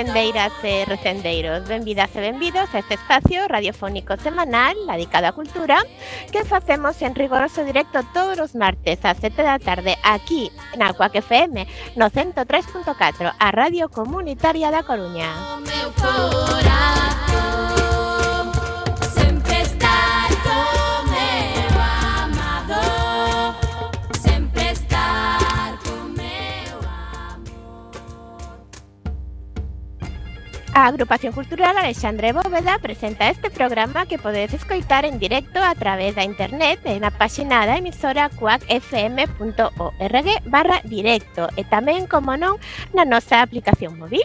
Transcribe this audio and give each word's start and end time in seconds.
recendeiras 0.00 0.52
e 0.64 0.84
recendeiros, 0.86 1.68
benvidas 1.68 2.08
e 2.16 2.20
benvidos 2.20 2.74
a 2.74 2.78
este 2.78 2.94
espacio 2.94 3.46
radiofónico 3.46 4.16
semanal 4.16 4.72
dedicado 4.88 5.28
á 5.28 5.36
cultura 5.36 5.76
que 6.32 6.40
facemos 6.48 6.96
en 7.04 7.12
rigoroso 7.12 7.60
directo 7.68 8.00
todos 8.16 8.40
os 8.40 8.56
martes 8.56 8.96
a 9.04 9.12
7 9.12 9.44
da 9.44 9.60
tarde 9.60 10.00
aquí 10.00 10.48
na 10.80 10.96
Cuac 10.96 11.20
FM 11.20 11.68
no 12.00 12.08
103.4, 12.08 13.28
a 13.28 13.48
Radio 13.52 13.92
Comunitaria 13.92 14.72
da 14.72 14.88
Coruña. 14.88 15.28
Oh, 15.36 15.60
meu 15.68 15.92
A 30.72 30.86
Agrupación 30.86 31.32
Cultural 31.32 31.76
Alexandre 31.76 32.32
Bóveda 32.32 32.78
presenta 32.80 33.28
este 33.28 33.50
programa 33.50 34.06
que 34.06 34.18
podedes 34.18 34.54
escoitar 34.54 35.04
en 35.04 35.18
directo 35.18 35.60
a 35.60 35.74
través 35.74 36.14
da 36.14 36.22
internet 36.22 36.78
na 37.02 37.10
páxina 37.10 37.66
da 37.66 37.76
emisora 37.76 38.30
cuacfm.org 38.30 40.28
barra 40.46 40.78
directo 40.86 41.50
e 41.58 41.66
tamén, 41.66 42.06
como 42.06 42.38
non, 42.38 42.62
na 42.94 43.02
nosa 43.02 43.42
aplicación 43.42 43.98
móvil. 43.98 44.22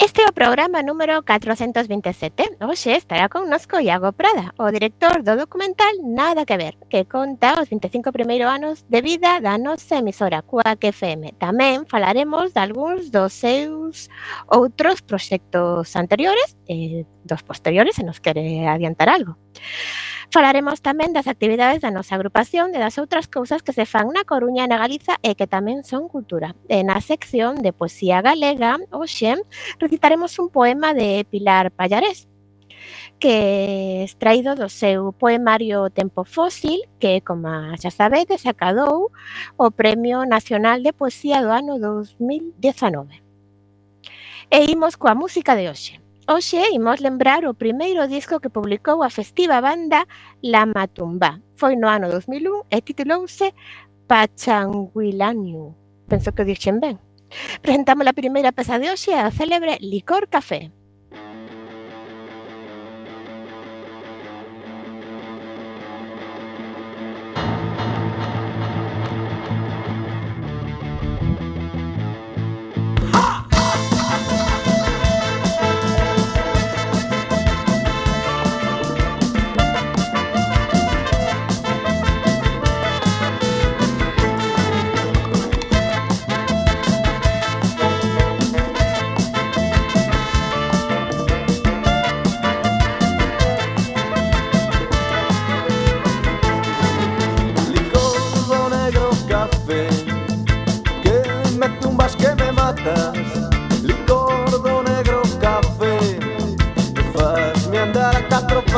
Este 0.00 0.22
é 0.22 0.26
o 0.28 0.32
programa 0.32 0.80
número 0.80 1.24
427. 1.24 2.62
Hoxe 2.62 2.94
estará 2.94 3.28
connosco 3.28 3.80
Iago 3.80 4.12
Prada, 4.12 4.54
o 4.56 4.70
director 4.70 5.24
do 5.26 5.34
documental 5.34 5.90
Nada 6.04 6.46
que 6.46 6.56
ver, 6.56 6.78
que 6.88 7.04
conta 7.04 7.60
os 7.60 7.68
25 7.68 8.12
primeiros 8.12 8.46
anos 8.46 8.86
de 8.88 9.02
vida 9.02 9.40
da 9.40 9.58
nosa 9.58 9.98
emisora 9.98 10.46
Cuac 10.46 10.86
FM. 10.86 11.34
Tamén 11.42 11.82
falaremos 11.90 12.54
de 12.54 12.60
algúns 12.62 13.10
dos 13.10 13.34
seus 13.34 14.06
outros 14.46 15.02
proxectos 15.02 15.90
anteriores, 15.98 16.54
e 16.70 17.02
dos 17.26 17.42
posteriores, 17.42 17.98
se 17.98 18.06
nos 18.06 18.22
quere 18.22 18.70
adiantar 18.70 19.10
algo. 19.10 19.34
Falaremos 20.30 20.84
tamén 20.84 21.16
das 21.16 21.24
actividades 21.24 21.80
da 21.80 21.88
nosa 21.88 22.12
agrupación 22.12 22.76
e 22.76 22.78
das 22.78 23.00
outras 23.00 23.32
cousas 23.32 23.64
que 23.64 23.72
se 23.72 23.88
fan 23.88 24.12
na 24.12 24.28
Coruña 24.28 24.68
e 24.68 24.70
na 24.70 24.76
Galiza 24.76 25.16
e 25.24 25.32
que 25.32 25.48
tamén 25.48 25.88
son 25.88 26.04
cultura. 26.12 26.52
E 26.68 26.84
na 26.84 27.00
sección 27.00 27.64
de 27.64 27.72
poesía 27.72 28.20
galega, 28.20 28.76
hoxe, 28.92 29.40
recitaremos 29.80 30.36
un 30.36 30.52
poema 30.52 30.92
de 30.92 31.24
Pilar 31.32 31.72
Pallarés, 31.72 32.28
que 33.16 34.04
extraído 34.04 34.52
do 34.52 34.68
seu 34.68 35.16
poemario 35.16 35.88
Tempo 35.88 36.28
Fósil, 36.28 36.84
que, 37.00 37.24
como 37.24 37.48
xa 37.80 37.88
sabedes, 37.88 38.44
acadou 38.44 39.08
o 39.56 39.66
Premio 39.72 40.28
Nacional 40.28 40.84
de 40.84 40.92
Poesía 40.92 41.40
do 41.40 41.48
ano 41.48 41.80
2019. 41.80 43.24
E 44.52 44.58
imos 44.68 45.00
coa 45.00 45.16
música 45.16 45.56
de 45.56 45.72
hoxe. 45.72 46.04
Hoxe 46.30 46.60
imos 46.76 47.00
lembrar 47.00 47.48
o 47.48 47.56
primeiro 47.56 48.04
disco 48.04 48.36
que 48.36 48.52
publicou 48.52 49.00
a 49.00 49.08
festiva 49.08 49.64
banda 49.64 50.04
La 50.44 50.68
Matumba. 50.68 51.40
Foi 51.56 51.72
no 51.72 51.88
ano 51.88 52.12
2001 52.12 52.68
e 52.68 52.84
titulouse 52.84 53.48
Pachanguilaniu. 54.04 55.72
Penso 56.04 56.28
que 56.36 56.44
o 56.44 56.44
dixen 56.44 56.84
ben. 56.84 57.00
Presentamos 57.64 58.04
a 58.04 58.12
primeira 58.12 58.52
peza 58.52 58.76
de 58.76 58.92
hoxe 58.92 59.16
a 59.16 59.32
célebre 59.32 59.80
Licor 59.80 60.28
Café. 60.28 60.68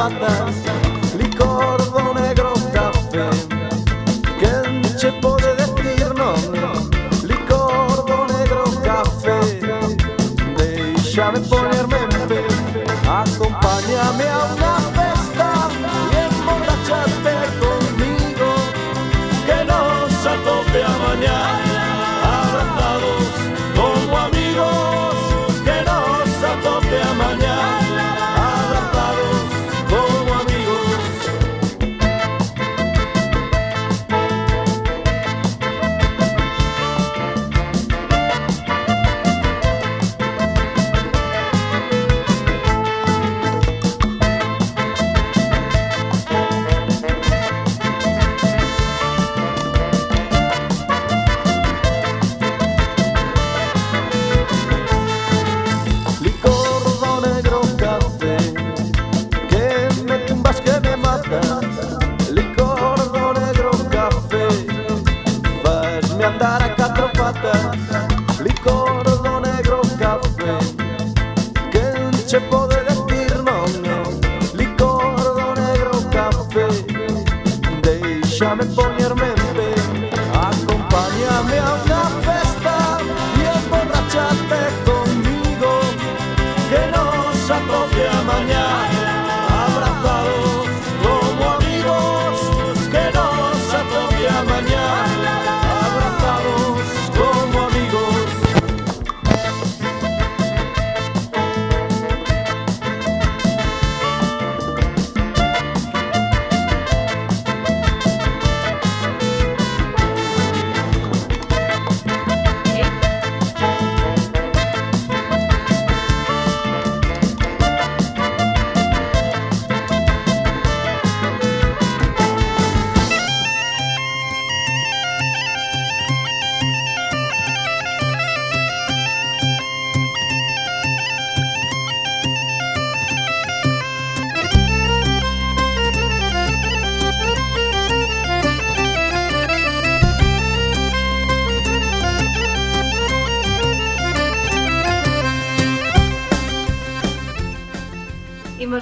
fatas 0.00 0.79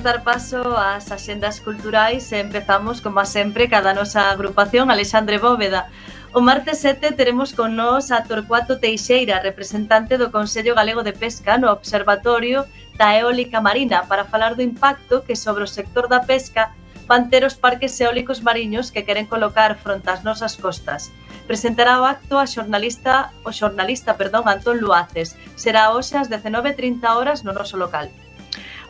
dar 0.08 0.24
paso 0.24 0.72
ás 0.72 1.12
axendas 1.12 1.60
culturais 1.60 2.32
e 2.32 2.40
empezamos, 2.40 3.04
como 3.04 3.20
sempre, 3.28 3.68
cada 3.68 3.92
nosa 3.92 4.32
agrupación 4.32 4.88
Alexandre 4.88 5.36
Bóveda. 5.36 5.92
O 6.32 6.40
martes 6.40 6.80
7 6.80 7.12
teremos 7.12 7.52
con 7.52 7.76
nós 7.76 8.08
a 8.08 8.24
Torcuato 8.24 8.80
Teixeira, 8.80 9.44
representante 9.44 10.16
do 10.16 10.32
Consello 10.32 10.72
Galego 10.72 11.04
de 11.04 11.12
Pesca 11.12 11.60
no 11.60 11.68
Observatorio 11.68 12.64
da 12.96 13.12
Eólica 13.20 13.60
Marina 13.60 14.08
para 14.08 14.24
falar 14.24 14.56
do 14.56 14.64
impacto 14.64 15.20
que 15.28 15.36
sobre 15.36 15.68
o 15.68 15.68
sector 15.68 16.08
da 16.08 16.24
pesca 16.24 16.72
van 17.04 17.28
ter 17.28 17.44
os 17.44 17.60
parques 17.60 17.92
eólicos 18.00 18.40
mariños 18.40 18.88
que 18.88 19.04
queren 19.04 19.28
colocar 19.28 19.76
fronte 19.76 20.08
ás 20.08 20.24
nosas 20.24 20.56
costas. 20.56 21.12
Presentará 21.44 22.00
o 22.00 22.08
acto 22.08 22.40
a 22.40 22.48
xornalista, 22.48 23.28
o 23.44 23.52
xornalista 23.52 24.16
perdón, 24.16 24.48
Antón 24.48 24.80
Luaces. 24.80 25.36
Será 25.52 25.92
hoxe 25.92 26.16
ás 26.16 26.32
19.30 26.32 27.04
horas 27.12 27.44
no 27.44 27.52
noso 27.52 27.76
local. 27.76 28.08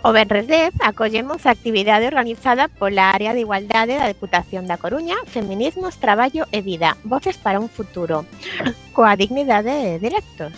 O 0.03 0.13
Benres 0.13 0.47
10 0.47 0.75
acollemos 0.81 1.45
a 1.45 1.51
actividade 1.51 2.07
organizada 2.07 2.69
pola 2.69 3.11
Área 3.11 3.35
de 3.35 3.43
Igualdade 3.43 3.99
da 3.99 4.07
Deputación 4.07 4.71
da 4.71 4.79
Coruña, 4.79 5.19
Feminismos, 5.27 5.99
Traballo 5.99 6.47
e 6.55 6.63
Vida, 6.63 6.97
Voces 7.03 7.35
para 7.37 7.59
un 7.59 7.67
Futuro, 7.67 8.23
coa 8.95 9.19
dignidade 9.19 9.75
e 9.75 9.99
dereitos. 9.99 10.55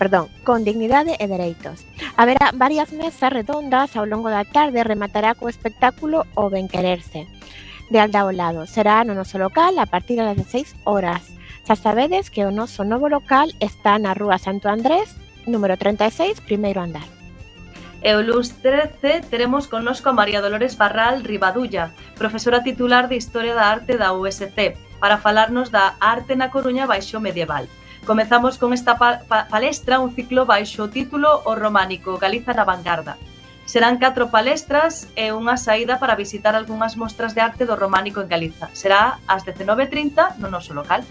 Perdón, 0.00 0.32
con 0.40 0.64
dignidade 0.64 1.20
e 1.20 1.26
dereitos. 1.28 1.84
Haberá 2.16 2.48
varias 2.56 2.88
mesas 2.96 3.28
redondas 3.28 3.92
ao 3.92 4.08
longo 4.08 4.32
da 4.32 4.48
tarde 4.48 4.80
rematará 4.80 5.36
co 5.36 5.52
espectáculo 5.52 6.24
O 6.32 6.48
Ben 6.48 6.64
Quererse 6.64 7.28
de 7.92 7.98
Alda 8.00 8.24
ao 8.24 8.32
lado. 8.32 8.64
Será 8.64 9.04
no 9.04 9.12
noso 9.12 9.36
local 9.36 9.76
a 9.76 9.86
partir 9.86 10.16
das 10.16 10.36
16 10.36 10.88
horas. 10.88 11.28
Xa 11.68 11.76
sabedes 11.76 12.32
que 12.32 12.48
o 12.48 12.50
noso 12.50 12.88
novo 12.88 13.12
local 13.12 13.52
está 13.60 14.00
na 14.00 14.16
Rúa 14.16 14.40
Santo 14.40 14.72
Andrés, 14.72 15.12
número 15.44 15.76
36, 15.76 16.40
primeiro 16.40 16.80
andar. 16.80 17.17
E 17.98 18.14
o 18.14 18.22
luns 18.22 18.54
13 18.62 19.26
teremos 19.26 19.66
connosco 19.66 20.06
a 20.08 20.14
María 20.14 20.38
Dolores 20.38 20.78
Barral 20.78 21.26
Ribadulla, 21.26 21.90
profesora 22.14 22.62
titular 22.62 23.10
de 23.10 23.18
Historia 23.18 23.58
da 23.58 23.74
Arte 23.74 23.98
da 23.98 24.14
USC, 24.14 24.78
para 25.02 25.18
falarnos 25.18 25.74
da 25.74 25.98
arte 25.98 26.38
na 26.38 26.50
Coruña 26.54 26.86
baixo 26.86 27.18
medieval. 27.18 27.66
Comezamos 28.06 28.56
con 28.56 28.72
esta 28.72 28.94
palestra 29.50 29.98
un 29.98 30.14
ciclo 30.14 30.46
baixo 30.46 30.86
o 30.86 30.92
título 30.94 31.42
O 31.42 31.58
Románico, 31.58 32.22
Galiza 32.22 32.54
na 32.54 32.62
vanguarda. 32.62 33.18
Serán 33.66 33.98
catro 34.00 34.30
palestras 34.32 35.12
e 35.12 35.28
unha 35.34 35.60
saída 35.60 36.00
para 36.00 36.16
visitar 36.16 36.56
algunhas 36.56 36.96
mostras 36.96 37.34
de 37.34 37.44
arte 37.44 37.68
do 37.68 37.76
románico 37.76 38.22
en 38.22 38.30
Galiza. 38.30 38.70
Será 38.72 39.20
ás 39.26 39.44
19.30 39.44 40.38
no 40.40 40.48
noso 40.48 40.72
local. 40.72 41.02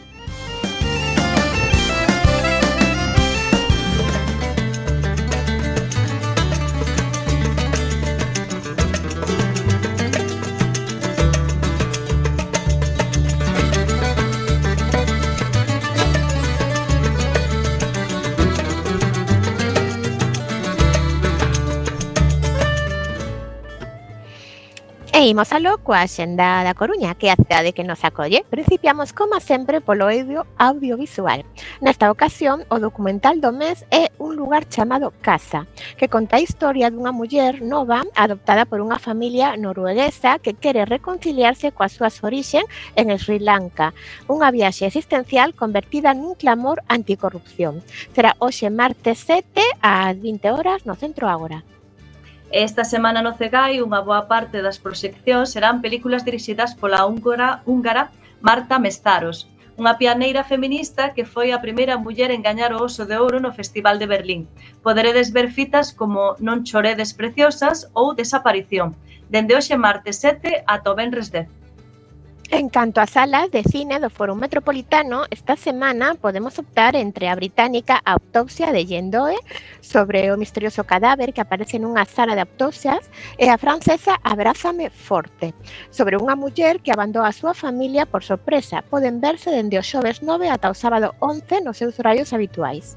imos 25.27 25.51
alo 25.51 25.83
coa 25.83 26.07
xenda 26.07 26.63
da 26.63 26.71
Coruña, 26.71 27.11
que 27.19 27.27
é 27.27 27.35
a 27.35 27.35
cidade 27.35 27.75
que 27.75 27.83
nos 27.83 28.07
acolle. 28.07 28.47
Principiamos, 28.47 29.11
como 29.11 29.35
sempre, 29.43 29.83
polo 29.83 30.07
audio 30.07 30.47
audiovisual. 30.55 31.43
Nesta 31.83 32.07
ocasión, 32.07 32.63
o 32.71 32.79
documental 32.79 33.43
do 33.43 33.51
mes 33.51 33.83
é 33.91 34.07
un 34.23 34.39
lugar 34.39 34.71
chamado 34.71 35.11
Casa, 35.19 35.67
que 35.99 36.07
conta 36.07 36.39
a 36.39 36.43
historia 36.43 36.87
dunha 36.87 37.11
muller 37.11 37.59
nova 37.59 38.07
adoptada 38.15 38.63
por 38.63 38.79
unha 38.79 39.03
familia 39.03 39.59
norueguesa 39.59 40.39
que 40.39 40.55
quere 40.55 40.87
reconciliarse 40.87 41.75
coas 41.75 41.91
súas 41.91 42.23
orixen 42.23 42.63
en 42.95 43.11
Sri 43.19 43.43
Lanka. 43.43 43.91
Unha 44.31 44.47
viaxe 44.55 44.87
existencial 44.87 45.51
convertida 45.59 46.15
nun 46.15 46.39
clamor 46.39 46.87
anticorrupción. 46.87 47.83
Será 48.15 48.31
hoxe 48.39 48.71
martes 48.71 49.27
7 49.27 49.59
ás 49.83 50.15
20 50.15 50.55
horas 50.55 50.87
no 50.87 50.95
Centro 50.95 51.27
Ágora. 51.27 51.67
Esta 52.51 52.85
semana 52.85 53.21
no 53.21 53.35
Cegai 53.35 53.83
unha 53.83 53.99
boa 53.99 54.23
parte 54.31 54.63
das 54.63 54.79
proxeccións 54.79 55.51
serán 55.51 55.83
películas 55.83 56.23
dirixidas 56.23 56.79
pola 56.79 57.03
húngara, 57.03 57.59
húngara 57.67 58.07
Marta 58.39 58.79
Mestaros, 58.79 59.51
unha 59.75 59.99
pianeira 59.99 60.47
feminista 60.47 61.11
que 61.11 61.27
foi 61.27 61.51
a 61.51 61.59
primeira 61.59 61.99
muller 61.99 62.31
en 62.31 62.39
gañar 62.39 62.71
o 62.71 62.79
Oso 62.79 63.03
de 63.03 63.19
Ouro 63.19 63.43
no 63.43 63.51
Festival 63.51 63.99
de 63.99 64.07
Berlín. 64.07 64.41
Poderedes 64.79 65.35
ver 65.35 65.51
fitas 65.51 65.91
como 65.91 66.39
Non 66.39 66.63
choredes 66.63 67.11
preciosas 67.11 67.91
ou 67.91 68.15
Desaparición, 68.15 68.95
dende 69.27 69.51
hoxe 69.51 69.75
martes 69.75 70.23
7 70.23 70.63
ata 70.63 70.87
o 70.87 70.95
venres 70.95 71.27
10. 71.35 71.51
En 72.49 72.69
canto 72.69 73.01
a 73.01 73.07
salas 73.07 73.51
de 73.51 73.61
cine 73.61 73.99
do 73.99 74.09
Foro 74.09 74.33
Metropolitano, 74.33 75.25
esta 75.29 75.57
semana 75.57 76.15
podemos 76.15 76.57
optar 76.57 76.95
entre 76.95 77.27
a 77.27 77.35
británica 77.35 78.01
Autopsia 78.05 78.71
de 78.71 78.85
Yendoe 78.85 79.35
sobre 79.81 80.31
o 80.31 80.37
misterioso 80.37 80.85
cadáver 80.85 81.33
que 81.33 81.41
aparece 81.43 81.75
nunha 81.75 82.07
sala 82.07 82.39
de 82.39 82.47
autopsias 82.47 83.11
e 83.35 83.51
a 83.51 83.59
francesa 83.59 84.15
Abrázame 84.23 84.87
Forte 84.87 85.51
sobre 85.91 86.15
unha 86.15 86.39
muller 86.39 86.79
que 86.79 86.95
abandou 86.95 87.27
a 87.27 87.35
súa 87.35 87.51
familia 87.51 88.07
por 88.07 88.23
sorpresa. 88.23 88.79
Poden 88.79 89.19
verse 89.19 89.51
dende 89.51 89.75
o 89.75 89.83
xoves 89.83 90.23
9 90.23 90.47
ata 90.47 90.71
o 90.71 90.75
sábado 90.77 91.19
11 91.19 91.67
nos 91.67 91.75
seus 91.75 91.99
horarios 91.99 92.31
habituais. 92.31 92.95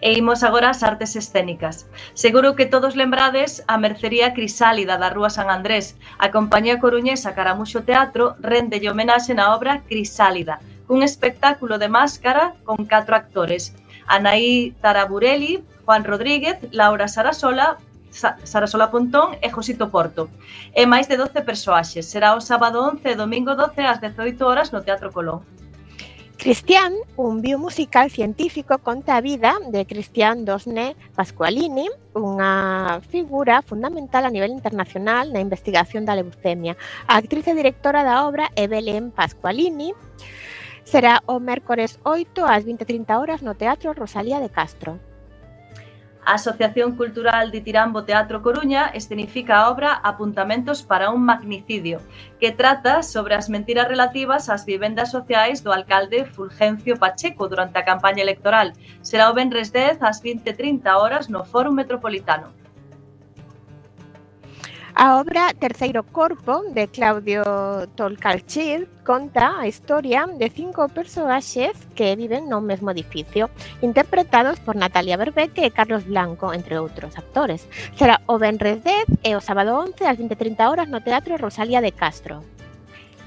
E 0.00 0.14
imos 0.14 0.46
agora 0.46 0.70
ás 0.70 0.86
artes 0.86 1.18
escénicas. 1.18 1.90
Seguro 2.14 2.54
que 2.54 2.70
todos 2.70 2.94
lembrades 2.94 3.64
a 3.66 3.78
Mercería 3.78 4.32
Crisálida 4.32 4.94
da 4.94 5.10
Rúa 5.10 5.30
San 5.30 5.50
Andrés. 5.50 5.98
A 6.22 6.30
compañía 6.30 6.78
coruñesa 6.78 7.34
Caramuxo 7.34 7.82
Teatro 7.82 8.38
rende 8.38 8.78
homenaxe 8.86 9.34
na 9.34 9.50
obra 9.56 9.82
Crisálida, 9.90 10.62
cun 10.86 11.02
espectáculo 11.02 11.82
de 11.82 11.90
máscara 11.90 12.54
con 12.62 12.86
catro 12.86 13.18
actores. 13.18 13.74
Anaí 14.06 14.72
Taraburelli, 14.80 15.66
Juan 15.84 16.04
Rodríguez, 16.06 16.56
Laura 16.70 17.08
Sarasola, 17.08 17.76
Sarasola 18.10 18.90
Pontón 18.90 19.36
e 19.42 19.50
Josito 19.50 19.90
Porto. 19.90 20.30
E 20.72 20.86
máis 20.86 21.10
de 21.10 21.18
12 21.18 21.42
persoaxes. 21.42 22.06
Será 22.06 22.38
o 22.38 22.40
sábado 22.40 22.80
11 22.86 23.04
e 23.04 23.18
domingo 23.18 23.52
12 23.58 23.82
ás 23.84 23.98
18 24.00 24.38
horas 24.46 24.72
no 24.72 24.80
Teatro 24.86 25.12
Colón. 25.12 25.44
Cristian, 26.38 26.94
un 27.16 27.42
biomusical 27.42 28.12
científico 28.12 28.78
conta 28.78 29.16
a 29.16 29.20
vida 29.20 29.56
de 29.72 29.86
Cristian 29.86 30.44
Dosne 30.44 30.94
Pasqualini, 31.18 31.90
unha 32.14 33.02
figura 33.10 33.58
fundamental 33.66 34.22
a 34.22 34.30
nivel 34.30 34.54
internacional 34.54 35.34
na 35.34 35.42
investigación 35.42 36.06
da 36.06 36.14
leucemia. 36.14 36.78
A 37.10 37.18
actriz 37.18 37.42
e 37.50 37.58
directora 37.58 38.06
da 38.06 38.22
obra 38.22 38.54
é 38.54 38.70
Belén 38.70 39.10
Pasqualini. 39.10 39.98
Será 40.86 41.26
o 41.26 41.42
mércores 41.42 41.98
8 42.06 42.46
ás 42.46 42.62
20:30 42.62 43.18
horas 43.18 43.42
no 43.42 43.58
Teatro 43.58 43.90
Rosalía 43.90 44.38
de 44.38 44.46
Castro. 44.46 45.02
A 46.28 46.34
Asociación 46.34 46.94
Cultural 46.94 47.50
de 47.50 47.62
Tirambo 47.62 48.04
Teatro 48.04 48.42
Coruña 48.42 48.90
escenifica 48.92 49.60
a 49.60 49.70
obra 49.70 49.94
Apuntamentos 49.94 50.82
para 50.82 51.08
un 51.08 51.24
magnicidio, 51.24 52.02
que 52.38 52.52
trata 52.52 53.02
sobre 53.02 53.34
as 53.34 53.48
mentiras 53.48 53.88
relativas 53.88 54.50
ás 54.52 54.68
vivendas 54.68 55.08
sociais 55.08 55.64
do 55.64 55.72
alcalde 55.72 56.28
Fulgencio 56.28 57.00
Pacheco 57.00 57.48
durante 57.48 57.78
a 57.78 57.88
campaña 57.90 58.20
electoral. 58.20 58.76
Será 59.00 59.32
o 59.32 59.36
Benres 59.38 59.72
10 59.72 60.04
ás 60.04 60.20
20.30 60.20 60.84
horas 61.00 61.32
no 61.32 61.48
Fórum 61.48 61.72
Metropolitano. 61.72 62.52
A 65.00 65.20
obra 65.20 65.54
Terceiro 65.54 66.02
Corpo, 66.02 66.64
de 66.74 66.88
Claudio 66.88 67.44
Tolcalchir, 67.94 68.88
conta 69.06 69.60
a 69.60 69.68
historia 69.68 70.26
de 70.26 70.50
cinco 70.50 70.88
personaxes 70.88 71.86
que 71.94 72.16
viven 72.16 72.48
no 72.48 72.60
mesmo 72.60 72.90
edificio, 72.90 73.48
interpretados 73.80 74.58
por 74.58 74.74
Natalia 74.74 75.16
Berbeque 75.16 75.62
e 75.62 75.70
Carlos 75.70 76.02
Blanco, 76.02 76.50
entre 76.50 76.82
outros 76.82 77.14
actores. 77.14 77.70
Será 77.94 78.18
o 78.26 78.42
Benres 78.42 78.82
10 78.82 79.22
e 79.22 79.38
o 79.38 79.40
sábado 79.40 79.78
11 79.78 80.02
ás 80.02 80.18
20.30 80.18 80.66
horas 80.66 80.90
no 80.90 80.98
Teatro 80.98 81.38
Rosalía 81.38 81.78
de 81.78 81.94
Castro. 81.94 82.42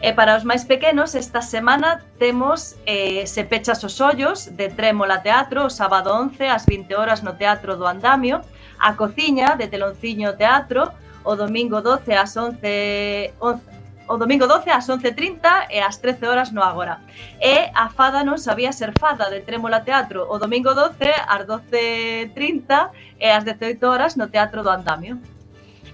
E 0.03 0.11
para 0.11 0.35
os 0.35 0.43
máis 0.43 0.67
pequenos, 0.67 1.15
esta 1.15 1.39
semana 1.39 2.03
temos 2.19 2.75
eh, 2.83 3.23
Se 3.23 3.47
pechas 3.47 3.79
os 3.87 3.95
ollos, 4.03 4.51
de 4.59 4.67
Trémola 4.67 5.23
Teatro, 5.23 5.63
o 5.63 5.71
sábado 5.71 6.11
11 6.19 6.51
ás 6.51 6.67
20 6.67 6.99
horas 6.99 7.23
no 7.23 7.39
Teatro 7.39 7.79
do 7.79 7.87
Andamio, 7.87 8.43
A 8.81 8.97
cociña, 8.97 9.55
de 9.55 9.69
Telonciño 9.69 10.35
Teatro, 10.35 10.91
o 11.23 11.35
domingo 11.35 11.81
12 11.81 12.13
ás 12.13 12.35
11, 12.35 13.33
11 13.39 13.71
o 14.11 14.17
domingo 14.17 14.45
12 14.45 14.69
ás 14.69 14.87
11.30 14.89 15.71
e 15.71 15.79
ás 15.79 16.03
13 16.03 16.27
horas 16.27 16.51
no 16.51 16.59
agora. 16.63 16.99
E 17.39 17.71
a 17.71 17.87
Fada 17.87 18.27
non 18.27 18.35
sabía 18.35 18.75
ser 18.75 18.91
fada 18.99 19.31
de 19.31 19.39
Trémola 19.39 19.87
Teatro 19.87 20.27
o 20.27 20.35
domingo 20.35 20.75
12 20.75 20.99
ás 21.31 21.47
12.30 21.47 22.91
e 23.15 23.27
ás 23.31 23.47
18 23.47 23.79
horas 23.87 24.19
no 24.19 24.27
Teatro 24.27 24.67
do 24.67 24.71
Andamio. 24.73 25.15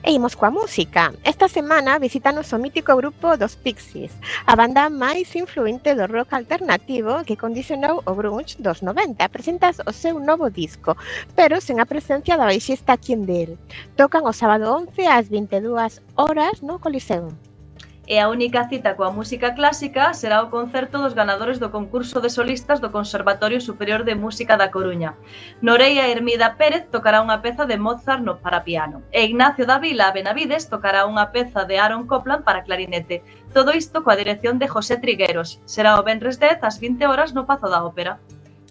E 0.08 0.12
imos 0.16 0.36
coa 0.40 0.50
música. 0.50 1.12
Esta 1.22 1.52
semana 1.52 2.00
visítanos 2.00 2.54
o 2.56 2.58
mítico 2.64 2.96
grupo 2.96 3.36
dos 3.36 3.60
Pixies, 3.60 4.16
a 4.48 4.56
banda 4.56 4.88
máis 4.88 5.36
influente 5.36 5.92
do 6.00 6.08
rock 6.08 6.32
alternativo 6.32 7.28
que 7.28 7.36
condicionou 7.36 8.00
o 8.08 8.16
grunge 8.16 8.56
dos 8.56 8.80
90. 8.80 9.20
Presentas 9.28 9.84
o 9.84 9.92
seu 9.92 10.16
novo 10.16 10.48
disco, 10.48 10.96
pero 11.36 11.60
sen 11.60 11.84
a 11.84 11.90
presencia 11.92 12.40
da 12.40 12.48
baixista 12.48 12.96
Kindle. 12.96 13.60
Tocan 14.00 14.24
o 14.24 14.32
sábado 14.32 14.72
11 14.72 14.96
ás 15.12 15.28
22 15.28 16.00
horas 16.16 16.64
no 16.64 16.80
Coliseum 16.80 17.36
e 18.08 18.20
a 18.24 18.30
única 18.32 18.68
cita 18.72 18.96
coa 18.96 19.12
música 19.12 19.52
clásica 19.52 20.16
será 20.16 20.42
o 20.42 20.50
concerto 20.50 20.98
dos 21.04 21.14
ganadores 21.14 21.60
do 21.60 21.70
concurso 21.70 22.24
de 22.24 22.32
solistas 22.32 22.80
do 22.80 22.90
Conservatorio 22.90 23.60
Superior 23.60 24.08
de 24.08 24.16
Música 24.16 24.56
da 24.56 24.72
Coruña. 24.72 25.20
Noreia 25.62 26.08
Hermida 26.08 26.56
Pérez 26.56 26.88
tocará 26.88 27.20
unha 27.20 27.44
peza 27.44 27.68
de 27.68 27.76
Mozart 27.76 28.24
no 28.24 28.40
para 28.40 28.64
piano 28.64 29.04
e 29.12 29.28
Ignacio 29.28 29.68
da 29.68 29.78
Vila 29.84 30.16
Benavides 30.16 30.72
tocará 30.72 31.04
unha 31.04 31.36
peza 31.36 31.68
de 31.68 31.76
Aaron 31.76 32.08
Copland 32.08 32.48
para 32.48 32.64
clarinete. 32.64 33.22
Todo 33.52 33.76
isto 33.76 34.02
coa 34.02 34.16
dirección 34.16 34.56
de 34.56 34.72
José 34.72 34.96
Trigueros. 34.98 35.60
Será 35.68 36.00
o 36.00 36.06
Benres 36.08 36.40
10 36.40 36.64
ás 36.64 36.80
20 36.80 37.04
horas 37.12 37.36
no 37.36 37.44
Pazo 37.44 37.68
da 37.68 37.84
Ópera. 37.84 38.24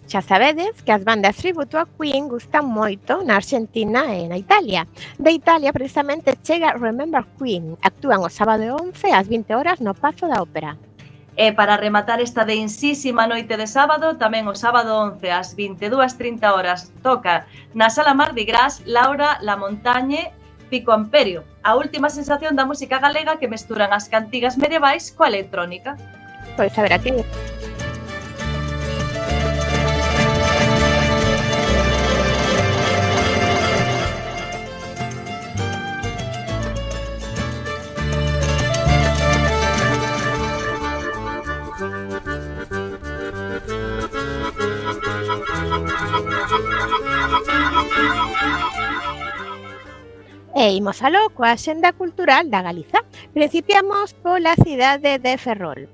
Xa 0.07 0.23
sabedes 0.23 0.79
que 0.87 0.95
as 0.95 1.03
bandas 1.03 1.35
tributo 1.35 1.75
a 1.75 1.83
Queen 1.83 2.31
gustan 2.31 2.63
moito 2.63 3.27
na 3.27 3.35
Argentina 3.35 4.07
e 4.15 4.23
na 4.31 4.39
Italia. 4.39 4.87
De 5.19 5.35
Italia, 5.35 5.75
precisamente, 5.75 6.39
chega 6.47 6.79
Remember 6.79 7.27
Queen. 7.35 7.75
Actúan 7.83 8.23
o 8.23 8.31
sábado 8.31 8.63
11 8.79 9.11
ás 9.11 9.27
20 9.27 9.51
horas 9.51 9.83
no 9.83 9.91
Pazo 9.91 10.31
da 10.31 10.39
Ópera. 10.39 10.79
E 11.35 11.51
para 11.51 11.75
rematar 11.75 12.23
esta 12.23 12.47
densísima 12.47 13.27
noite 13.27 13.59
de 13.59 13.67
sábado, 13.67 14.15
tamén 14.15 14.47
o 14.47 14.55
sábado 14.55 14.95
11 14.95 15.27
ás 15.27 15.51
22.30 15.59 16.55
horas 16.55 16.87
toca 17.03 17.43
na 17.75 17.91
Sala 17.91 18.15
Mar 18.15 18.31
de 18.31 18.47
Gras 18.47 18.79
Laura 18.87 19.43
La 19.43 19.59
Montañe 19.59 20.31
Pico 20.71 20.95
Amperio, 20.95 21.43
a 21.67 21.75
última 21.75 22.07
sensación 22.07 22.55
da 22.55 22.63
música 22.63 23.03
galega 23.03 23.35
que 23.35 23.51
mesturan 23.51 23.91
as 23.91 24.07
cantigas 24.07 24.55
medievais 24.55 25.11
coa 25.11 25.27
electrónica. 25.27 25.99
Pois 26.55 26.71
a 26.79 26.81
ver 26.81 26.95
aquí. 26.95 27.11
E 50.57 50.73
imos 50.73 51.05
aló 51.05 51.29
coa 51.37 51.53
xenda 51.53 51.93
cultural 51.93 52.49
da 52.49 52.65
Galiza. 52.65 53.05
Principiamos 53.29 54.17
pola 54.25 54.57
cidade 54.57 55.21
de 55.21 55.37
Ferrol. 55.37 55.85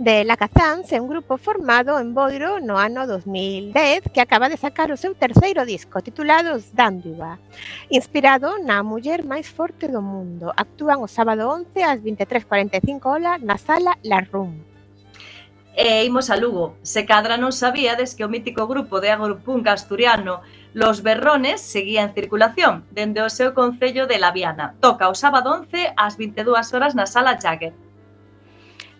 De 0.00 0.24
La 0.24 0.40
Cazán 0.40 0.88
un 0.88 1.08
grupo 1.12 1.36
formado 1.36 2.00
en 2.00 2.16
Boiro 2.16 2.56
no 2.58 2.80
ano 2.80 3.04
2010 3.04 4.08
que 4.14 4.24
acaba 4.24 4.48
de 4.48 4.56
sacar 4.56 4.88
o 4.88 4.96
seu 4.96 5.12
terceiro 5.12 5.68
disco 5.68 6.00
titulado 6.00 6.56
Dándiva. 6.72 7.36
Inspirado 7.92 8.56
na 8.64 8.80
muller 8.80 9.20
máis 9.20 9.52
forte 9.52 9.84
do 9.84 10.00
mundo. 10.00 10.48
Actúan 10.56 11.04
o 11.04 11.12
sábado 11.12 11.52
11 11.52 11.76
ás 11.84 12.00
23.45 12.00 13.04
horas 13.04 13.44
na 13.44 13.60
sala 13.60 14.00
La 14.00 14.24
Room. 14.24 14.75
E 15.78 16.04
imos 16.04 16.30
a 16.30 16.36
Lugo. 16.36 16.74
Se 16.80 17.04
cadra 17.04 17.36
non 17.36 17.52
sabíades 17.52 18.16
que 18.16 18.24
o 18.24 18.32
mítico 18.32 18.64
grupo 18.64 18.96
de 18.96 19.12
agropunk 19.12 19.68
asturiano 19.68 20.40
Los 20.72 21.04
Berrones 21.04 21.60
seguía 21.60 22.00
en 22.00 22.16
circulación 22.16 22.88
dende 22.96 23.20
o 23.20 23.28
seu 23.28 23.52
concello 23.52 24.08
de 24.08 24.16
Laviana. 24.16 24.72
Toca 24.80 25.12
o 25.12 25.14
sábado 25.14 25.52
11 25.52 25.92
ás 25.92 26.16
22 26.16 26.72
horas 26.72 26.96
na 26.96 27.04
Sala 27.04 27.36
Jagger. 27.36 27.76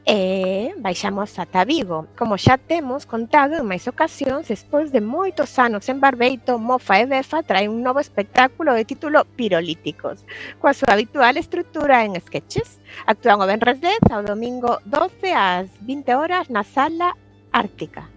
E 0.08 0.72
baixamos 0.78 1.36
ata 1.36 1.64
Vigo. 1.64 2.06
Como 2.16 2.38
xa 2.38 2.54
temos 2.62 3.02
contado 3.02 3.58
en 3.58 3.66
máis 3.66 3.90
ocasións, 3.90 4.46
despois 4.46 4.94
de 4.94 5.02
moitos 5.02 5.58
anos 5.58 5.90
en 5.90 5.98
Barbeito, 5.98 6.62
Mofa 6.62 7.02
e 7.02 7.10
Befa 7.10 7.42
trae 7.42 7.66
un 7.66 7.82
novo 7.82 7.98
espectáculo 7.98 8.70
de 8.70 8.86
título 8.86 9.26
Pirolíticos, 9.34 10.22
coa 10.62 10.78
súa 10.78 10.94
habitual 10.94 11.34
estrutura 11.34 12.06
en 12.06 12.14
sketches. 12.22 12.78
Actúan 13.02 13.42
o 13.42 13.50
Benres 13.50 13.82
10 13.82 14.14
ao 14.14 14.22
domingo 14.22 14.78
12 14.86 15.34
ás 15.34 15.66
20 15.82 16.14
horas 16.14 16.46
na 16.54 16.62
Sala 16.62 17.10
Ártica 17.50 18.15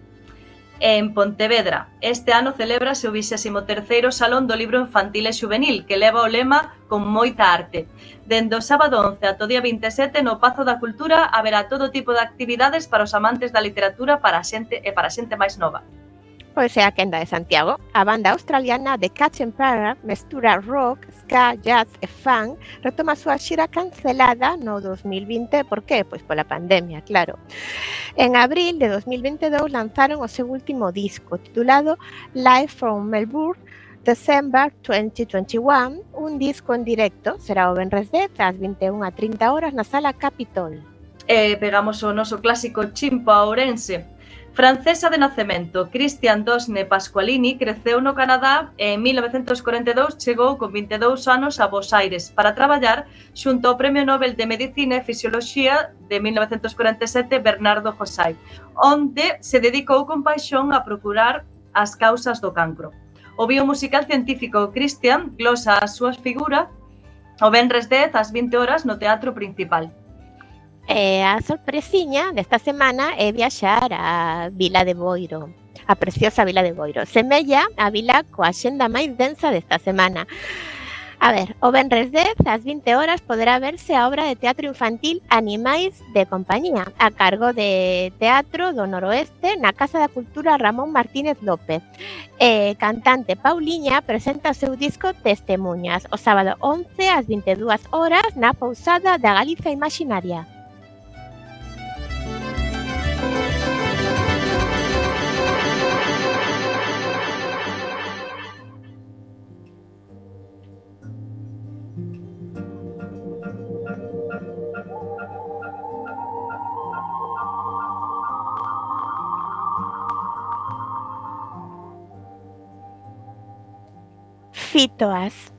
e 0.80 0.96
en 0.96 1.12
Pontevedra. 1.12 1.92
Este 2.00 2.32
ano 2.32 2.56
celebrase 2.56 3.06
o 3.06 3.12
23º 3.12 4.10
Salón 4.10 4.48
do 4.48 4.56
Libro 4.56 4.80
Infantil 4.80 5.28
e 5.28 5.36
Xuvenil, 5.36 5.84
que 5.84 6.00
leva 6.00 6.24
o 6.24 6.32
lema 6.32 6.80
Con 6.88 7.06
moita 7.06 7.52
arte. 7.52 7.86
Dende 8.26 8.56
o 8.56 8.64
sábado 8.64 8.98
11 8.98 9.22
ata 9.28 9.44
o 9.44 9.50
día 9.50 9.60
27 9.60 10.24
no 10.24 10.40
Pazo 10.40 10.64
da 10.64 10.80
Cultura 10.82 11.30
haberá 11.30 11.68
todo 11.68 11.94
tipo 11.94 12.10
de 12.16 12.24
actividades 12.24 12.88
para 12.88 13.04
os 13.04 13.14
amantes 13.14 13.52
da 13.52 13.62
literatura 13.62 14.18
para 14.18 14.40
a 14.40 14.44
xente 14.44 14.80
e 14.82 14.90
para 14.90 15.06
a 15.06 15.14
xente 15.14 15.38
máis 15.38 15.54
nova. 15.60 15.84
Pois 16.52 16.76
é 16.76 16.82
a 16.84 16.90
quenda 16.90 17.20
de 17.20 17.26
Santiago. 17.26 17.78
A 17.94 18.04
banda 18.04 18.32
australiana 18.32 18.98
The 18.98 19.10
Catch 19.10 19.40
Empire 19.40 19.96
mestura 20.02 20.58
rock, 20.58 21.06
ska, 21.12 21.54
jazz 21.54 21.88
e 22.02 22.08
funk, 22.08 22.58
retoma 22.82 23.12
a 23.12 23.16
súa 23.16 23.38
xira 23.38 23.68
cancelada 23.68 24.56
no 24.56 24.80
2020, 24.80 25.64
por 25.64 25.82
que? 25.82 26.04
Pois 26.04 26.22
pola 26.22 26.42
pandemia, 26.44 27.02
claro. 27.02 27.38
En 28.16 28.34
abril 28.34 28.78
de 28.78 28.88
2022 28.88 29.70
lanzaron 29.70 30.18
o 30.20 30.28
seu 30.28 30.50
último 30.50 30.90
disco, 30.90 31.38
titulado 31.38 31.96
Live 32.34 32.74
from 32.74 33.06
Melbourne, 33.06 33.62
December 34.02 34.74
2021, 34.82 36.02
un 36.14 36.38
disco 36.38 36.74
en 36.74 36.82
directo, 36.82 37.38
será 37.38 37.70
o 37.70 37.78
Benres 37.78 38.10
10 38.10 38.34
ás 38.40 38.56
30 38.58 39.52
horas 39.52 39.72
na 39.72 39.84
Sala 39.84 40.12
Capitol. 40.18 40.82
E 41.30 41.52
eh, 41.52 41.56
pegamos 41.56 42.02
o 42.02 42.10
noso 42.10 42.42
clásico 42.42 42.90
Chimpa 42.90 43.46
Ourense, 43.46 44.18
Francesa 44.52 45.08
de 45.10 45.18
nacemento, 45.18 45.90
Christian 45.90 46.44
Dosne 46.44 46.84
Pasqualini 46.84 47.56
creceu 47.56 48.00
no 48.00 48.14
Canadá 48.14 48.72
e 48.76 48.94
en 48.94 49.02
1942 49.02 50.18
chegou 50.18 50.58
con 50.58 50.72
22 50.74 51.28
anos 51.28 51.60
a 51.60 51.70
Bos 51.70 51.94
Aires 51.94 52.34
para 52.34 52.54
traballar 52.54 53.06
xunto 53.32 53.70
ao 53.70 53.78
Premio 53.78 54.04
Nobel 54.04 54.34
de 54.34 54.50
Medicina 54.50 54.98
e 54.98 55.06
Fisioloxía 55.06 55.94
de 56.10 56.18
1947 56.18 57.38
Bernardo 57.38 57.94
Josai, 57.94 58.34
onde 58.74 59.38
se 59.38 59.62
dedicou 59.62 60.02
con 60.04 60.26
paixón 60.26 60.74
a 60.74 60.82
procurar 60.82 61.46
as 61.72 61.94
causas 61.94 62.42
do 62.42 62.50
cancro. 62.50 62.90
O 63.38 63.46
biomusical 63.46 64.04
científico 64.04 64.74
Christian 64.74 65.30
glosa 65.38 65.78
a 65.78 65.86
súa 65.86 66.10
figura 66.12 66.66
o 67.40 67.48
Benres 67.54 67.88
10 67.88 68.18
ás 68.18 68.34
20 68.34 68.58
horas 68.58 68.82
no 68.82 68.98
Teatro 68.98 69.30
Principal. 69.30 69.94
E 70.88 71.22
a 71.22 71.40
sorpresiña 71.42 72.32
desta 72.32 72.58
semana 72.58 73.14
é 73.16 73.32
viaxar 73.32 73.90
a 73.92 74.48
Vila 74.52 74.84
de 74.84 74.94
Boiro, 74.94 75.54
a 75.86 75.94
preciosa 75.96 76.44
Vila 76.44 76.62
de 76.62 76.72
Boiro. 76.72 77.06
Semella 77.06 77.68
a 77.76 77.90
vila 77.90 78.24
coa 78.30 78.52
xenda 78.52 78.88
máis 78.88 79.10
densa 79.16 79.50
desta 79.50 79.78
semana. 79.78 80.26
A 81.22 81.32
ver, 81.32 81.54
o 81.60 81.70
Benres 81.70 82.10
10 82.10 82.48
ás 82.48 82.64
20 82.64 82.96
horas 82.96 83.20
poderá 83.20 83.58
verse 83.60 83.92
a 83.94 84.08
obra 84.08 84.24
de 84.24 84.36
teatro 84.36 84.66
infantil 84.66 85.20
Animais 85.28 86.00
de 86.14 86.24
Compañía, 86.24 86.96
a 86.98 87.10
cargo 87.10 87.52
de 87.52 88.10
Teatro 88.18 88.72
do 88.72 88.88
Noroeste 88.88 89.60
na 89.60 89.76
Casa 89.76 90.00
da 90.00 90.08
Cultura 90.08 90.56
Ramón 90.56 90.96
Martínez 90.96 91.36
López. 91.44 91.84
E 92.40 92.72
cantante 92.80 93.36
Pauliña 93.36 94.00
presenta 94.00 94.56
o 94.56 94.56
seu 94.56 94.80
disco 94.80 95.12
Testemunhas 95.12 96.08
o 96.08 96.16
sábado 96.16 96.56
11 96.64 96.88
ás 97.12 97.28
22 97.28 97.84
horas 97.92 98.32
na 98.40 98.56
Pousada 98.56 99.20
da 99.20 99.36
Galiza 99.36 99.68
Imaginaria. 99.68 100.59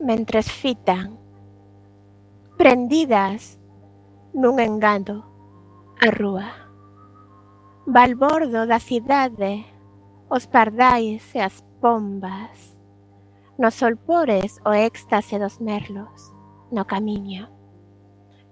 Mentres 0.00 0.50
fitan, 0.50 1.14
prendidas 2.58 3.54
nun 4.34 4.58
engado 4.58 5.22
a 6.02 6.10
rúa. 6.10 6.50
Balbordo 7.86 8.66
da 8.66 8.82
cidade, 8.82 9.62
os 10.26 10.50
pardais 10.50 11.22
e 11.36 11.38
as 11.38 11.62
pombas, 11.78 12.74
nos 13.54 13.78
solpores 13.78 14.58
o 14.66 14.74
éxtase 14.74 15.38
dos 15.38 15.62
merlos 15.62 16.34
no 16.74 16.82
camiño, 16.82 17.46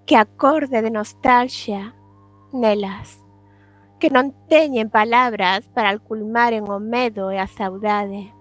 que 0.06 0.14
acorde 0.14 0.86
de 0.86 0.94
nostalgia 0.94 1.98
nelas, 2.54 3.18
que 3.98 4.06
non 4.06 4.30
teñen 4.46 4.86
palabras 4.86 5.66
para 5.74 5.90
alculmaren 5.90 6.70
o 6.70 6.78
medo 6.78 7.34
e 7.34 7.42
a 7.42 7.50
saudade 7.50 8.38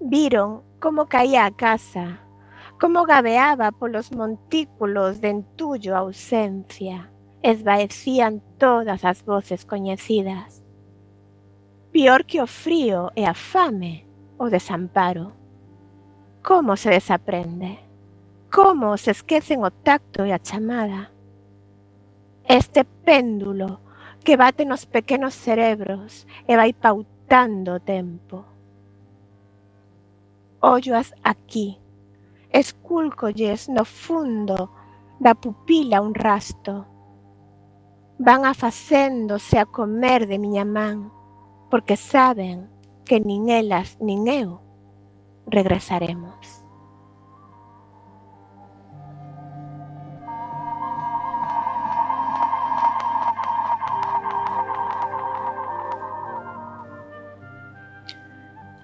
Viron 0.00 0.62
como 0.78 1.06
caía 1.06 1.44
a 1.44 1.50
casa, 1.50 2.20
como 2.80 3.04
gabeaba 3.04 3.72
polos 3.72 4.12
montículos 4.12 5.20
de 5.20 5.30
entullo 5.30 5.96
ausencia, 5.96 7.10
esvaecían 7.42 8.40
todas 8.58 9.04
as 9.04 9.24
voces 9.24 9.64
coñecidas. 9.66 10.62
Pior 11.90 12.26
que 12.26 12.40
o 12.40 12.46
frío 12.46 13.10
e 13.16 13.26
a 13.26 13.34
fame, 13.34 14.06
o 14.38 14.48
desamparo. 14.48 15.32
Como 16.44 16.76
se 16.76 16.90
desaprende? 16.90 17.80
Como 18.54 18.96
se 18.98 19.10
esquecen 19.10 19.64
o 19.64 19.72
tacto 19.72 20.24
e 20.24 20.30
a 20.30 20.38
chamada? 20.38 21.10
Este 22.44 22.84
péndulo 22.84 23.80
que 24.22 24.36
bate 24.36 24.64
nos 24.64 24.86
pequenos 24.86 25.34
cerebros 25.34 26.24
e 26.46 26.54
vai 26.54 26.70
pautando 26.72 27.80
tempo 27.80 28.57
olloas 30.60 31.14
aquí, 31.22 31.78
escúlcolles 32.50 33.68
no 33.68 33.84
fundo 33.84 34.70
da 35.20 35.34
pupila 35.34 36.00
un 36.00 36.14
rasto. 36.14 36.86
Van 38.18 38.44
afacéndose 38.44 39.58
a 39.58 39.66
comer 39.66 40.26
de 40.26 40.38
miña 40.38 40.64
man, 40.64 41.12
porque 41.70 41.96
saben 41.96 42.68
que 43.04 43.20
nin 43.20 43.48
elas 43.48 43.96
nin 44.00 44.26
eu 44.26 44.60
regresaremos. 45.46 46.57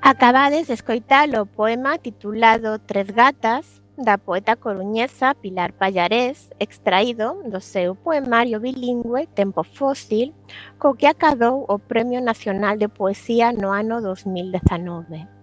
Acabades 0.07 0.67
de 0.67 0.75
escoitar 0.75 1.31
o 1.41 1.47
poema 1.47 1.97
titulado 1.97 2.79
Tres 2.79 3.09
gatas 3.09 3.81
da 3.97 4.19
poeta 4.19 4.55
coruñesa 4.55 5.35
Pilar 5.35 5.73
Pallarés, 5.73 6.53
extraído 6.61 7.41
do 7.49 7.59
seu 7.59 7.95
poemario 7.95 8.61
bilingüe 8.61 9.27
Tempo 9.33 9.65
Fósil, 9.65 10.35
co 10.79 10.93
que 10.93 11.07
acadou 11.07 11.65
o 11.67 11.79
Premio 11.79 12.21
Nacional 12.21 12.77
de 12.77 12.93
Poesía 12.93 13.49
no 13.51 13.73
ano 13.73 14.03
2019. 14.03 15.34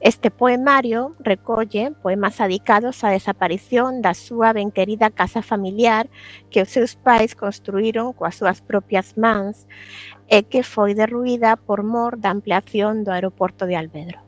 Este 0.00 0.30
poemario 0.30 1.16
recolle 1.20 1.90
poemas 2.02 2.40
adicados 2.44 3.00
á 3.00 3.08
desaparición 3.08 4.04
da 4.04 4.12
súa 4.12 4.52
ben 4.52 4.68
querida 4.68 5.08
casa 5.08 5.40
familiar 5.40 6.12
que 6.52 6.60
os 6.60 6.68
seus 6.68 7.00
pais 7.00 7.32
construíron 7.32 8.12
coas 8.12 8.36
súas 8.36 8.60
propias 8.60 9.16
mans 9.16 9.64
e 10.28 10.44
que 10.44 10.60
foi 10.60 10.92
derruída 10.92 11.56
por 11.56 11.80
mor 11.80 12.20
da 12.20 12.28
ampliación 12.28 13.08
do 13.08 13.10
aeroporto 13.16 13.64
de 13.64 13.80
Alvedro. 13.80 14.25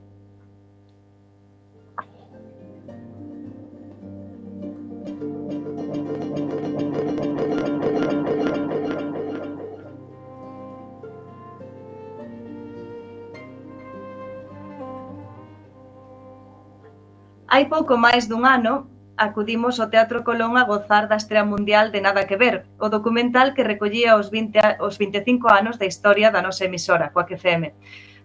Hai 17.48 17.64
pouco 17.64 17.96
máis 17.96 18.28
dun 18.28 18.44
ano 18.44 18.92
acudimos 19.16 19.80
ao 19.80 19.88
Teatro 19.88 20.20
Colón 20.20 20.60
a 20.60 20.68
gozar 20.68 21.08
da 21.08 21.16
estrea 21.16 21.48
mundial 21.48 21.88
de 21.88 22.04
Nada 22.04 22.28
que 22.28 22.36
ver, 22.36 22.68
o 22.76 22.92
documental 22.92 23.56
que 23.56 23.64
recollía 23.64 24.20
os, 24.20 24.28
20, 24.28 24.84
os 24.84 25.00
25 25.00 25.48
anos 25.48 25.80
da 25.80 25.88
historia 25.88 26.28
da 26.28 26.44
nosa 26.44 26.68
emisora, 26.68 27.08
Coac 27.08 27.32
FM. 27.40 27.72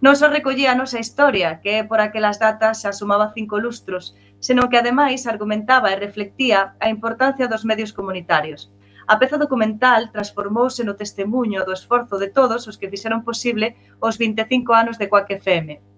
Non 0.03 0.19
só 0.19 0.27
recollía 0.27 0.75
a 0.75 0.79
nosa 0.81 0.99
historia, 0.99 1.63
que 1.63 1.87
por 1.87 2.03
aquelas 2.03 2.35
datas 2.35 2.83
se 2.83 2.91
asumaba 2.91 3.31
cinco 3.31 3.63
lustros, 3.63 4.11
senón 4.43 4.67
que 4.67 4.83
ademais 4.83 5.23
argumentaba 5.23 5.95
e 5.95 6.03
reflectía 6.03 6.75
a 6.83 6.91
importancia 6.91 7.47
dos 7.47 7.63
medios 7.63 7.95
comunitarios. 7.95 8.75
A 9.07 9.23
peza 9.23 9.39
documental 9.39 10.11
transformouse 10.11 10.83
no 10.83 10.99
testemunho 10.99 11.63
do 11.63 11.71
esforzo 11.71 12.19
de 12.19 12.27
todos 12.27 12.67
os 12.67 12.75
que 12.75 12.91
fixeron 12.91 13.23
posible 13.23 13.79
os 14.03 14.19
25 14.19 14.75
anos 14.75 14.99
de 14.99 15.07
Coac 15.07 15.31
FM, 15.31 15.92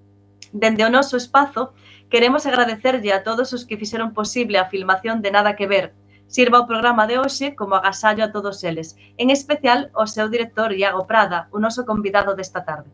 Dende 0.51 0.85
o 0.85 0.89
noso 0.89 1.17
espazo, 1.17 1.73
queremos 2.09 2.45
agradecerlle 2.45 3.13
a 3.13 3.23
todos 3.23 3.53
os 3.53 3.65
que 3.65 3.77
fixeron 3.77 4.13
posible 4.13 4.57
a 4.59 4.69
filmación 4.69 5.21
de 5.21 5.31
Nada 5.31 5.55
que 5.55 5.67
Ver, 5.67 5.93
Sirva 6.27 6.59
o 6.59 6.67
programa 6.67 7.05
de 7.05 7.19
hoxe 7.21 7.55
como 7.55 7.75
agasallo 7.75 8.23
a 8.25 8.31
todos 8.35 8.63
eles, 8.63 8.97
en 9.21 9.29
especial 9.29 9.79
ao 9.93 10.09
seu 10.09 10.27
director 10.27 10.73
Iago 10.73 11.05
Prada, 11.05 11.47
o 11.55 11.57
noso 11.61 11.85
convidado 11.85 12.33
desta 12.33 12.65
tarde. 12.65 12.89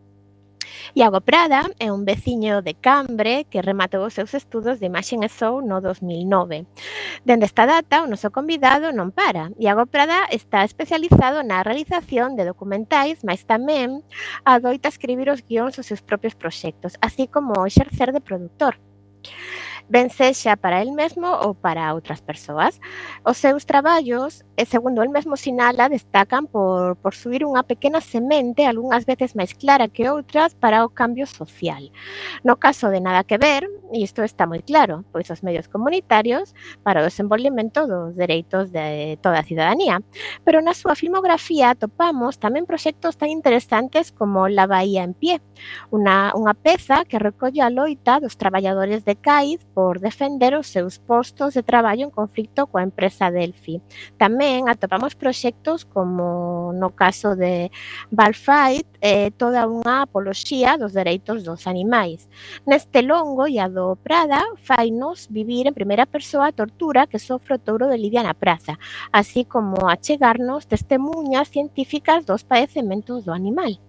Iago 0.93 1.21
Prada 1.21 1.71
é 1.79 1.87
un 1.91 2.03
veciño 2.03 2.61
de 2.61 2.75
Cambre 2.75 3.47
que 3.47 3.61
rematou 3.63 4.03
os 4.03 4.13
seus 4.13 4.35
estudos 4.35 4.83
de 4.83 4.91
imaxen 4.91 5.23
e 5.23 5.31
son 5.31 5.63
no 5.63 5.79
2009. 5.79 6.67
Dende 7.23 7.47
esta 7.47 7.63
data, 7.63 8.03
o 8.03 8.11
noso 8.11 8.27
convidado 8.27 8.91
non 8.91 9.15
para. 9.15 9.55
Iago 9.55 9.87
Prada 9.87 10.27
está 10.35 10.67
especializado 10.67 11.47
na 11.47 11.63
realización 11.63 12.35
de 12.35 12.43
documentais, 12.43 13.23
mas 13.23 13.47
tamén 13.47 14.03
adoita 14.43 14.91
escribir 14.91 15.31
os 15.31 15.39
guións 15.47 15.79
dos 15.79 15.87
seus 15.87 16.03
propios 16.03 16.35
proxectos, 16.35 16.99
así 16.99 17.23
como 17.31 17.63
exercer 17.63 18.11
de 18.11 18.19
produtor 18.19 18.75
ben 19.91 20.07
sexa 20.09 20.55
para 20.55 20.81
el 20.81 20.95
mesmo 20.95 21.27
ou 21.27 21.51
para 21.51 21.91
outras 21.91 22.23
persoas. 22.23 22.79
Os 23.27 23.35
seus 23.35 23.67
traballos, 23.67 24.47
e 24.55 24.63
eh, 24.63 24.65
segundo 24.65 25.03
el 25.03 25.11
mesmo 25.11 25.35
sinala, 25.35 25.91
destacan 25.91 26.47
por, 26.47 26.95
por 26.95 27.11
subir 27.11 27.43
unha 27.43 27.67
pequena 27.67 27.99
semente, 27.99 28.63
algunhas 28.63 29.03
veces 29.03 29.35
máis 29.35 29.51
clara 29.51 29.91
que 29.91 30.07
outras, 30.07 30.55
para 30.55 30.87
o 30.87 30.89
cambio 30.95 31.27
social. 31.27 31.91
No 32.47 32.55
caso 32.55 32.87
de 32.87 33.03
Nada 33.03 33.27
que 33.27 33.35
ver, 33.35 33.67
isto 33.91 34.23
está 34.23 34.47
moi 34.47 34.63
claro, 34.63 35.03
pois 35.11 35.27
os 35.27 35.43
medios 35.43 35.67
comunitarios 35.67 36.55
para 36.87 37.03
o 37.03 37.07
desenvolvemento 37.09 37.83
dos 37.83 38.15
dereitos 38.15 38.71
de 38.71 39.19
toda 39.19 39.43
a 39.43 39.47
cidadanía. 39.47 39.99
Pero 40.47 40.63
na 40.63 40.71
súa 40.71 40.95
filmografía 40.95 41.75
topamos 41.75 42.39
tamén 42.39 42.63
proxectos 42.63 43.19
tan 43.19 43.27
interesantes 43.27 44.15
como 44.15 44.47
La 44.47 44.69
Bahía 44.69 45.03
en 45.03 45.11
Pie, 45.11 45.43
unha, 45.91 46.31
unha 46.37 46.55
peza 46.55 47.03
que 47.03 47.19
recolle 47.19 47.59
a 47.59 47.73
loita 47.73 48.23
dos 48.23 48.39
traballadores 48.39 49.03
de 49.03 49.19
Caiz 49.19 49.65
por 49.73 49.80
por 49.81 49.99
defender 49.99 50.53
os 50.53 50.67
seus 50.67 50.99
postos 50.99 51.55
de 51.55 51.63
traballo 51.63 52.05
en 52.05 52.13
conflito 52.13 52.69
coa 52.69 52.85
empresa 52.85 53.33
Delphi. 53.33 53.81
Tamén 54.13 54.69
atopamos 54.69 55.17
proxectos 55.17 55.89
como 55.89 56.69
no 56.69 56.93
caso 56.93 57.33
de 57.33 57.73
Balfight, 58.13 58.85
eh, 59.01 59.33
toda 59.33 59.65
unha 59.65 60.05
apoloxía 60.05 60.77
dos 60.77 60.93
dereitos 60.93 61.41
dos 61.41 61.65
animais. 61.65 62.29
Neste 62.69 63.01
longo 63.01 63.49
e 63.49 63.57
a 63.57 63.65
do 63.65 63.97
Prada 63.97 64.45
fainos 64.61 65.25
vivir 65.33 65.65
en 65.65 65.73
primeira 65.73 66.05
persoa 66.05 66.53
a 66.53 66.57
tortura 66.61 67.09
que 67.09 67.17
sofre 67.17 67.57
o 67.57 67.63
touro 67.65 67.89
de 67.89 67.97
Lidiana 67.97 68.37
Praza, 68.37 68.77
así 69.09 69.49
como 69.49 69.89
achegarnos 69.89 70.69
testemunhas 70.69 71.49
científicas 71.49 72.29
dos 72.29 72.45
padecementos 72.45 73.25
do 73.25 73.33
animal. 73.33 73.81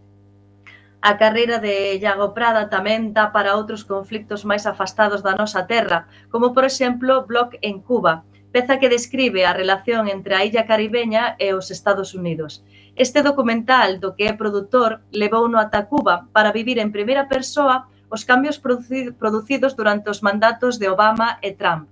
A 1.05 1.19
carreira 1.19 1.59
de 1.59 1.99
Iago 1.99 2.31
Prada 2.31 2.71
tamén 2.71 3.11
dá 3.11 3.35
para 3.35 3.59
outros 3.59 3.83
conflictos 3.83 4.47
máis 4.47 4.71
afastados 4.71 5.19
da 5.19 5.35
nosa 5.35 5.67
terra, 5.67 6.07
como 6.31 6.55
por 6.55 6.63
exemplo 6.63 7.27
Block 7.27 7.59
en 7.59 7.83
Cuba, 7.83 8.23
peza 8.55 8.79
que 8.79 8.87
describe 8.87 9.43
a 9.43 9.51
relación 9.51 10.07
entre 10.07 10.39
a 10.39 10.47
illa 10.47 10.63
caribeña 10.63 11.35
e 11.43 11.59
os 11.59 11.75
Estados 11.75 12.15
Unidos. 12.15 12.63
Este 12.95 13.19
documental 13.27 13.99
do 13.99 14.15
que 14.15 14.31
é 14.31 14.33
produtor 14.39 15.03
levou 15.11 15.51
no 15.51 15.59
ata 15.59 15.91
Cuba 15.91 16.31
para 16.31 16.55
vivir 16.55 16.79
en 16.79 16.95
primeira 16.95 17.27
persoa 17.27 17.91
os 18.07 18.23
cambios 18.23 18.63
producidos 18.63 19.75
durante 19.75 20.07
os 20.07 20.23
mandatos 20.23 20.79
de 20.79 20.87
Obama 20.87 21.43
e 21.43 21.51
Trump. 21.51 21.91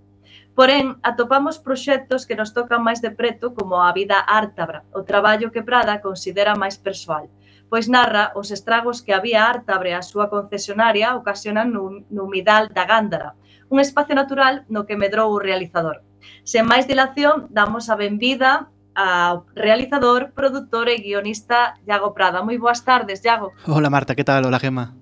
Porén, 0.55 1.03
atopamos 1.03 1.59
proxectos 1.59 2.31
que 2.31 2.39
nos 2.39 2.55
tocan 2.55 2.79
máis 2.87 3.03
de 3.03 3.11
preto 3.11 3.59
como 3.59 3.83
a 3.83 3.91
vida 3.91 4.23
ártabra, 4.23 4.87
o 4.95 5.03
traballo 5.03 5.51
que 5.51 5.67
Prada 5.67 5.99
considera 5.99 6.55
máis 6.55 6.79
persoal 6.79 7.27
pois 7.71 7.89
narra 7.89 8.35
os 8.35 8.51
estragos 8.51 9.01
que 9.01 9.15
había 9.15 9.47
Ártabre 9.47 9.95
a 9.95 10.03
súa 10.03 10.29
concesionaria 10.29 11.15
ocasionan 11.15 11.71
no, 11.71 12.03
no 12.11 12.27
humidal 12.27 12.69
da 12.75 12.85
Gándara, 12.85 13.39
un 13.71 13.79
espacio 13.79 14.19
natural 14.19 14.67
no 14.69 14.85
que 14.85 14.99
medrou 14.99 15.31
o 15.31 15.39
realizador. 15.39 16.03
Sen 16.45 16.67
máis 16.67 16.85
dilación, 16.91 17.49
damos 17.49 17.89
a 17.89 17.97
benvida 17.97 18.69
ao 18.93 19.47
realizador, 19.55 20.35
produtor 20.35 20.91
e 20.91 20.99
guionista 20.99 21.79
Iago 21.87 22.13
Prada. 22.13 22.43
Moi 22.43 22.59
boas 22.59 22.83
tardes, 22.83 23.23
Iago. 23.25 23.55
Hola 23.65 23.89
Marta, 23.89 24.19
que 24.19 24.27
tal? 24.27 24.45
Hola 24.45 24.59
Gema. 24.59 24.93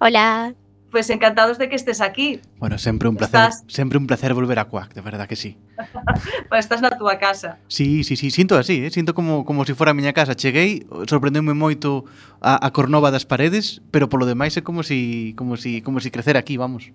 Hola 0.00 0.56
pues 0.90 1.10
encantados 1.10 1.58
de 1.58 1.68
que 1.68 1.76
estés 1.76 2.00
aquí. 2.00 2.40
Bueno, 2.58 2.78
siempre 2.78 3.08
un 3.08 3.16
placer, 3.16 3.40
estás... 3.40 3.64
siempre 3.68 3.98
un 3.98 4.06
placer 4.06 4.34
volver 4.34 4.58
a 4.58 4.64
Cuac, 4.66 4.94
de 4.94 5.00
verdad 5.00 5.28
que 5.28 5.36
sí. 5.36 5.56
pues 6.48 6.64
estás 6.64 6.80
na 6.80 6.90
túa 6.90 7.18
casa. 7.18 7.58
Sí, 7.68 8.04
sí, 8.04 8.16
sí, 8.16 8.30
sinto 8.30 8.56
así, 8.56 8.84
eh? 8.84 8.90
sinto 8.90 9.14
como 9.14 9.44
como 9.44 9.64
se 9.64 9.72
si 9.72 9.76
fora 9.78 9.90
a 9.92 9.94
miña 9.94 10.12
casa. 10.12 10.34
Cheguei, 10.34 10.86
sorprendeume 11.06 11.54
moito 11.54 12.04
a, 12.40 12.64
a 12.64 12.70
cornova 12.72 13.10
das 13.10 13.26
paredes, 13.26 13.82
pero 13.90 14.08
polo 14.08 14.26
demais 14.26 14.56
é 14.56 14.62
como 14.62 14.82
si 14.82 15.34
como 15.36 15.56
si 15.56 15.82
como 15.82 16.00
si 16.00 16.10
crecer 16.10 16.36
aquí, 16.36 16.56
vamos 16.56 16.92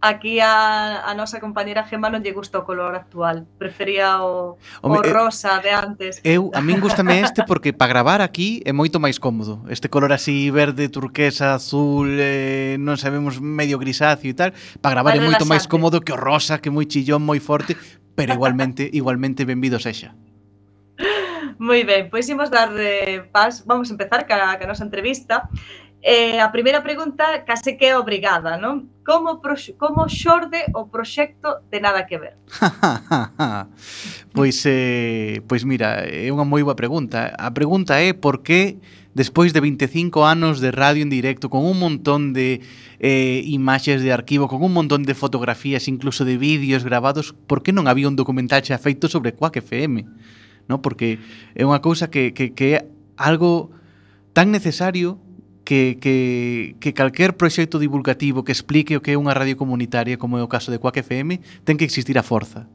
aquí 0.00 0.40
a, 0.40 1.08
a 1.08 1.14
nosa 1.14 1.40
compañera 1.40 1.84
Gemma 1.84 2.12
non 2.12 2.20
lle 2.20 2.32
gusta 2.32 2.60
o 2.60 2.64
color 2.64 2.94
actual, 2.94 3.48
prefería 3.58 4.22
o, 4.22 4.60
Home, 4.84 5.00
o 5.00 5.00
rosa 5.02 5.58
de 5.64 5.72
antes. 5.72 6.20
Eu 6.22 6.52
a 6.52 6.60
min 6.60 6.78
gustame 6.80 7.20
este 7.20 7.42
porque 7.48 7.72
para 7.72 7.90
gravar 7.90 8.20
aquí 8.20 8.60
é 8.64 8.72
moito 8.72 9.00
máis 9.00 9.16
cómodo. 9.16 9.64
Este 9.72 9.88
color 9.88 10.12
así 10.12 10.50
verde, 10.52 10.88
turquesa, 10.92 11.56
azul, 11.56 12.12
eh, 12.20 12.76
non 12.78 13.00
sabemos 13.00 13.40
medio 13.40 13.80
grisáceo 13.80 14.30
e 14.30 14.36
tal, 14.36 14.50
para 14.84 15.00
gravar 15.00 15.16
é 15.16 15.22
moito 15.22 15.48
máis 15.48 15.64
cómodo 15.64 16.04
que 16.04 16.12
o 16.12 16.18
rosa, 16.18 16.60
que 16.60 16.68
é 16.68 16.72
moi 16.72 16.86
chillón, 16.86 17.24
moi 17.24 17.40
forte, 17.40 17.74
pero 18.14 18.36
igualmente 18.36 18.88
igualmente 18.92 19.48
benvido 19.48 19.80
sexa. 19.80 20.14
Moi 21.56 21.88
ben, 21.88 22.12
pois 22.12 22.28
imos 22.28 22.52
dar 22.52 22.68
eh, 22.76 23.24
pas, 23.32 23.64
vamos 23.64 23.88
empezar 23.88 24.28
ca, 24.28 24.60
ca 24.60 24.66
nosa 24.68 24.84
entrevista. 24.84 25.48
Eh, 26.06 26.38
a 26.38 26.54
primeira 26.54 26.86
pregunta 26.86 27.42
case 27.42 27.74
que 27.74 27.90
é 27.90 27.98
obrigada, 27.98 28.54
non? 28.54 28.94
Como, 29.02 29.42
pro, 29.42 29.58
como 29.74 30.06
xorde 30.06 30.70
o 30.70 30.86
proxecto 30.86 31.66
de 31.66 31.82
Nada 31.82 32.06
que 32.06 32.14
ver? 32.14 32.38
pois, 34.30 34.62
eh, 34.70 35.42
pois 35.50 35.66
mira, 35.66 36.06
é 36.06 36.30
unha 36.30 36.46
moi 36.46 36.62
boa 36.62 36.78
pregunta. 36.78 37.34
A 37.34 37.50
pregunta 37.50 37.98
é 37.98 38.14
por 38.14 38.46
que 38.46 38.78
despois 39.18 39.50
de 39.50 39.58
25 39.58 40.22
anos 40.22 40.62
de 40.62 40.70
radio 40.70 41.02
en 41.02 41.10
directo, 41.10 41.50
con 41.50 41.66
un 41.66 41.74
montón 41.74 42.30
de 42.30 42.62
eh, 43.02 43.42
imaxes 43.42 43.98
de 43.98 44.14
arquivo, 44.14 44.46
con 44.46 44.62
un 44.62 44.70
montón 44.70 45.02
de 45.02 45.18
fotografías, 45.18 45.90
incluso 45.90 46.22
de 46.22 46.38
vídeos 46.38 46.86
grabados, 46.86 47.34
por 47.50 47.66
que 47.66 47.74
non 47.74 47.90
había 47.90 48.06
un 48.06 48.14
documental 48.14 48.62
xa 48.62 48.78
feito 48.78 49.10
sobre 49.10 49.34
Quack 49.34 49.58
FM? 49.58 50.06
No? 50.70 50.78
Porque 50.86 51.18
é 51.58 51.66
unha 51.66 51.82
cousa 51.82 52.14
que, 52.14 52.30
que, 52.30 52.54
que 52.54 52.78
é 52.78 52.86
algo 53.18 53.74
tan 54.30 54.54
necesario 54.54 55.25
que, 55.66 55.98
que, 56.00 56.76
que 56.78 56.94
calquer 56.94 57.36
proxecto 57.36 57.82
divulgativo 57.82 58.46
que 58.46 58.54
explique 58.54 58.94
o 58.94 59.02
que 59.02 59.12
é 59.12 59.16
unha 59.18 59.34
radio 59.34 59.58
comunitaria, 59.58 60.14
como 60.14 60.38
é 60.38 60.42
o 60.46 60.48
caso 60.48 60.70
de 60.70 60.78
Quack 60.78 61.02
FM, 61.02 61.42
ten 61.66 61.74
que 61.74 61.84
existir 61.84 62.14
a 62.16 62.24
forza. 62.24 62.70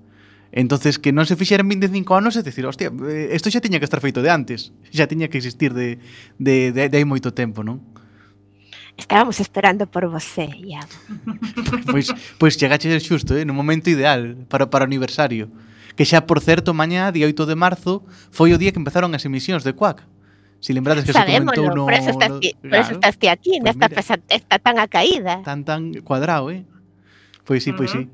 Entonces 0.51 0.99
que 0.99 1.15
non 1.15 1.23
se 1.23 1.39
fixeran 1.39 1.71
25 1.71 2.11
anos 2.11 2.35
é 2.35 2.43
dicir, 2.43 2.67
hostia, 2.67 2.91
eh, 2.91 3.31
isto 3.31 3.47
xa 3.47 3.63
tiña 3.63 3.79
que 3.79 3.87
estar 3.87 4.03
feito 4.03 4.19
de 4.19 4.27
antes, 4.27 4.75
xa 4.91 5.07
tiña 5.07 5.31
que 5.31 5.39
existir 5.39 5.71
de, 5.71 6.03
de, 6.35 6.75
de, 6.75 6.91
de 6.91 6.95
hai 6.99 7.07
moito 7.07 7.31
tempo, 7.31 7.63
non? 7.63 7.79
Estábamos 8.99 9.39
esperando 9.39 9.87
por 9.87 10.03
você, 10.11 10.51
ya. 10.59 10.83
pois, 11.87 12.11
pois 12.35 12.59
chegaxe 12.59 12.91
xusto, 12.99 13.39
eh, 13.39 13.47
no 13.47 13.55
momento 13.55 13.87
ideal 13.87 14.35
para, 14.51 14.67
para 14.67 14.83
o 14.83 14.87
aniversario. 14.91 15.47
Que 15.95 16.03
xa, 16.03 16.27
por 16.27 16.43
certo, 16.43 16.75
mañá, 16.75 17.07
día 17.15 17.31
8 17.31 17.47
de 17.47 17.55
marzo, 17.55 18.03
foi 18.35 18.51
o 18.51 18.59
día 18.59 18.75
que 18.75 18.83
empezaron 18.83 19.15
as 19.15 19.23
emisións 19.23 19.63
de 19.63 19.71
Quack. 19.71 20.03
Si 20.61 20.73
lembrades 20.73 21.03
que 21.05 21.11
Sabémoslo, 21.11 21.57
se 21.57 21.57
comentou 21.57 21.75
no... 21.75 21.85
Por 21.89 21.93
eso 21.97 22.11
estás, 22.13 22.29
no, 22.29 22.39
ti, 22.39 22.53
por 22.61 22.75
eso 22.77 22.93
estás 22.93 23.17
ti 23.17 23.27
aquí, 23.27 23.57
pues 23.59 23.75
nesta 23.75 23.89
mira, 23.89 24.21
esta 24.29 24.59
tan 24.61 24.77
acaída. 24.77 25.41
caída. 25.41 25.43
Tan, 25.43 25.65
tan 25.65 25.81
cuadrado, 26.05 26.51
eh? 26.51 26.63
Pois 27.43 27.63
sí, 27.65 27.73
pois 27.73 27.89
uh 27.95 27.97
-huh. 27.97 28.03
sí. 28.05 28.09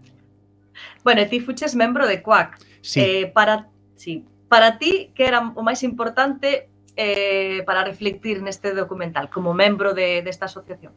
Bueno, 1.03 1.27
ti 1.27 1.39
fuches 1.43 1.75
membro 1.75 2.07
de 2.07 2.23
Quack. 2.23 2.57
Sí. 2.81 3.01
Eh, 3.01 3.27
para, 3.27 3.67
sí. 3.95 4.23
para 4.47 4.79
ti, 4.79 5.11
que 5.13 5.27
era 5.27 5.51
o 5.55 5.61
máis 5.61 5.83
importante 5.83 6.71
eh, 6.95 7.63
para 7.67 7.83
reflectir 7.83 8.39
neste 8.41 8.71
documental 8.71 9.27
como 9.27 9.51
membro 9.53 9.91
de, 9.93 10.23
desta 10.23 10.47
de 10.47 10.51
asociación? 10.51 10.93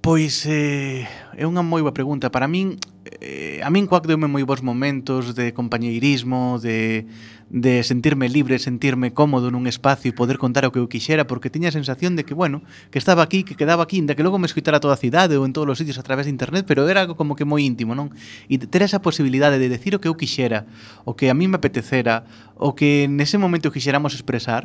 Pois 0.00 0.48
eh, 0.48 1.04
é 1.36 1.44
unha 1.44 1.60
moi 1.60 1.84
boa 1.84 1.92
pregunta. 1.92 2.32
Para 2.32 2.48
min, 2.48 2.80
eh, 3.20 3.60
a 3.60 3.68
min 3.68 3.84
Quack 3.84 4.08
deume 4.08 4.32
moi 4.32 4.40
bons 4.48 4.64
momentos 4.64 5.36
de 5.36 5.52
compañeirismo, 5.52 6.56
de, 6.56 7.04
de 7.52 7.84
sentirme 7.84 8.32
libre, 8.32 8.56
sentirme 8.56 9.12
cómodo 9.12 9.52
nun 9.52 9.68
espacio 9.68 10.08
e 10.08 10.16
poder 10.16 10.40
contar 10.40 10.64
o 10.64 10.72
que 10.72 10.80
eu 10.80 10.88
quixera, 10.88 11.28
porque 11.28 11.52
tiña 11.52 11.68
a 11.68 11.76
sensación 11.76 12.16
de 12.16 12.24
que, 12.24 12.32
bueno, 12.32 12.64
que 12.88 12.96
estaba 12.96 13.20
aquí, 13.20 13.44
que 13.44 13.60
quedaba 13.60 13.84
aquí, 13.84 14.00
inda 14.00 14.16
que 14.16 14.24
logo 14.24 14.40
me 14.40 14.48
escuitara 14.48 14.80
toda 14.80 14.96
a 14.96 15.02
cidade 15.04 15.36
ou 15.36 15.44
en 15.44 15.52
todos 15.52 15.68
os 15.68 15.76
sitios 15.76 16.00
a 16.00 16.06
través 16.06 16.24
de 16.24 16.32
internet, 16.32 16.64
pero 16.64 16.88
era 16.88 17.04
algo 17.04 17.12
como 17.12 17.36
que 17.36 17.44
moi 17.44 17.60
íntimo, 17.60 17.92
non? 17.92 18.08
E 18.48 18.56
ter 18.56 18.80
esa 18.80 19.04
posibilidade 19.04 19.60
de 19.60 19.68
decir 19.68 19.92
o 19.92 20.00
que 20.00 20.08
eu 20.08 20.16
quixera, 20.16 20.64
o 21.04 21.12
que 21.12 21.28
a 21.28 21.36
mí 21.36 21.44
me 21.44 21.60
apetecera, 21.60 22.24
o 22.56 22.72
que 22.72 23.04
nese 23.04 23.36
momento 23.36 23.68
quixéramos 23.68 24.16
expresar, 24.16 24.64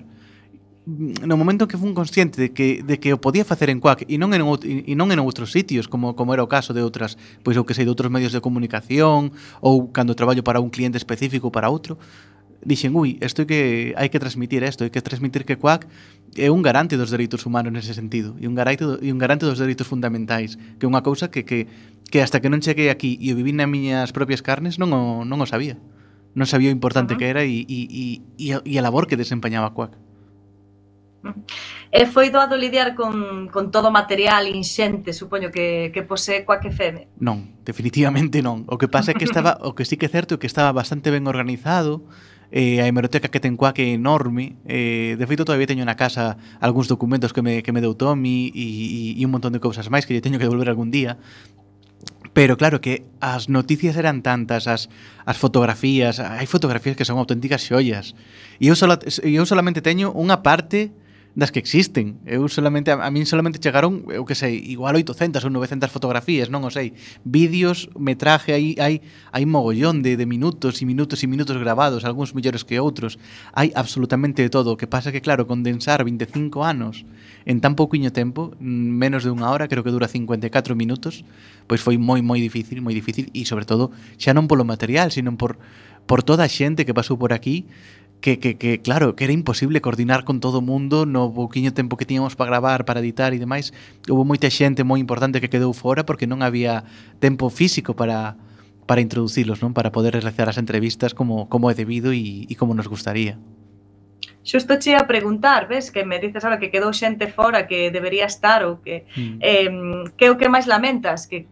no 0.86 1.36
momento 1.36 1.68
que 1.68 1.82
fun 1.82 1.98
consciente 1.98 2.38
de 2.38 2.54
que, 2.54 2.86
de 2.86 3.02
que 3.02 3.10
o 3.10 3.18
podía 3.18 3.42
facer 3.42 3.74
en 3.74 3.82
Quack 3.82 4.06
e 4.06 4.22
non 4.22 4.38
en, 4.38 4.46
e 4.86 4.94
non 4.94 5.10
en 5.10 5.18
outros 5.18 5.50
sitios, 5.50 5.90
como, 5.90 6.14
como 6.14 6.38
era 6.38 6.46
o 6.46 6.50
caso 6.50 6.78
de 6.78 6.86
outras, 6.86 7.18
pois 7.42 7.58
o 7.58 7.66
que 7.66 7.74
sei, 7.74 7.90
de 7.90 7.92
outros 7.92 8.14
medios 8.14 8.30
de 8.30 8.42
comunicación 8.42 9.34
ou 9.66 9.90
cando 9.90 10.14
traballo 10.14 10.46
para 10.46 10.62
un 10.62 10.70
cliente 10.70 11.02
específico 11.02 11.50
para 11.50 11.74
outro, 11.74 11.98
dixen, 12.62 12.94
ui, 12.94 13.18
isto 13.18 13.50
que 13.50 13.98
hai 13.98 14.14
que 14.14 14.22
transmitir 14.22 14.62
isto, 14.62 14.86
hai 14.86 14.94
que 14.94 15.02
transmitir 15.02 15.42
que 15.42 15.58
Quack 15.58 15.90
é 16.38 16.54
un 16.54 16.62
garante 16.62 17.02
dos 17.02 17.10
dereitos 17.10 17.50
humanos 17.50 17.74
nese 17.74 17.98
sentido 17.98 18.38
e 18.38 18.46
un 18.46 18.54
garante, 18.54 18.86
e 18.86 19.10
un 19.10 19.18
garante 19.18 19.50
dos 19.50 19.58
dereitos 19.58 19.90
fundamentais 19.90 20.62
que 20.78 20.86
é 20.86 20.90
unha 20.90 21.02
cousa 21.02 21.34
que, 21.34 21.50
que, 21.50 21.66
que 22.14 22.22
hasta 22.22 22.38
que 22.38 22.50
non 22.54 22.62
cheguei 22.62 22.94
aquí 22.94 23.18
e 23.18 23.34
o 23.34 23.38
viví 23.38 23.58
nas 23.58 23.66
miñas 23.66 24.14
propias 24.14 24.46
carnes 24.46 24.78
non 24.78 24.94
o, 24.94 25.26
non 25.26 25.42
o 25.42 25.48
sabía 25.50 25.82
non 26.38 26.46
sabía 26.46 26.70
o 26.70 26.76
importante 26.76 27.14
uh 27.14 27.18
-huh. 27.18 27.26
que 27.26 27.32
era 27.34 27.42
e, 27.42 27.66
e, 27.66 28.22
e, 28.38 28.54
e 28.54 28.74
a 28.78 28.82
labor 28.86 29.10
que 29.10 29.18
desempeñaba 29.18 29.74
Quack 29.74 30.05
E 31.96 32.06
foi 32.06 32.28
doado 32.30 32.60
lidiar 32.60 32.94
con, 32.94 33.48
con 33.48 33.72
todo 33.72 33.88
o 33.88 33.94
material 33.96 34.52
inxente, 34.52 35.16
supoño 35.16 35.50
que, 35.50 35.90
que 35.96 36.04
posee 36.04 36.44
coa 36.44 36.60
que. 36.60 36.74
Non, 37.22 37.56
definitivamente 37.64 38.44
non. 38.44 38.68
O 38.68 38.76
que 38.76 38.92
pasa 38.92 39.12
é 39.12 39.16
que 39.16 39.24
estaba, 39.24 39.58
o 39.64 39.74
que 39.74 39.88
sí 39.88 39.96
que 39.96 40.06
é 40.06 40.12
certo 40.12 40.36
é 40.36 40.40
que 40.42 40.50
estaba 40.50 40.76
bastante 40.76 41.10
ben 41.10 41.26
organizado, 41.26 42.04
eh, 42.52 42.82
a 42.82 42.88
hemeroteca 42.88 43.32
que 43.32 43.40
ten 43.40 43.56
coa 43.56 43.74
que 43.74 43.88
é 43.88 43.90
enorme. 43.96 44.60
Eh, 44.68 45.16
de 45.18 45.26
feito, 45.26 45.48
todavía 45.48 45.70
teño 45.70 45.88
na 45.88 45.96
casa 45.96 46.38
algúns 46.60 46.92
documentos 46.92 47.32
que 47.32 47.42
me, 47.42 47.64
que 47.64 47.72
me 47.72 47.82
deu 47.82 47.96
Tommy 47.96 48.52
e, 48.52 49.16
e, 49.16 49.22
e 49.22 49.22
un 49.26 49.32
montón 49.32 49.56
de 49.56 49.64
cousas 49.64 49.88
máis 49.90 50.04
que 50.04 50.14
lle 50.14 50.24
teño 50.26 50.38
que 50.38 50.46
devolver 50.46 50.70
algún 50.70 50.92
día. 50.92 51.18
Pero 52.36 52.60
claro 52.60 52.84
que 52.84 53.08
as 53.24 53.48
noticias 53.48 53.96
eran 53.96 54.20
tantas, 54.20 54.68
as, 54.68 54.92
as 55.24 55.38
fotografías, 55.40 56.20
hai 56.20 56.44
fotografías 56.44 57.00
que 57.00 57.08
son 57.08 57.16
auténticas 57.16 57.64
xollas. 57.64 58.12
E 58.60 58.68
eu, 58.68 58.76
sola, 58.76 59.00
eu 59.24 59.48
solamente 59.48 59.80
teño 59.80 60.12
unha 60.12 60.44
parte 60.44 60.92
das 61.36 61.52
que 61.52 61.60
existen. 61.60 62.24
Eu 62.26 62.48
solamente 62.48 62.96
a, 62.96 63.04
a 63.04 63.12
min 63.12 63.28
solamente 63.28 63.60
chegaron, 63.60 64.08
eu 64.08 64.24
que 64.24 64.40
sei, 64.40 64.56
igual 64.72 64.96
800 64.96 65.44
ou 65.44 65.52
900 65.52 65.92
fotografías, 65.92 66.48
non 66.48 66.64
o 66.64 66.72
sei. 66.72 66.96
Vídeos, 67.28 67.92
metraje, 68.00 68.56
hai 68.56 68.80
hai 68.80 69.04
hai 69.36 69.44
mogollón 69.44 70.00
de, 70.00 70.16
de 70.16 70.24
minutos 70.24 70.80
e 70.80 70.88
minutos 70.88 71.20
e 71.22 71.28
minutos 71.28 71.60
grabados, 71.60 72.08
algúns 72.08 72.32
mellores 72.32 72.64
que 72.64 72.80
outros. 72.80 73.20
Hai 73.52 73.76
absolutamente 73.76 74.40
de 74.40 74.50
todo. 74.50 74.72
O 74.72 74.80
que 74.80 74.88
pasa 74.88 75.12
que 75.12 75.20
claro, 75.20 75.44
condensar 75.44 76.00
25 76.08 76.64
anos 76.64 77.04
en 77.44 77.60
tan 77.60 77.76
pouquiño 77.76 78.16
tempo, 78.16 78.56
menos 78.64 79.28
de 79.28 79.30
unha 79.36 79.52
hora, 79.52 79.68
creo 79.68 79.84
que 79.84 79.92
dura 79.92 80.08
54 80.08 80.72
minutos, 80.74 81.28
pois 81.68 81.84
foi 81.84 82.00
moi 82.00 82.24
moi 82.24 82.40
difícil, 82.40 82.80
moi 82.80 82.96
difícil 82.96 83.28
e 83.36 83.44
sobre 83.44 83.68
todo 83.68 83.92
xa 84.16 84.32
non 84.32 84.48
polo 84.48 84.64
material, 84.64 85.12
sino 85.12 85.36
por 85.36 85.60
por 86.06 86.22
toda 86.22 86.46
a 86.46 86.50
xente 86.50 86.86
que 86.86 86.94
pasou 86.94 87.18
por 87.18 87.34
aquí 87.34 87.66
que, 88.22 88.40
que, 88.40 88.58
que, 88.58 88.82
claro, 88.82 89.16
que 89.16 89.24
era 89.24 89.34
imposible 89.34 89.82
coordinar 89.82 90.24
con 90.24 90.40
todo 90.40 90.60
o 90.60 90.66
mundo 90.66 91.06
no 91.06 91.30
pouquiño 91.30 91.74
tempo 91.74 91.98
que 91.98 92.06
tiñamos 92.06 92.36
para 92.36 92.50
gravar, 92.50 92.86
para 92.86 93.00
editar 93.00 93.34
e 93.34 93.40
demais. 93.40 93.74
Houve 94.10 94.26
moita 94.26 94.50
xente 94.50 94.82
moi 94.82 94.98
importante 94.98 95.38
que 95.38 95.52
quedou 95.52 95.74
fora 95.78 96.06
porque 96.06 96.26
non 96.26 96.42
había 96.42 96.84
tempo 97.22 97.54
físico 97.54 97.94
para 97.94 98.34
para 98.86 99.02
introducilos, 99.02 99.62
non? 99.62 99.74
Para 99.74 99.90
poder 99.90 100.14
realizar 100.14 100.50
as 100.50 100.58
entrevistas 100.58 101.14
como 101.14 101.50
como 101.50 101.70
é 101.70 101.76
debido 101.78 102.14
e, 102.14 102.50
e 102.50 102.54
como 102.58 102.74
nos 102.74 102.90
gustaría. 102.90 103.38
Xusto 104.46 104.78
che 104.78 104.94
a 104.94 105.10
preguntar, 105.10 105.66
ves, 105.66 105.90
que 105.90 106.06
me 106.06 106.22
dices 106.22 106.46
ahora 106.46 106.62
que 106.62 106.70
quedou 106.70 106.94
xente 106.94 107.30
fora 107.30 107.66
que 107.66 107.90
debería 107.90 108.30
estar 108.30 108.62
ou 108.66 108.78
que 108.82 109.10
mm. 109.18 109.38
eh, 109.42 109.70
que 110.18 110.30
o 110.30 110.38
que 110.38 110.50
máis 110.50 110.70
lamentas 110.70 111.26
que 111.26 111.50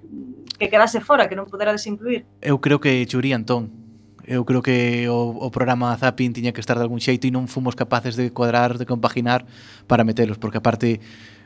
que 0.58 0.70
quedase 0.70 1.02
fora, 1.02 1.28
que 1.28 1.36
non 1.36 1.50
poderades 1.50 1.86
incluir? 1.90 2.26
Eu 2.40 2.62
creo 2.62 2.78
que 2.78 3.04
Churi 3.10 3.34
Antón, 3.34 3.83
eu 4.26 4.46
creo 4.46 4.62
que 4.62 5.08
o, 5.10 5.36
o 5.36 5.52
programa 5.52 5.96
Zapping 5.98 6.34
tiña 6.34 6.52
que 6.52 6.62
estar 6.62 6.78
de 6.78 6.84
algún 6.84 7.04
xeito 7.04 7.28
e 7.28 7.32
non 7.32 7.52
fomos 7.52 7.76
capaces 7.76 8.16
de 8.16 8.32
cuadrar, 8.32 8.80
de 8.80 8.88
compaginar 8.88 9.46
para 9.88 10.08
metelos, 10.08 10.40
porque 10.40 10.60
aparte 10.60 11.04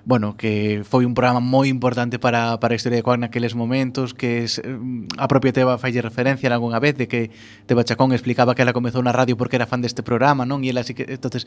bueno, 0.07 0.37
que 0.37 0.87
foi 0.87 1.03
un 1.03 1.11
programa 1.11 1.43
moi 1.43 1.67
importante 1.67 2.15
para, 2.15 2.63
para 2.63 2.71
a 2.71 2.79
historia 2.79 2.95
de 2.95 3.03
Coac 3.03 3.19
naqueles 3.19 3.59
momentos, 3.59 4.15
que 4.15 4.47
es, 4.47 4.63
mm, 4.63 5.19
a 5.19 5.27
propia 5.27 5.51
Teba 5.51 5.75
falle 5.75 5.99
referencia 5.99 6.47
algunha 6.47 6.79
vez 6.79 6.95
de 6.95 7.11
que 7.11 7.27
Teba 7.67 7.83
Chacón 7.83 8.15
explicaba 8.15 8.55
que 8.55 8.63
ela 8.63 8.71
comezou 8.71 9.03
na 9.03 9.11
radio 9.11 9.35
porque 9.35 9.59
era 9.59 9.67
fan 9.67 9.83
deste 9.83 10.07
programa, 10.07 10.47
non? 10.47 10.63
E 10.63 10.71
ela 10.71 10.79
así 10.79 10.95
que, 10.95 11.03
entonces, 11.11 11.43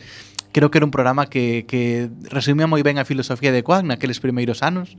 creo 0.53 0.69
que 0.69 0.77
era 0.77 0.85
un 0.85 0.93
programa 0.93 1.25
que, 1.33 1.65
que 1.65 2.13
resumía 2.29 2.69
moi 2.69 2.85
ben 2.85 3.01
a 3.01 3.09
filosofía 3.09 3.49
de 3.49 3.65
Coac 3.65 3.81
naqueles 3.81 4.21
primeiros 4.21 4.61
anos 4.61 4.93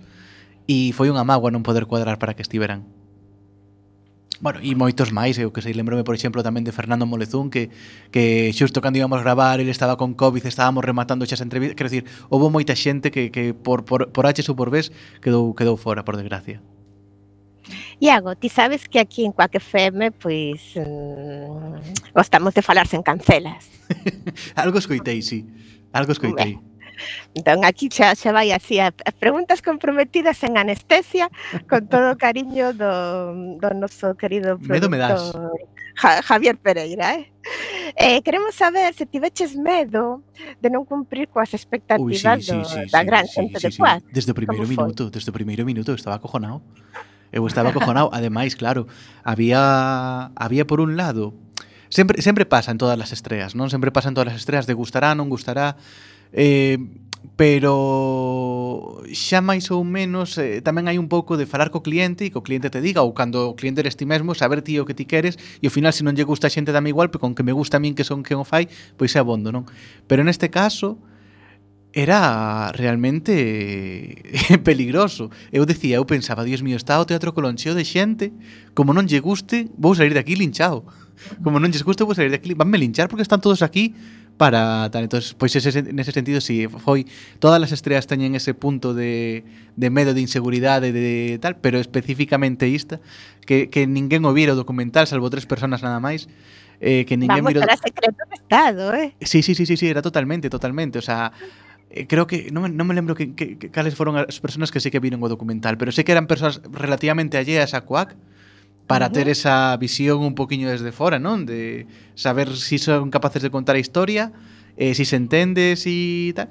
e 0.65 0.89
foi 0.97 1.13
unha 1.13 1.21
mágoa 1.21 1.53
non 1.53 1.61
poder 1.61 1.85
cuadrar 1.85 2.17
para 2.17 2.33
que 2.33 2.41
estiveran. 2.41 3.00
Bueno, 4.41 4.57
e 4.65 4.73
moitos 4.73 5.13
máis, 5.13 5.37
eu 5.37 5.53
que 5.53 5.61
sei, 5.61 5.69
lembrome, 5.77 6.01
por 6.01 6.17
exemplo, 6.17 6.41
tamén 6.41 6.65
de 6.65 6.73
Fernando 6.73 7.05
Molezún, 7.05 7.53
que, 7.53 7.69
que 8.09 8.49
xusto 8.57 8.81
cando 8.81 8.97
íbamos 8.97 9.21
a 9.21 9.23
gravar, 9.23 9.61
ele 9.61 9.69
estaba 9.69 10.01
con 10.01 10.17
COVID, 10.17 10.41
estábamos 10.49 10.81
rematando 10.81 11.29
xas 11.29 11.45
entrevistas, 11.45 11.77
quero 11.77 11.93
dicir, 11.93 12.09
houve 12.33 12.49
moita 12.49 12.73
xente 12.73 13.13
que, 13.13 13.29
que 13.29 13.53
por, 13.53 13.85
por, 13.85 14.09
por 14.09 14.25
H 14.25 14.41
ou 14.49 14.57
por 14.57 14.73
B 14.73 14.81
quedou, 15.21 15.53
quedou 15.53 15.77
fora, 15.77 16.01
por 16.01 16.17
desgracia. 16.17 16.57
Iago, 18.01 18.33
ti 18.33 18.49
sabes 18.49 18.89
que 18.89 18.97
aquí 18.97 19.29
en 19.29 19.31
Cuac 19.31 19.53
FM 19.53 20.09
pois 20.17 20.73
mm, 20.73 22.17
gostamos 22.17 22.57
de 22.57 22.65
falar 22.65 22.89
sen 22.89 23.05
cancelas. 23.05 23.69
Algo 24.57 24.81
escoitei, 24.81 25.21
sí. 25.21 25.45
Algo 25.93 26.17
escoitei. 26.17 26.57
Entón, 27.33 27.63
aquí 27.65 27.89
xa, 27.89 28.13
xa 28.15 28.31
vai 28.31 28.51
así, 28.51 28.79
as 28.79 29.15
preguntas 29.19 29.61
comprometidas 29.61 30.43
en 30.43 30.57
anestesia, 30.57 31.31
con 31.67 31.87
todo 31.87 32.13
o 32.13 32.19
cariño 32.19 32.73
do, 32.73 33.57
do 33.57 33.69
noso 33.73 34.15
querido. 34.15 34.59
Medo 34.59 34.89
me 34.89 34.97
das. 34.97 35.33
Ja, 35.95 36.23
Javier 36.23 36.57
Pereira, 36.57 37.15
eh? 37.15 37.31
eh? 37.97 38.21
Queremos 38.23 38.55
saber 38.55 38.93
se 38.93 39.05
tiveches 39.05 39.55
medo 39.59 40.23
de 40.63 40.69
non 40.71 40.87
cumprir 40.87 41.27
coas 41.27 41.51
expectativas 41.51 42.39
Ui, 42.39 42.47
sí, 42.47 42.47
sí, 42.47 42.63
sí, 42.63 42.79
do, 42.79 42.87
sí, 42.87 42.91
da 42.91 43.03
gran 43.03 43.27
sí, 43.27 43.43
xente 43.43 43.59
sí, 43.59 43.67
de 43.67 43.71
sí, 43.75 43.79
Cuad. 43.79 43.99
Desde 44.07 44.31
o 44.31 44.37
primeiro 44.37 44.63
minuto, 44.63 45.11
foi? 45.11 45.13
desde 45.13 45.29
o 45.29 45.35
primeiro 45.35 45.63
minuto 45.67 45.91
estaba 45.91 46.15
acojonado. 46.15 46.63
Eu 47.31 47.47
estaba 47.47 47.75
acojonado, 47.75 48.07
ademais, 48.15 48.55
claro, 48.55 48.87
había 49.23 50.31
había 50.35 50.63
por 50.67 50.79
un 50.79 50.95
lado 50.95 51.35
Sempre 51.91 52.21
sempre 52.21 52.45
pasa 52.45 52.71
en 52.71 52.79
todas 52.79 52.95
as 52.95 53.11
estreas, 53.11 53.51
non? 53.51 53.67
Sempre 53.67 53.91
pasa 53.91 54.07
en 54.07 54.15
todas 54.15 54.31
as 54.31 54.39
estreas 54.47 54.63
de 54.63 54.71
gustará, 54.71 55.11
non 55.11 55.27
gustará, 55.27 55.75
Eh, 56.33 56.77
pero 57.41 59.01
xa 59.09 59.41
máis 59.41 59.65
ou 59.73 59.81
menos 59.81 60.37
eh, 60.37 60.61
tamén 60.61 60.85
hai 60.85 61.01
un 61.01 61.09
pouco 61.09 61.41
de 61.41 61.49
falar 61.49 61.73
co 61.73 61.81
cliente 61.81 62.27
e 62.27 62.29
co 62.29 62.45
cliente 62.45 62.69
te 62.69 62.85
diga 62.85 63.01
ou 63.01 63.17
cando 63.17 63.49
o 63.49 63.57
cliente 63.57 63.81
eres 63.81 63.97
ti 63.97 64.05
mesmo 64.05 64.37
saber 64.37 64.61
ti 64.61 64.77
o 64.77 64.85
que 64.85 64.93
ti 64.93 65.09
queres 65.09 65.41
e 65.57 65.65
ao 65.65 65.73
final 65.73 65.89
se 65.89 66.05
non 66.05 66.13
lle 66.13 66.21
gusta 66.21 66.45
a 66.47 66.53
xente 66.53 66.69
dame 66.69 66.93
igual 66.93 67.09
pero 67.09 67.25
con 67.25 67.33
que 67.33 67.41
me 67.41 67.49
gusta 67.49 67.77
a 67.77 67.81
min 67.81 67.97
que 67.97 68.05
son 68.05 68.21
quen 68.21 68.37
o 68.37 68.45
fai 68.45 68.69
pois 68.93 69.17
é 69.17 69.19
abondo, 69.25 69.49
non? 69.49 69.65
Pero 70.05 70.21
neste 70.21 70.53
caso 70.53 71.01
era 71.93 72.71
realmente 72.71 73.33
eh, 73.35 74.57
peligroso. 74.63 75.29
Eu 75.51 75.65
decía, 75.65 75.97
eu 75.97 76.05
pensaba, 76.05 76.45
Dios 76.47 76.61
mío, 76.61 76.77
está 76.77 76.99
o 77.01 77.05
teatro 77.09 77.33
coloncheo 77.33 77.75
de 77.75 77.83
xente, 77.83 78.31
como 78.71 78.95
non 78.95 79.09
lle 79.09 79.19
guste, 79.19 79.67
vou 79.75 79.91
salir 79.91 80.15
de 80.15 80.21
aquí 80.23 80.37
linchado. 80.37 80.87
Como 81.43 81.59
non 81.59 81.69
lles 81.69 81.83
guste, 81.83 82.07
vou 82.07 82.15
salir 82.15 82.31
de 82.31 82.39
aquí, 82.39 82.55
vanme 82.55 82.79
linchar 82.79 83.11
porque 83.11 83.21
están 83.25 83.43
todos 83.43 83.61
aquí 83.61 83.93
para 84.41 84.89
tal. 84.89 85.03
Entonces, 85.03 85.35
pois 85.37 85.55
ese, 85.55 85.69
nese 85.93 86.09
sentido, 86.09 86.41
si 86.41 86.65
sí, 86.65 86.67
foi 86.81 87.05
todas 87.37 87.61
as 87.61 87.77
estreas 87.77 88.09
teñen 88.09 88.33
ese 88.33 88.57
punto 88.57 88.97
de, 88.97 89.45
de 89.77 89.87
medo, 89.93 90.17
de 90.17 90.21
inseguridade, 90.25 90.89
de, 90.89 90.97
de 90.97 91.37
tal, 91.37 91.61
pero 91.61 91.77
especificamente 91.77 92.65
esta, 92.73 92.97
que, 93.45 93.69
que 93.69 93.85
ninguén 93.85 94.25
o 94.25 94.33
vira 94.33 94.53
o 94.53 94.57
documental, 94.57 95.05
salvo 95.05 95.29
tres 95.29 95.45
personas 95.45 95.85
nada 95.85 96.01
máis, 96.01 96.25
eh, 96.81 97.05
que 97.05 97.21
ninguén 97.21 97.45
Vamos 97.45 97.53
mirou... 97.53 97.61
era 97.61 97.77
secreto 97.77 98.17
de 98.25 98.33
Estado, 98.33 98.97
eh? 98.97 99.13
Sí, 99.21 99.45
sí, 99.45 99.53
sí, 99.53 99.69
sí, 99.69 99.77
sí, 99.77 99.85
era 99.85 100.01
totalmente, 100.01 100.49
totalmente, 100.49 100.97
o 100.97 101.05
sea... 101.05 101.29
Eh, 101.93 102.07
creo 102.09 102.25
que, 102.25 102.49
non, 102.49 102.65
non 102.73 102.89
me 102.89 102.97
lembro 102.97 103.13
que, 103.13 103.37
que, 103.37 103.61
que 103.61 103.69
cales 103.69 103.93
foron 103.93 104.17
as 104.17 104.41
persoas 104.41 104.73
que 104.73 104.81
sí 104.81 104.89
que 104.89 104.97
viron 104.97 105.21
o 105.21 105.29
documental, 105.29 105.77
pero 105.77 105.93
sé 105.93 106.01
que 106.01 106.17
eran 106.17 106.25
persoas 106.25 106.65
relativamente 106.65 107.37
alleas 107.37 107.77
a 107.77 107.85
Coac, 107.85 108.17
para 108.91 109.05
uh 109.05 109.09
-huh. 109.09 109.13
ter 109.13 109.27
esa 109.29 109.77
visión 109.77 110.19
un 110.19 110.35
poquinho 110.35 110.67
desde 110.67 110.91
fora, 110.91 111.15
non? 111.15 111.47
De 111.47 111.87
saber 112.19 112.51
se 112.59 112.75
si 112.75 112.77
son 112.77 113.07
capaces 113.07 113.39
de 113.39 113.47
contar 113.47 113.79
a 113.79 113.79
historia, 113.79 114.35
eh, 114.75 114.91
si 114.99 115.05
se 115.07 115.15
entende, 115.15 115.79
si 115.79 116.33
tal. 116.35 116.49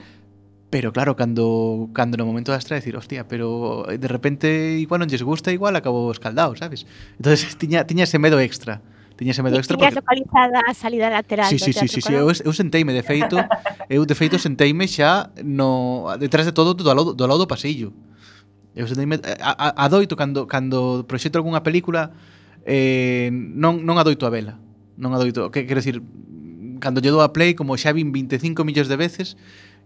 Pero 0.70 0.92
claro, 0.92 1.16
cando, 1.16 1.90
cando 1.92 2.16
no 2.16 2.24
momento 2.24 2.53
das 2.53 2.64
trae 2.64 2.79
decir, 2.79 2.96
hostia, 2.96 3.26
pero 3.26 3.85
eh, 3.90 3.98
de 3.98 4.09
repente 4.09 4.46
igual 4.79 5.05
non 5.05 5.11
lles 5.11 5.20
gusta, 5.20 5.53
igual 5.53 5.76
acabo 5.76 6.09
escaldado, 6.14 6.57
sabes? 6.57 6.87
Entonces 7.20 7.44
tiña, 7.61 7.85
tiña 7.85 8.09
ese 8.09 8.16
medo 8.16 8.40
extra. 8.40 8.81
Tiña 9.20 9.37
ese 9.37 9.42
medo 9.44 9.61
extra 9.61 9.76
porque... 9.76 9.92
localizada 9.92 10.64
a 10.64 10.72
salida 10.72 11.11
lateral. 11.11 11.50
Sí, 11.50 11.59
sí, 11.59 11.74
sí, 11.76 11.92
sí, 11.92 12.00
sí, 12.00 12.14
eu, 12.14 12.31
eu 12.33 12.53
senteime, 12.57 12.96
de 12.96 13.05
feito, 13.05 13.37
eu 13.90 14.09
de 14.09 14.14
feito 14.16 14.40
senteime 14.40 14.88
xa 14.88 15.29
no, 15.44 16.09
detrás 16.16 16.48
de 16.48 16.57
todo 16.57 16.72
do 16.72 16.87
lado 16.88 17.12
do, 17.12 17.24
lado 17.29 17.44
do 17.44 17.50
pasillo. 17.50 17.92
Eu 18.74 18.87
senteime, 18.87 19.18
a, 19.42 19.50
a, 19.50 19.68
adoito 19.85 20.14
cando, 20.14 20.46
cando 20.46 21.04
proxecto 21.06 21.38
algunha 21.38 21.62
película 21.66 22.14
eh, 22.64 23.30
non, 23.33 23.83
non 23.83 23.98
adoito 23.98 24.26
a 24.26 24.30
vela. 24.30 24.61
Non 25.00 25.16
adoito, 25.16 25.50
que 25.50 25.66
quero 25.66 25.80
decir, 25.80 25.98
cando 26.78 27.02
lle 27.02 27.11
dou 27.11 27.24
a 27.24 27.33
play, 27.35 27.59
como 27.59 27.74
xa 27.74 27.90
vin 27.90 28.12
25 28.14 28.62
millóns 28.62 28.87
de 28.87 28.96
veces, 29.00 29.35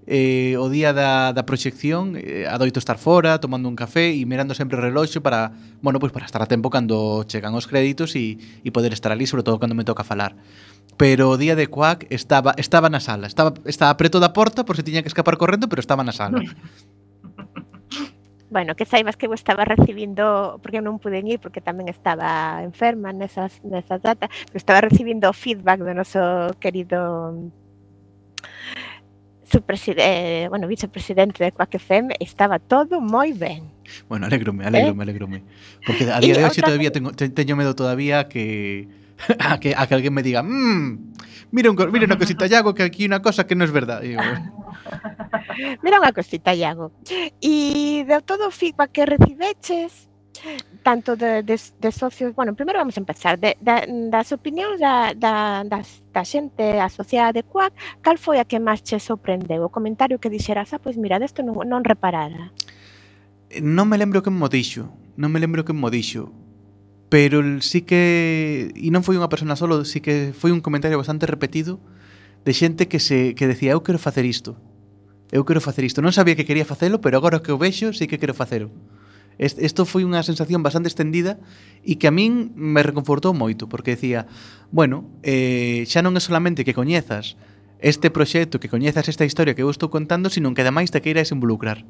eh, 0.07 0.57
o 0.61 0.69
día 0.69 0.93
da, 0.93 1.33
da 1.33 1.49
proxección 1.49 2.17
eh, 2.21 2.45
adoito 2.45 2.77
estar 2.77 3.01
fora, 3.01 3.41
tomando 3.41 3.69
un 3.69 3.77
café 3.77 4.13
e 4.13 4.21
mirando 4.29 4.53
sempre 4.53 4.77
o 4.77 4.85
reloxo 4.85 5.25
para, 5.25 5.57
bueno, 5.81 5.97
pois 5.97 6.13
para 6.13 6.29
estar 6.29 6.45
a 6.45 6.49
tempo 6.51 6.69
cando 6.69 7.25
chegan 7.25 7.57
os 7.57 7.65
créditos 7.65 8.13
e, 8.17 8.37
e 8.37 8.69
poder 8.69 8.93
estar 8.93 9.13
ali, 9.17 9.25
sobre 9.25 9.47
todo 9.47 9.57
cando 9.57 9.73
me 9.73 9.85
toca 9.85 10.05
falar. 10.05 10.37
Pero 11.01 11.33
o 11.33 11.41
día 11.41 11.57
de 11.57 11.67
Quack 11.73 12.07
estaba 12.13 12.53
estaba 12.61 12.93
na 12.93 13.01
sala, 13.01 13.27
estaba 13.27 13.57
estaba 13.65 13.97
preto 13.97 14.21
da 14.21 14.37
porta 14.37 14.69
por 14.69 14.77
se 14.77 14.85
tiña 14.85 15.01
que 15.01 15.09
escapar 15.09 15.41
correndo, 15.41 15.73
pero 15.73 15.81
estaba 15.81 16.05
na 16.05 16.13
sala. 16.13 16.45
Bueno, 18.55 18.77
que 18.77 18.87
saibas 18.87 19.17
que 19.17 19.27
eu 19.27 19.35
estaba 19.35 19.67
recibindo, 19.67 20.63
porque 20.63 20.79
non 20.79 21.03
pude 21.03 21.19
ir 21.27 21.43
porque 21.43 21.59
tamén 21.59 21.91
estaba 21.91 22.63
enferma 22.63 23.11
nesas, 23.11 23.59
nesas 23.67 23.99
datas, 23.99 24.31
pero 24.31 24.59
estaba 24.63 24.79
recibindo 24.79 25.27
feedback 25.35 25.83
do 25.83 25.91
noso 25.91 26.55
querido 26.63 27.35
subpreside, 29.43 29.99
eh, 29.99 30.47
bueno, 30.47 30.71
vicepresidente 30.71 31.43
de 31.43 31.51
Quack 31.51 31.83
FM, 31.83 32.15
estaba 32.23 32.63
todo 32.63 33.03
moi 33.03 33.35
ben. 33.35 33.75
Bueno, 34.07 34.31
alegrome, 34.31 34.63
alegrome, 34.63 35.03
alegrome. 35.03 35.43
Porque 35.83 36.07
a 36.07 36.23
día 36.23 36.31
Y 36.31 36.39
de 36.39 36.47
hoxe 36.47 36.63
todavía 36.63 36.95
tengo, 36.95 37.11
te, 37.11 37.27
teño 37.35 37.59
medo 37.59 37.75
todavía 37.75 38.31
que 38.31 38.87
a 39.43 39.59
que, 39.59 39.75
a 39.75 39.83
que 39.91 39.95
alguén 39.99 40.15
me 40.15 40.23
diga 40.23 40.47
mmm, 40.47 41.14
mira, 41.51 41.71
un, 41.71 41.77
mira 41.91 42.07
unha 42.07 42.21
cosita, 42.21 42.47
Iago, 42.47 42.75
que 42.75 42.85
aquí 42.85 43.07
unha 43.07 43.23
cosa 43.23 43.47
que 43.47 43.55
non 43.55 43.67
é 43.67 43.73
verdade. 43.73 44.15
Mira 45.85 46.03
unha 46.03 46.13
cosita, 46.13 46.51
Iago. 46.53 46.91
E 47.39 48.03
de 48.03 48.19
todo 48.27 48.49
o 48.49 48.55
feedback 48.55 48.91
que 48.91 49.07
recibeches, 49.07 50.11
tanto 50.83 51.17
de, 51.17 51.43
de, 51.43 51.57
de 51.57 51.91
socios, 51.93 52.35
bueno, 52.35 52.55
primeiro 52.55 52.79
vamos 52.79 52.97
a 52.97 53.01
empezar, 53.01 53.39
de, 53.39 53.57
de, 53.61 53.75
das 54.11 54.33
opinións 54.33 54.81
da, 54.81 55.15
da, 55.15 55.65
das, 55.65 56.03
da 56.13 56.25
xente 56.25 56.81
asociada 56.81 57.33
de 57.33 57.43
CUAC, 57.43 57.73
cal 58.03 58.19
foi 58.19 58.39
a 58.39 58.45
que 58.45 58.59
máis 58.61 58.83
che 58.83 58.99
sorprendeu? 59.01 59.65
O 59.65 59.73
comentario 59.73 60.19
que 60.19 60.29
dixeras, 60.29 60.75
ah, 60.75 60.81
pois 60.83 60.97
mira, 60.99 61.19
desto 61.19 61.41
non, 61.43 61.57
non 61.65 61.83
reparara. 61.87 62.53
Non 63.63 63.87
me 63.89 63.97
lembro 63.97 64.21
que 64.21 64.31
mo 64.35 64.51
dixo, 64.51 64.91
non 65.17 65.31
me 65.31 65.39
lembro 65.39 65.65
que 65.65 65.73
mo 65.73 65.89
dixo, 65.89 66.29
pero 67.09 67.43
sí 67.61 67.83
que, 67.83 68.73
e 68.75 68.89
non 68.91 69.05
foi 69.05 69.17
unha 69.21 69.31
persona 69.31 69.55
solo, 69.55 69.85
sí 69.85 70.01
que 70.01 70.35
foi 70.35 70.51
un 70.51 70.65
comentario 70.65 70.99
bastante 70.99 71.29
repetido 71.29 71.79
de 72.45 72.53
xente 72.53 72.89
que 72.89 73.01
se 73.01 73.33
que 73.35 73.49
decía 73.49 73.73
eu 73.73 73.83
quero 73.83 73.99
facer 73.99 74.25
isto. 74.25 74.57
Eu 75.33 75.45
quero 75.45 75.61
facer 75.65 75.83
isto. 75.83 76.05
Non 76.05 76.15
sabía 76.15 76.37
que 76.37 76.47
quería 76.47 76.69
facelo, 76.69 77.01
pero 77.01 77.17
agora 77.19 77.41
que 77.43 77.51
o 77.51 77.59
vexo 77.59 77.91
sí 77.97 78.07
que 78.07 78.21
quero 78.21 78.37
facelo. 78.37 78.71
Isto 79.39 79.83
foi 79.83 80.07
unha 80.07 80.23
sensación 80.23 80.63
bastante 80.63 80.87
estendida 80.87 81.43
e 81.83 81.99
que 81.99 82.07
a 82.07 82.15
min 82.15 82.55
me 82.55 82.87
reconfortou 82.87 83.35
moito, 83.35 83.67
porque 83.67 83.99
decía, 83.99 84.31
bueno, 84.71 85.11
eh, 85.27 85.83
xa 85.91 86.07
non 86.07 86.15
é 86.15 86.23
solamente 86.23 86.63
que 86.63 86.77
coñezas 86.77 87.35
este 87.83 88.15
proxecto, 88.15 88.63
que 88.63 88.71
coñezas 88.71 89.11
esta 89.11 89.27
historia 89.27 89.59
que 89.59 89.67
eu 89.67 89.71
estou 89.75 89.91
contando, 89.91 90.31
sino 90.31 90.55
que 90.55 90.63
ademais 90.63 90.95
te 90.95 91.03
queiras 91.03 91.35
involucrar. 91.35 91.83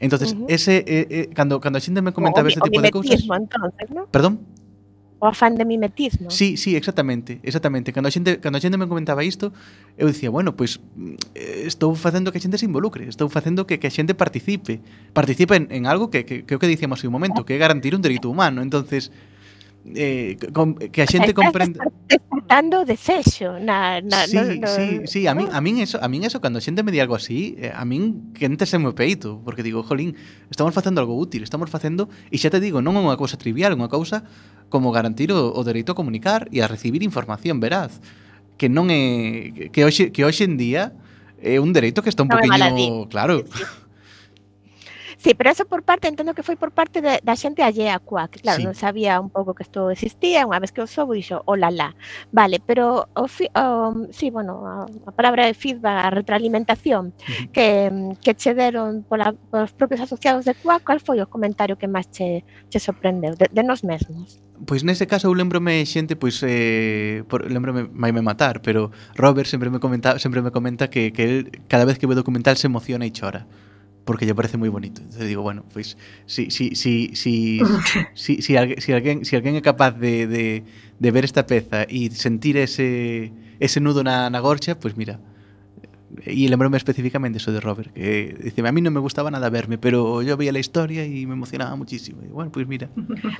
Entonces, 0.00 0.32
uh 0.32 0.46
-huh. 0.46 0.46
ese 0.48 0.84
eh, 0.86 1.06
eh, 1.10 1.30
cando 1.34 1.60
cando 1.60 1.78
a 1.78 1.80
xente 1.80 2.02
me 2.02 2.12
comentaba 2.12 2.46
o, 2.46 2.50
ese 2.50 2.60
tipo 2.60 2.78
o 2.78 2.82
de 2.82 2.90
cousas. 2.90 3.20
entonces, 3.20 3.90
¿no? 3.90 4.06
Perdón? 4.06 4.38
O 5.20 5.26
afán 5.26 5.56
de 5.56 5.64
mimetismo. 5.64 6.30
Sí, 6.30 6.56
sí, 6.56 6.76
exactamente, 6.76 7.40
exactamente. 7.42 7.92
Cando 7.92 8.06
a 8.06 8.12
xente, 8.14 8.38
cando 8.38 8.58
a 8.58 8.62
xente 8.62 8.78
me 8.78 8.86
comentaba 8.86 9.26
isto, 9.26 9.50
eu 9.98 10.06
dicía, 10.06 10.30
bueno, 10.30 10.54
pois 10.54 10.78
pues, 10.78 10.86
mm, 10.94 11.66
estou 11.66 11.90
facendo 11.98 12.30
que 12.30 12.38
a 12.38 12.44
xente 12.44 12.54
se 12.54 12.70
involucre, 12.70 13.10
estou 13.10 13.26
facendo 13.26 13.66
que, 13.66 13.82
que 13.82 13.90
a 13.90 13.94
xente 13.94 14.14
participe, 14.14 14.78
participe 15.10 15.58
en, 15.58 15.66
en 15.74 15.90
algo 15.90 16.06
que, 16.06 16.22
que, 16.22 16.46
que 16.46 16.54
o 16.54 16.58
que 16.62 16.70
dicíamos 16.70 17.02
en 17.02 17.10
un 17.10 17.18
momento, 17.18 17.42
ah. 17.42 17.46
que 17.46 17.58
é 17.58 17.58
garantir 17.58 17.98
un 17.98 18.02
dereito 18.02 18.30
humano. 18.30 18.62
Entonces, 18.62 19.10
eh, 19.94 20.36
com, 20.52 20.74
que 20.74 21.02
a 21.02 21.06
xente 21.06 21.32
comprende 21.32 21.80
dando 22.48 22.84
desexo 22.84 23.60
na, 23.60 24.00
na, 24.00 24.26
sí, 24.26 24.36
no, 24.36 24.44
no, 24.64 24.68
sí, 24.68 24.86
sí, 25.04 25.20
a 25.26 25.34
min, 25.34 25.48
a 25.52 25.60
min 25.60 25.78
eso, 25.78 26.00
a 26.00 26.08
min 26.08 26.24
eso 26.24 26.40
cando 26.40 26.58
a 26.58 26.64
xente 26.64 26.82
me 26.82 26.92
di 26.92 27.00
algo 27.00 27.14
así 27.14 27.56
eh, 27.60 27.72
a 27.74 27.84
min 27.84 28.32
quente 28.32 28.64
se 28.64 28.78
me 28.78 28.92
peito 28.92 29.40
porque 29.44 29.62
digo, 29.62 29.82
jolín, 29.82 30.16
estamos 30.50 30.72
facendo 30.74 31.00
algo 31.00 31.16
útil 31.16 31.42
estamos 31.42 31.70
facendo, 31.70 32.08
e 32.32 32.36
xa 32.40 32.48
te 32.48 32.60
digo, 32.60 32.80
non 32.80 32.96
é 32.96 33.00
unha 33.04 33.20
cousa 33.20 33.36
trivial 33.36 33.76
unha 33.76 33.92
cousa 33.92 34.24
como 34.68 34.92
garantir 34.92 35.32
o, 35.32 35.52
o 35.52 35.60
dereito 35.64 35.92
a 35.92 35.98
comunicar 35.98 36.48
e 36.52 36.64
a 36.64 36.68
recibir 36.68 37.04
información 37.04 37.60
veraz 37.60 38.00
que 38.56 38.72
non 38.72 38.88
é 38.88 39.70
que 39.70 39.84
hoxe, 39.84 40.10
que 40.10 40.24
hoxe 40.24 40.44
en 40.48 40.56
día 40.56 40.96
é 41.38 41.60
un 41.62 41.70
dereito 41.70 42.02
que 42.02 42.10
está 42.10 42.24
un 42.24 42.32
no 42.32 42.36
poquinho 42.36 43.06
claro. 43.08 43.44
Sí, 43.46 43.62
sí. 43.62 43.87
Sí, 45.18 45.34
pero 45.34 45.50
eso 45.50 45.66
por 45.66 45.82
parte, 45.82 46.06
entendo 46.06 46.32
que 46.32 46.46
foi 46.46 46.54
por 46.54 46.70
parte 46.70 47.02
de, 47.02 47.18
da 47.26 47.34
xente 47.34 47.66
allea 47.66 47.98
a 47.98 47.98
Cuac. 47.98 48.38
Claro, 48.38 48.62
sí. 48.62 48.64
non 48.70 48.78
sabía 48.78 49.18
un 49.18 49.34
pouco 49.34 49.50
que 49.50 49.66
isto 49.66 49.90
existía, 49.90 50.46
unha 50.46 50.62
vez 50.62 50.70
que 50.70 50.78
o 50.78 50.86
soubo 50.86 51.10
dixo, 51.10 51.42
olala. 51.42 51.98
Oh, 51.98 52.30
vale, 52.30 52.62
pero 52.62 53.10
o, 53.18 53.26
fi, 53.26 53.50
o 53.50 54.06
sí, 54.14 54.30
bueno, 54.30 54.62
a, 54.62 54.86
a 54.86 55.10
palabra 55.10 55.50
de 55.50 55.58
feedback, 55.58 56.06
a 56.06 56.10
retroalimentación 56.14 57.10
uh 57.10 57.18
-huh. 57.18 57.50
que, 57.50 57.90
que 58.22 58.38
che 58.38 58.54
deron 58.54 59.02
pola, 59.02 59.34
polos 59.50 59.74
propios 59.74 59.98
asociados 60.06 60.46
de 60.46 60.54
Cuac, 60.54 60.86
cal 60.86 61.02
foi 61.02 61.18
o 61.18 61.26
comentario 61.26 61.74
que 61.74 61.90
máis 61.90 62.06
che, 62.14 62.46
che 62.70 62.78
sorprendeu 62.78 63.34
de, 63.34 63.50
de 63.50 63.62
nos 63.66 63.82
mesmos? 63.82 64.38
Pois 64.70 64.86
nese 64.86 65.10
caso 65.10 65.26
eu 65.26 65.34
lembrome 65.34 65.82
xente, 65.82 66.14
pois 66.14 66.38
eh, 66.46 67.26
por, 67.26 67.42
lembrome 67.50 67.90
mai 67.90 68.14
me 68.14 68.22
matar, 68.22 68.62
pero 68.62 68.94
Robert 69.18 69.50
sempre 69.50 69.66
me 69.66 69.82
comenta, 69.82 70.22
sempre 70.22 70.46
me 70.46 70.54
comenta 70.54 70.86
que, 70.86 71.10
que 71.10 71.22
el 71.26 71.38
cada 71.66 71.82
vez 71.82 71.98
que 71.98 72.06
ve 72.06 72.14
documental 72.14 72.54
se 72.54 72.70
emociona 72.70 73.02
e 73.02 73.10
chora. 73.10 73.50
Porque 74.08 74.24
lle 74.24 74.32
parece 74.32 74.56
moi 74.56 74.72
bonito. 74.72 75.04
Entonces 75.04 75.28
digo, 75.28 75.44
bueno, 75.44 75.68
pois 75.68 76.00
si 76.24 76.48
si 76.48 76.72
si 76.72 77.12
si 77.12 77.60
si 78.16 78.40
si, 78.40 78.56
alguén, 78.56 78.80
si 78.80 78.96
alguén 78.96 79.20
si 79.20 79.36
é 79.36 79.60
capaz 79.60 79.92
de, 80.00 80.24
de, 80.24 80.64
de 80.96 81.08
ver 81.12 81.28
esta 81.28 81.44
peza 81.44 81.84
e 81.84 82.08
sentir 82.16 82.56
ese 82.56 83.36
ese 83.60 83.84
nudo 83.84 84.00
na, 84.00 84.32
na 84.32 84.40
gorxa, 84.40 84.80
pois 84.80 84.96
mira, 84.96 85.20
E 86.24 86.48
lembrome 86.48 86.80
específicamente 86.80 87.36
eso 87.36 87.52
de 87.52 87.60
Robert, 87.60 87.92
que 87.92 88.32
dice, 88.40 88.64
a 88.64 88.72
mí 88.72 88.80
non 88.80 88.96
me 88.96 89.00
gustaba 89.04 89.28
nada 89.28 89.52
verme, 89.52 89.76
pero 89.76 90.24
yo 90.24 90.40
veía 90.40 90.56
la 90.56 90.58
historia 90.58 91.04
y 91.04 91.28
me 91.28 91.36
emocionaba 91.36 91.76
muchísimo. 91.76 92.24
Y 92.24 92.32
bueno, 92.32 92.48
pues 92.48 92.64
mira, 92.64 92.88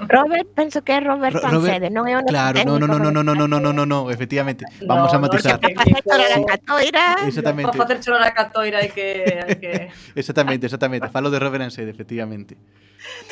Robert, 0.05 0.45
penso 0.53 0.85
que 0.85 0.93
é 0.93 1.01
Robert 1.01 1.33
Ro- 1.33 1.49
Robert- 1.49 1.81
Pansede, 1.81 1.89
non 1.89 2.05
é 2.05 2.15
o 2.15 2.23
Claro, 2.29 2.61
no, 2.69 2.77
no, 2.77 2.85
no, 2.85 3.01
no, 3.01 3.09
no, 3.09 3.25
no, 3.25 3.33
no, 3.33 3.49
no, 3.49 3.57
no, 3.59 3.73
no, 3.73 3.85
no, 3.89 4.01
efectivamente. 4.13 4.69
Vamos 4.85 5.09
a 5.09 5.17
No, 5.17 5.25
no, 5.25 5.33
matizar. 5.33 5.57
a 5.57 6.45
catoira. 6.45 7.05
Exactamente, 7.25 7.73
Para 7.73 7.83
facer 7.89 7.99
chorar 8.05 8.29
a 8.29 8.33
catoira 8.37 8.85
hai 8.85 8.93
que, 8.93 9.07
hai 9.49 9.57
que... 9.57 9.73
exactamente, 10.13 10.69
exactamente. 10.69 11.09
Falo 11.09 11.33
de 11.33 11.41
Robert 11.41 11.65
Ansede, 11.65 11.89
efectivamente. 11.89 12.53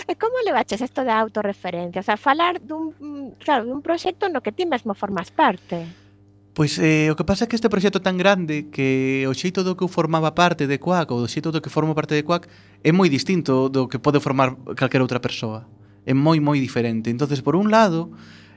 E 0.09 0.17
como 0.17 0.41
levaches 0.49 0.81
isto 0.81 1.05
da 1.05 1.21
autorreferencia? 1.21 2.01
O 2.01 2.07
sea, 2.07 2.17
falar 2.17 2.57
dun, 2.65 2.97
mm, 2.97 3.37
claro, 3.45 3.69
dun 3.69 3.85
proxecto 3.85 4.33
no 4.33 4.41
que 4.41 4.49
ti 4.55 4.65
mesmo 4.65 4.97
formas 4.97 5.29
parte. 5.29 5.85
Pois 6.57 6.81
eh, 6.81 7.13
o 7.13 7.17
que 7.21 7.29
pasa 7.29 7.45
é 7.45 7.49
que 7.53 7.53
este 7.53 7.69
proxecto 7.69 8.01
tan 8.01 8.17
grande 8.17 8.73
que 8.73 9.29
o 9.29 9.37
xeito 9.37 9.61
do 9.61 9.77
que 9.77 9.85
eu 9.85 9.93
formaba 9.93 10.33
parte 10.33 10.65
de 10.65 10.81
Quack 10.81 11.13
ou 11.13 11.21
do 11.21 11.29
xeito 11.29 11.53
do 11.53 11.61
que 11.61 11.69
formo 11.69 11.93
parte 11.93 12.17
de 12.17 12.25
Quack 12.25 12.49
é 12.81 12.97
moi 12.97 13.13
distinto 13.13 13.69
do 13.69 13.85
que 13.93 14.01
pode 14.01 14.25
formar 14.25 14.57
calquera 14.73 15.05
outra 15.05 15.21
persoa. 15.21 15.69
É 16.09 16.17
moi, 16.17 16.41
moi 16.41 16.57
diferente. 16.57 17.13
entonces 17.13 17.45
por 17.45 17.61
un 17.61 17.69
lado, 17.69 18.09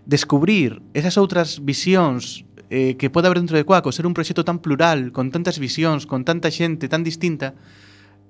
descubrir 0.07 0.79
esas 0.95 1.19
outras 1.19 1.59
visións 1.59 2.47
eh, 2.71 2.95
que 2.95 3.11
pode 3.11 3.27
haber 3.27 3.43
dentro 3.43 3.59
de 3.59 3.67
Quack 3.67 3.83
ou 3.83 3.91
ser 3.91 4.07
un 4.07 4.15
proxecto 4.15 4.47
tan 4.47 4.63
plural, 4.63 5.11
con 5.11 5.27
tantas 5.27 5.59
visións, 5.59 6.07
con 6.07 6.23
tanta 6.23 6.47
xente 6.47 6.87
tan 6.87 7.03
distinta, 7.03 7.59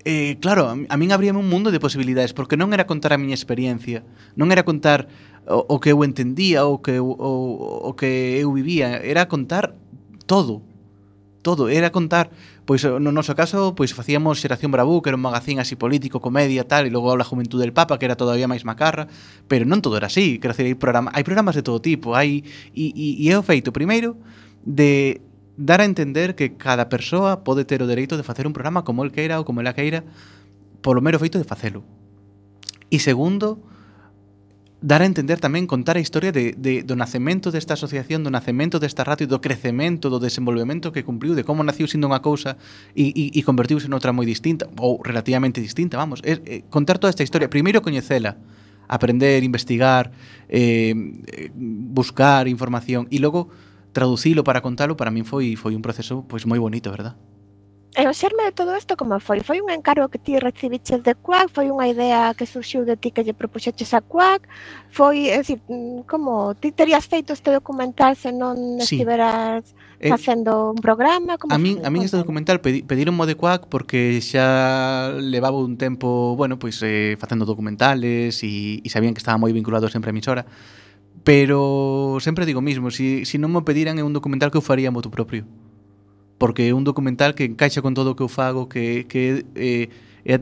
eh, 0.01 0.41
claro, 0.41 0.65
a 0.65 0.95
min 0.97 1.12
abríame 1.12 1.38
un 1.38 1.45
mundo 1.45 1.69
de 1.69 1.77
posibilidades 1.77 2.32
porque 2.32 2.55
non 2.55 2.71
era 2.71 2.88
contar 2.88 3.12
a 3.12 3.21
miña 3.21 3.36
experiencia, 3.36 4.01
non 4.34 4.49
era 4.49 4.65
contar 4.65 5.12
o, 5.47 5.75
o 5.75 5.80
que 5.80 5.91
eu 5.91 6.04
entendía, 6.04 6.65
o 6.65 6.82
que, 6.82 6.99
o, 6.99 7.13
o 7.13 7.91
que 7.93 8.39
eu 8.39 8.52
vivía, 8.52 8.99
era 9.04 9.28
contar 9.28 9.75
todo, 10.25 10.62
todo, 11.41 11.69
era 11.69 11.89
contar 11.91 12.32
pois 12.69 12.86
no 12.86 13.10
noso 13.10 13.34
caso, 13.34 13.73
pois 13.73 13.97
facíamos 13.97 14.38
Xeración 14.38 14.69
Bravú, 14.69 15.02
que 15.02 15.10
era 15.10 15.17
un 15.17 15.25
magazín 15.25 15.58
así 15.58 15.73
político, 15.73 16.21
comedia, 16.21 16.69
tal, 16.69 16.86
e 16.86 16.93
logo 16.93 17.10
a 17.10 17.25
Juventud 17.25 17.58
del 17.58 17.73
Papa, 17.73 17.97
que 17.97 18.06
era 18.06 18.13
todavía 18.13 18.45
máis 18.45 18.62
macarra, 18.62 19.10
pero 19.49 19.65
non 19.65 19.82
todo 19.82 19.97
era 19.97 20.06
así, 20.06 20.38
quero 20.38 20.54
decir, 20.54 20.69
hai, 20.69 20.78
programa, 20.78 21.10
hai 21.17 21.25
programas 21.25 21.58
de 21.58 21.65
todo 21.65 21.82
tipo, 21.82 22.13
hai 22.13 22.45
e, 22.78 22.93
e, 22.93 23.17
e 23.17 23.25
é 23.25 23.34
o 23.34 23.41
feito 23.41 23.73
primeiro 23.73 24.21
de 24.62 25.17
dar 25.58 25.82
a 25.82 25.89
entender 25.89 26.38
que 26.38 26.62
cada 26.62 26.93
persoa 26.93 27.41
pode 27.41 27.65
ter 27.65 27.82
o 27.82 27.89
dereito 27.89 28.21
de 28.21 28.21
facer 28.21 28.45
un 28.45 28.54
programa 28.54 28.86
como 28.86 29.02
el 29.02 29.10
queira 29.10 29.41
ou 29.41 29.43
como 29.49 29.65
ela 29.65 29.73
queira, 29.73 30.06
polo 30.86 31.02
mero 31.02 31.17
feito 31.17 31.41
de 31.41 31.49
facelo. 31.49 31.82
E 32.93 33.02
segundo, 33.02 33.65
dar 34.81 35.03
a 35.03 35.05
entender 35.05 35.43
tamén 35.43 35.67
contar 35.67 35.99
a 35.99 36.03
historia 36.03 36.31
de, 36.31 36.55
de, 36.55 36.87
do 36.87 36.95
nacemento 36.95 37.51
desta 37.51 37.75
asociación, 37.75 38.23
do 38.23 38.31
nacemento 38.31 38.79
desta 38.79 39.03
radio, 39.03 39.27
do 39.27 39.43
crecemento, 39.43 40.07
do 40.07 40.23
desenvolvemento 40.23 40.95
que 40.95 41.03
cumpriu, 41.03 41.35
de 41.35 41.43
como 41.43 41.67
naciu 41.67 41.83
sendo 41.83 42.07
unha 42.07 42.23
cousa 42.23 42.55
e, 42.95 43.11
e, 43.11 43.35
e 43.35 43.39
convertiuse 43.43 43.91
noutra 43.91 44.15
moi 44.15 44.23
distinta, 44.23 44.71
ou 44.79 45.03
relativamente 45.03 45.59
distinta, 45.59 45.99
vamos. 45.99 46.23
É, 46.23 46.39
é, 46.39 46.39
eh, 46.47 46.59
contar 46.71 46.95
toda 46.95 47.11
esta 47.11 47.27
historia, 47.27 47.51
primeiro 47.51 47.83
coñecela, 47.83 48.39
aprender, 48.87 49.43
investigar, 49.43 50.15
eh, 50.47 50.95
buscar 51.91 52.47
información 52.47 53.11
e 53.11 53.19
logo 53.19 53.51
traducilo 53.91 54.47
para 54.47 54.63
contalo, 54.63 54.95
para 54.95 55.11
min 55.11 55.27
foi 55.27 55.59
foi 55.59 55.75
un 55.75 55.83
proceso 55.83 56.23
pois 56.23 56.47
moi 56.47 56.57
bonito, 56.57 56.87
verdad? 56.87 57.19
E 57.97 58.06
o 58.06 58.13
xerme 58.13 58.45
de 58.45 58.54
todo 58.54 58.78
isto 58.78 58.93
como 58.93 59.17
foi? 59.17 59.41
Foi 59.41 59.65
un 59.65 59.73
encargo 59.73 60.13
que 60.13 60.21
ti 60.21 60.38
recibiches 60.38 61.02
de 61.02 61.17
Quack? 61.17 61.49
Foi 61.49 61.73
unha 61.73 61.89
idea 61.89 62.38
que 62.38 62.45
surxiu 62.45 62.86
de 62.86 62.93
ti 62.93 63.10
que 63.10 63.25
lle 63.25 63.34
propuxeches 63.34 63.97
a 63.97 64.06
Quack? 64.06 64.45
Foi, 64.93 65.34
é 65.34 65.41
dicir, 65.41 65.58
mm, 65.65 66.06
como 66.06 66.54
ti 66.54 66.69
terías 66.69 67.10
feito 67.10 67.33
este 67.33 67.50
documental 67.50 68.13
se 68.13 68.29
non 68.29 68.77
sí. 68.77 69.02
estiveras 69.02 69.73
eh, 69.98 70.06
facendo 70.06 70.69
un 70.69 70.77
programa? 70.77 71.42
Como 71.42 71.50
a 71.50 71.58
min, 71.58 71.81
a 71.81 71.90
min 71.90 72.06
este 72.06 72.21
documental 72.21 72.62
pedi, 72.62 72.85
pedironmo 72.85 73.25
de 73.25 73.33
Quack 73.33 73.65
porque 73.73 74.21
xa 74.21 75.10
levaba 75.17 75.58
un 75.58 75.81
tempo, 75.81 76.37
bueno, 76.37 76.62
pois 76.62 76.77
eh, 76.85 77.17
facendo 77.17 77.50
documentales 77.50 78.46
e, 78.46 78.85
e 78.85 78.87
sabían 78.94 79.17
que 79.17 79.21
estaba 79.25 79.42
moi 79.42 79.50
vinculado 79.50 79.90
sempre 79.90 80.13
a 80.13 80.15
emisora. 80.15 80.46
Pero 81.25 82.21
sempre 82.21 82.46
digo 82.46 82.62
mismo, 82.62 82.94
si, 82.94 83.25
si 83.25 83.42
non 83.42 83.50
me 83.50 83.65
pediran 83.65 83.98
é 83.98 84.06
un 84.06 84.13
documental 84.13 84.54
que 84.54 84.62
eu 84.62 84.63
faría 84.63 84.94
moto 84.94 85.10
propio 85.10 85.50
porque 86.40 86.71
é 86.71 86.73
un 86.73 86.87
documental 86.87 87.35
que 87.35 87.46
encaixa 87.46 87.83
con 87.83 87.94
todo 87.94 88.12
o 88.12 88.15
que 88.15 88.23
eu 88.23 88.31
fago, 88.31 88.71
que, 88.71 89.06
que 89.12 89.46
eh, 89.54 89.92
é, 90.25 90.40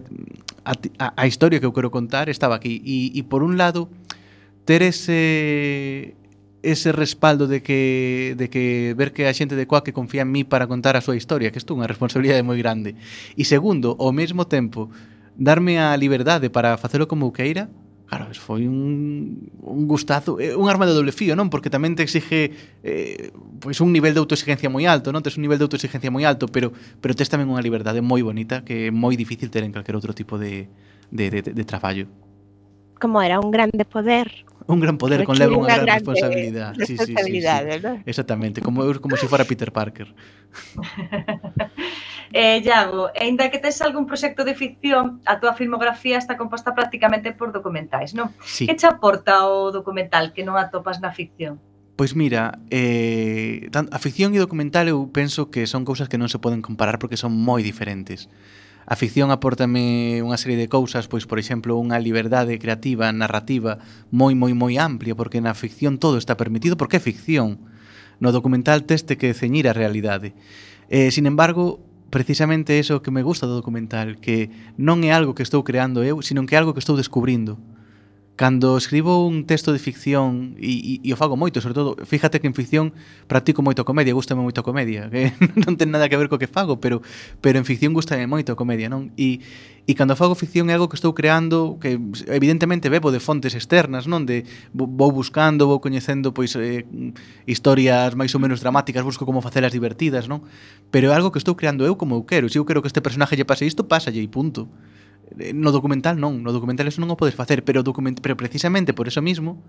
a, 0.63 0.73
a, 1.01 1.07
a 1.17 1.25
historia 1.27 1.59
que 1.59 1.65
eu 1.65 1.73
quero 1.73 1.89
contar 1.89 2.29
estaba 2.29 2.55
aquí. 2.55 2.79
E, 2.85 3.11
e 3.17 3.21
por 3.25 3.41
un 3.41 3.57
lado, 3.57 3.89
ter 4.63 4.85
ese 4.85 6.15
ese 6.63 6.91
respaldo 6.91 7.47
de 7.47 7.61
que 7.61 8.35
de 8.37 8.49
que 8.49 8.93
ver 8.97 9.13
que 9.13 9.25
a 9.25 9.33
xente 9.33 9.55
de 9.55 9.65
Coa 9.65 9.83
que 9.83 9.93
confía 9.93 10.21
en 10.21 10.31
mí 10.31 10.43
para 10.43 10.67
contar 10.67 10.95
a 10.95 11.01
súa 11.01 11.17
historia, 11.17 11.49
que 11.49 11.57
isto 11.57 11.73
é 11.73 11.77
unha 11.81 11.89
responsabilidade 11.89 12.45
moi 12.45 12.61
grande. 12.61 12.93
E 13.33 13.43
segundo, 13.47 13.97
ao 13.97 14.13
mesmo 14.13 14.45
tempo, 14.45 14.93
darme 15.33 15.81
a 15.81 15.97
liberdade 15.97 16.53
para 16.53 16.77
facelo 16.77 17.09
como 17.09 17.25
eu 17.25 17.33
queira, 17.33 17.71
Claro, 18.07 18.31
foi 18.39 18.63
un, 18.67 19.51
un 19.59 19.83
gustazo, 19.85 20.39
eh, 20.39 20.55
un 20.55 20.69
arma 20.69 20.87
de 20.87 20.95
doble 20.95 21.11
fío, 21.11 21.35
non? 21.35 21.51
Porque 21.51 21.67
tamén 21.67 21.91
te 21.99 22.07
exige 22.07 22.55
eh, 22.79 23.35
pois 23.59 23.83
un 23.83 23.91
nivel 23.91 24.15
de 24.15 24.23
autoexigencia 24.23 24.71
moi 24.71 24.87
alto, 24.87 25.11
non? 25.11 25.19
Tes 25.19 25.35
un 25.35 25.43
nivel 25.43 25.59
de 25.59 25.67
autoexigencia 25.67 26.07
moi 26.07 26.23
alto, 26.23 26.47
pero 26.47 26.71
pero 27.03 27.11
tes 27.11 27.27
tamén 27.27 27.51
unha 27.51 27.59
liberdade 27.59 27.99
moi 27.99 28.23
bonita 28.23 28.63
que 28.63 28.87
é 28.87 28.95
moi 28.95 29.19
difícil 29.19 29.51
ter 29.51 29.67
en 29.67 29.75
calquer 29.75 29.99
outro 29.99 30.15
tipo 30.15 30.39
de, 30.39 30.71
de, 31.11 31.25
de, 31.27 31.51
de, 31.51 31.63
traballo. 31.67 32.07
Como 32.95 33.19
era 33.19 33.43
un 33.43 33.51
grande 33.51 33.83
poder. 33.83 34.31
Un 34.71 34.79
gran 34.79 34.95
poder 34.95 35.27
con 35.27 35.35
conleva 35.35 35.59
unha, 35.59 35.67
gran, 35.67 35.83
gran 35.83 35.99
responsabilidade. 35.99 36.87
Sí, 36.87 36.95
sí, 36.95 37.11
sí, 37.11 37.43
sí. 37.43 37.43
¿no? 37.83 37.99
Exactamente, 38.07 38.63
como 38.63 38.87
como 39.03 39.19
se 39.19 39.27
si 39.27 39.27
fora 39.27 39.43
Peter 39.43 39.75
Parker. 39.75 40.07
Eh, 42.33 42.61
Iago, 42.63 43.09
ainda 43.19 43.49
que 43.49 43.59
tes 43.59 43.81
algún 43.81 44.05
proxecto 44.05 44.43
de 44.43 44.55
ficción, 44.55 45.21
a 45.23 45.39
túa 45.39 45.55
filmografía 45.55 46.17
está 46.17 46.35
composta 46.35 46.75
prácticamente 46.75 47.31
por 47.31 47.55
documentais, 47.55 48.11
non? 48.11 48.35
Sí. 48.43 48.67
Que 48.67 48.75
te 48.75 48.87
aporta 48.87 49.47
o 49.47 49.71
documental 49.71 50.35
que 50.35 50.43
non 50.43 50.59
atopas 50.59 50.99
na 50.99 51.15
ficción? 51.15 51.63
Pois 51.97 52.13
mira, 52.13 52.61
eh, 52.69 53.73
a 53.73 53.97
ficción 53.97 54.35
e 54.35 54.37
o 54.37 54.45
documental 54.45 54.85
eu 54.85 55.09
penso 55.09 55.49
que 55.49 55.65
son 55.65 55.81
cousas 55.81 56.05
que 56.11 56.21
non 56.21 56.29
se 56.29 56.37
poden 56.37 56.61
comparar 56.61 57.01
porque 57.01 57.17
son 57.17 57.33
moi 57.33 57.65
diferentes. 57.65 58.29
A 58.87 58.95
ficción 58.95 59.33
apórtame 59.35 60.23
unha 60.23 60.39
serie 60.39 60.55
de 60.55 60.71
cousas, 60.71 61.11
pois, 61.11 61.27
por 61.27 61.41
exemplo, 61.41 61.75
unha 61.75 61.99
liberdade 61.99 62.55
creativa, 62.55 63.11
narrativa 63.11 63.83
moi, 64.13 64.31
moi, 64.31 64.55
moi 64.55 64.79
amplia, 64.79 65.17
porque 65.17 65.43
na 65.43 65.57
ficción 65.57 65.99
todo 65.99 66.15
está 66.21 66.39
permitido, 66.39 66.79
porque 66.79 66.99
é 66.99 67.03
ficción. 67.03 67.65
No 68.23 68.31
documental 68.31 68.87
teste 68.87 69.19
que 69.19 69.35
ceñir 69.35 69.67
a 69.67 69.75
realidade. 69.75 70.37
Eh, 70.87 71.11
sin 71.11 71.27
embargo, 71.27 71.83
precisamente 72.09 72.79
eso 72.79 73.01
que 73.01 73.11
me 73.11 73.23
gusta 73.23 73.47
do 73.47 73.55
documental, 73.55 74.17
que 74.17 74.49
non 74.79 75.03
é 75.03 75.11
algo 75.11 75.35
que 75.35 75.43
estou 75.43 75.63
creando 75.63 76.03
eu, 76.03 76.19
sino 76.23 76.45
que 76.47 76.55
é 76.55 76.59
algo 76.59 76.73
que 76.73 76.83
estou 76.83 76.95
descubrindo 76.95 77.59
cando 78.37 78.77
escribo 78.77 79.25
un 79.25 79.45
texto 79.45 79.73
de 79.73 79.79
ficción 79.79 80.55
e, 80.61 81.01
e, 81.01 81.09
e 81.09 81.09
o 81.11 81.17
fago 81.17 81.33
moito, 81.33 81.57
sobre 81.57 81.73
todo, 81.73 81.97
fíjate 82.05 82.37
que 82.37 82.45
en 82.45 82.53
ficción 82.53 82.93
practico 83.25 83.65
moito 83.65 83.81
a 83.81 83.85
comedia, 83.89 84.13
gustame 84.13 84.45
moito 84.45 84.61
a 84.61 84.63
comedia, 84.63 85.09
que 85.09 85.33
non 85.65 85.73
ten 85.73 85.89
nada 85.89 86.05
que 86.05 86.15
ver 86.15 86.29
co 86.29 86.37
que 86.37 86.45
fago, 86.45 86.77
pero 86.77 87.01
pero 87.41 87.57
en 87.57 87.65
ficción 87.65 87.97
gustame 87.97 88.29
moito 88.29 88.53
a 88.53 88.55
comedia, 88.55 88.93
non? 88.93 89.09
E 89.17 89.41
e 89.89 89.97
cando 89.97 90.13
fago 90.13 90.37
ficción 90.37 90.69
é 90.69 90.77
algo 90.77 90.85
que 90.85 91.01
estou 91.01 91.17
creando 91.17 91.81
que 91.81 91.97
evidentemente 92.29 92.93
bebo 92.93 93.09
de 93.09 93.17
fontes 93.17 93.57
externas, 93.57 94.05
non? 94.05 94.29
De 94.29 94.45
vou 94.69 95.09
buscando, 95.09 95.65
vou 95.65 95.81
coñecendo 95.81 96.29
pois 96.29 96.53
eh, 96.61 96.85
historias 97.49 98.13
máis 98.13 98.29
ou 98.37 98.39
menos 98.39 98.61
dramáticas, 98.61 99.01
busco 99.01 99.25
como 99.25 99.41
facelas 99.41 99.73
divertidas, 99.73 100.29
non? 100.29 100.45
Pero 100.93 101.09
é 101.09 101.17
algo 101.17 101.33
que 101.33 101.41
estou 101.41 101.57
creando 101.57 101.89
eu 101.89 101.97
como 101.97 102.21
eu 102.21 102.23
quero, 102.29 102.53
se 102.53 102.61
eu 102.61 102.69
quero 102.69 102.85
que 102.85 102.91
este 102.91 103.01
personaje 103.01 103.33
lle 103.33 103.49
pase 103.49 103.65
isto, 103.65 103.89
pásalle 103.89 104.21
e 104.21 104.29
punto. 104.29 104.69
Eh, 105.35 105.51
no 105.53 105.71
documental 105.75 106.19
non, 106.19 106.39
no 106.45 106.55
documental 106.55 106.87
eso 106.87 107.03
non 107.03 107.11
o 107.11 107.19
podes 107.19 107.35
facer, 107.35 107.67
pero 107.67 107.83
document, 107.83 108.23
pero 108.23 108.39
precisamente 108.39 108.95
por 108.95 109.11
eso 109.11 109.19
mismo, 109.19 109.59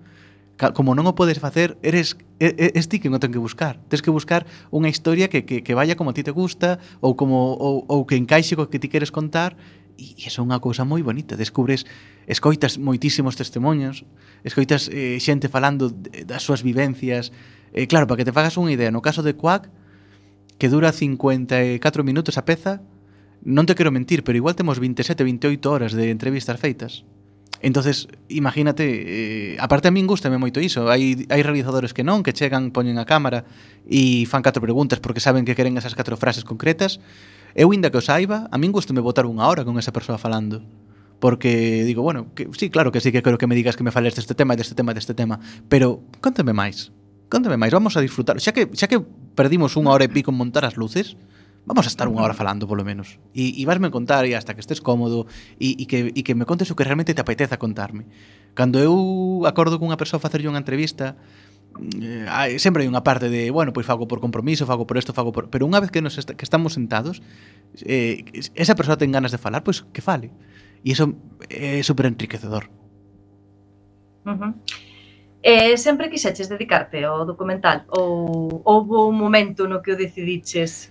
como 0.75 0.95
non 0.95 1.07
o 1.07 1.15
podes 1.15 1.39
facer, 1.39 1.79
eres 1.83 2.19
es 2.39 2.87
ti 2.87 2.99
que 2.99 3.11
non 3.11 3.19
ten 3.19 3.35
que 3.35 3.43
buscar. 3.43 3.79
Tens 3.91 4.03
que 4.03 4.11
buscar 4.11 4.47
unha 4.71 4.91
historia 4.91 5.31
que, 5.31 5.43
que, 5.47 5.63
que 5.63 5.75
vaya 5.75 5.99
como 5.99 6.11
a 6.11 6.15
ti 6.15 6.23
te 6.23 6.35
gusta 6.35 6.79
ou 7.03 7.15
como 7.19 7.55
ou, 7.59 7.87
ou 7.87 8.07
que 8.07 8.19
encaixe 8.19 8.55
co 8.59 8.71
que 8.71 8.83
ti 8.83 8.91
queres 8.91 9.11
contar 9.11 9.59
e 9.99 10.15
iso 10.15 10.43
é 10.43 10.47
unha 10.47 10.63
cousa 10.63 10.87
moi 10.87 11.03
bonita. 11.03 11.35
Descubres, 11.35 11.83
escoitas 12.31 12.79
moitísimos 12.79 13.35
testemunhos, 13.35 14.07
escoitas 14.47 14.87
eh, 14.95 15.19
xente 15.19 15.51
falando 15.51 15.91
das 15.91 16.47
súas 16.47 16.63
vivencias. 16.63 17.35
Eh, 17.75 17.91
claro, 17.91 18.07
para 18.07 18.23
que 18.23 18.27
te 18.27 18.35
fagas 18.35 18.55
unha 18.55 18.71
idea, 18.71 18.95
no 18.95 19.03
caso 19.03 19.27
de 19.27 19.35
Quack, 19.35 19.67
que 20.59 20.71
dura 20.71 20.95
54 20.95 22.07
minutos 22.07 22.39
a 22.39 22.47
peza, 22.47 22.83
non 23.43 23.67
te 23.67 23.75
quero 23.79 23.95
mentir, 23.95 24.25
pero 24.25 24.39
igual 24.39 24.57
temos 24.59 24.79
27, 24.83 25.23
28 25.23 25.71
horas 25.71 25.93
de 25.95 26.11
entrevistas 26.11 26.59
feitas. 26.59 27.07
Entonces, 27.61 28.07
imagínate, 28.29 28.87
eh, 28.87 29.57
aparte 29.59 29.89
a 29.89 29.95
min 29.95 30.07
gustame 30.07 30.39
moito 30.39 30.63
iso. 30.63 30.87
Hai 30.87 31.27
hai 31.27 31.43
realizadores 31.43 31.91
que 31.91 32.07
non, 32.07 32.23
que 32.23 32.31
chegan, 32.31 32.71
poñen 32.71 33.03
a 33.03 33.07
cámara 33.07 33.43
e 33.83 34.23
fan 34.31 34.47
catro 34.47 34.63
preguntas 34.63 35.03
porque 35.03 35.19
saben 35.19 35.43
que 35.43 35.59
queren 35.59 35.75
esas 35.75 35.99
catro 35.99 36.15
frases 36.15 36.47
concretas. 36.47 37.03
Eu 37.59 37.75
inda 37.75 37.91
que 37.91 37.99
o 37.99 38.05
saiba, 38.05 38.47
a 38.47 38.57
min 38.63 38.71
gustame 38.71 39.03
botar 39.03 39.27
unha 39.27 39.43
hora 39.51 39.67
con 39.67 39.75
esa 39.75 39.91
persoa 39.91 40.23
falando 40.23 40.63
porque 41.19 41.83
digo, 41.83 42.03
bueno, 42.03 42.33
que, 42.35 42.49
sí, 42.57 42.71
claro 42.71 42.93
que 42.93 43.01
sí 43.01 43.11
que 43.11 43.23
quero 43.23 43.39
que 43.39 43.47
me 43.47 43.55
digas 43.55 43.77
que 43.77 43.83
me 43.83 43.91
fales 43.91 44.15
deste 44.15 44.35
tema 44.39 44.55
e 44.55 44.57
deste 44.57 44.79
tema 44.79 44.95
e 44.95 44.95
deste 44.95 45.19
tema, 45.19 45.43
pero 45.67 46.07
contame 46.23 46.55
máis. 46.55 46.95
Contame 47.27 47.59
máis, 47.59 47.75
vamos 47.75 47.99
a 47.99 48.01
disfrutar. 48.01 48.39
Xa 48.39 48.55
que 48.55 48.71
xa 48.71 48.87
que 48.87 49.03
perdimos 49.35 49.75
unha 49.75 49.91
hora 49.91 50.07
e 50.07 50.11
pico 50.15 50.31
en 50.31 50.39
montar 50.39 50.63
as 50.63 50.79
luces, 50.79 51.19
vamos 51.65 51.87
a 51.87 51.91
estar 51.91 52.07
unha 52.07 52.23
hora 52.23 52.37
falando 52.37 52.69
polo 52.69 52.85
menos. 52.85 53.19
E, 53.35 53.57
e 53.59 53.63
vasme 53.67 53.91
contar 53.91 54.27
e 54.29 54.37
hasta 54.37 54.55
que 54.55 54.63
estés 54.63 54.81
cómodo 54.81 55.27
e, 55.57 55.75
e, 55.79 55.85
que, 55.89 56.13
e 56.13 56.21
que 56.23 56.35
me 56.35 56.47
contes 56.49 56.71
o 56.71 56.77
que 56.77 56.85
realmente 56.85 57.15
te 57.15 57.23
apeteza 57.23 57.59
contarme. 57.59 58.07
Cando 58.55 58.79
eu 58.81 59.45
acordo 59.45 59.79
cunha 59.79 60.01
persoa 60.01 60.23
facerlle 60.23 60.49
unha 60.49 60.61
entrevista 60.61 61.19
eh, 62.01 62.27
hai, 62.29 62.59
sempre 62.59 62.83
hai 62.83 62.89
unha 62.89 63.05
parte 63.05 63.29
de 63.29 63.53
bueno, 63.53 63.71
pois 63.73 63.87
fago 63.87 64.09
por 64.09 64.19
compromiso, 64.19 64.65
fago 64.65 64.89
por 64.89 64.97
isto, 64.97 65.13
fago 65.13 65.31
por... 65.31 65.53
pero 65.53 65.69
unha 65.69 65.79
vez 65.79 65.93
que, 65.93 66.03
nos 66.03 66.17
est 66.17 66.33
que 66.35 66.45
estamos 66.45 66.75
sentados 66.75 67.21
eh, 67.85 68.25
esa 68.57 68.75
persoa 68.75 68.99
ten 68.99 69.13
ganas 69.13 69.31
de 69.31 69.39
falar 69.39 69.63
pois 69.63 69.85
que 69.93 70.03
fale. 70.03 70.33
E 70.83 70.95
iso 70.95 71.19
é 71.51 71.83
super 71.83 72.07
enriquecedor 72.07 72.71
uh 74.25 74.37
-huh. 74.37 74.53
Eh, 75.41 75.77
sempre 75.79 76.11
quixeches 76.11 76.51
dedicarte 76.51 77.05
ao 77.05 77.25
documental? 77.25 77.87
Ou 77.95 78.61
houve 78.67 78.97
un 79.07 79.15
momento 79.15 79.71
no 79.71 79.79
que 79.79 79.95
o 79.95 79.97
decidiches? 79.97 80.91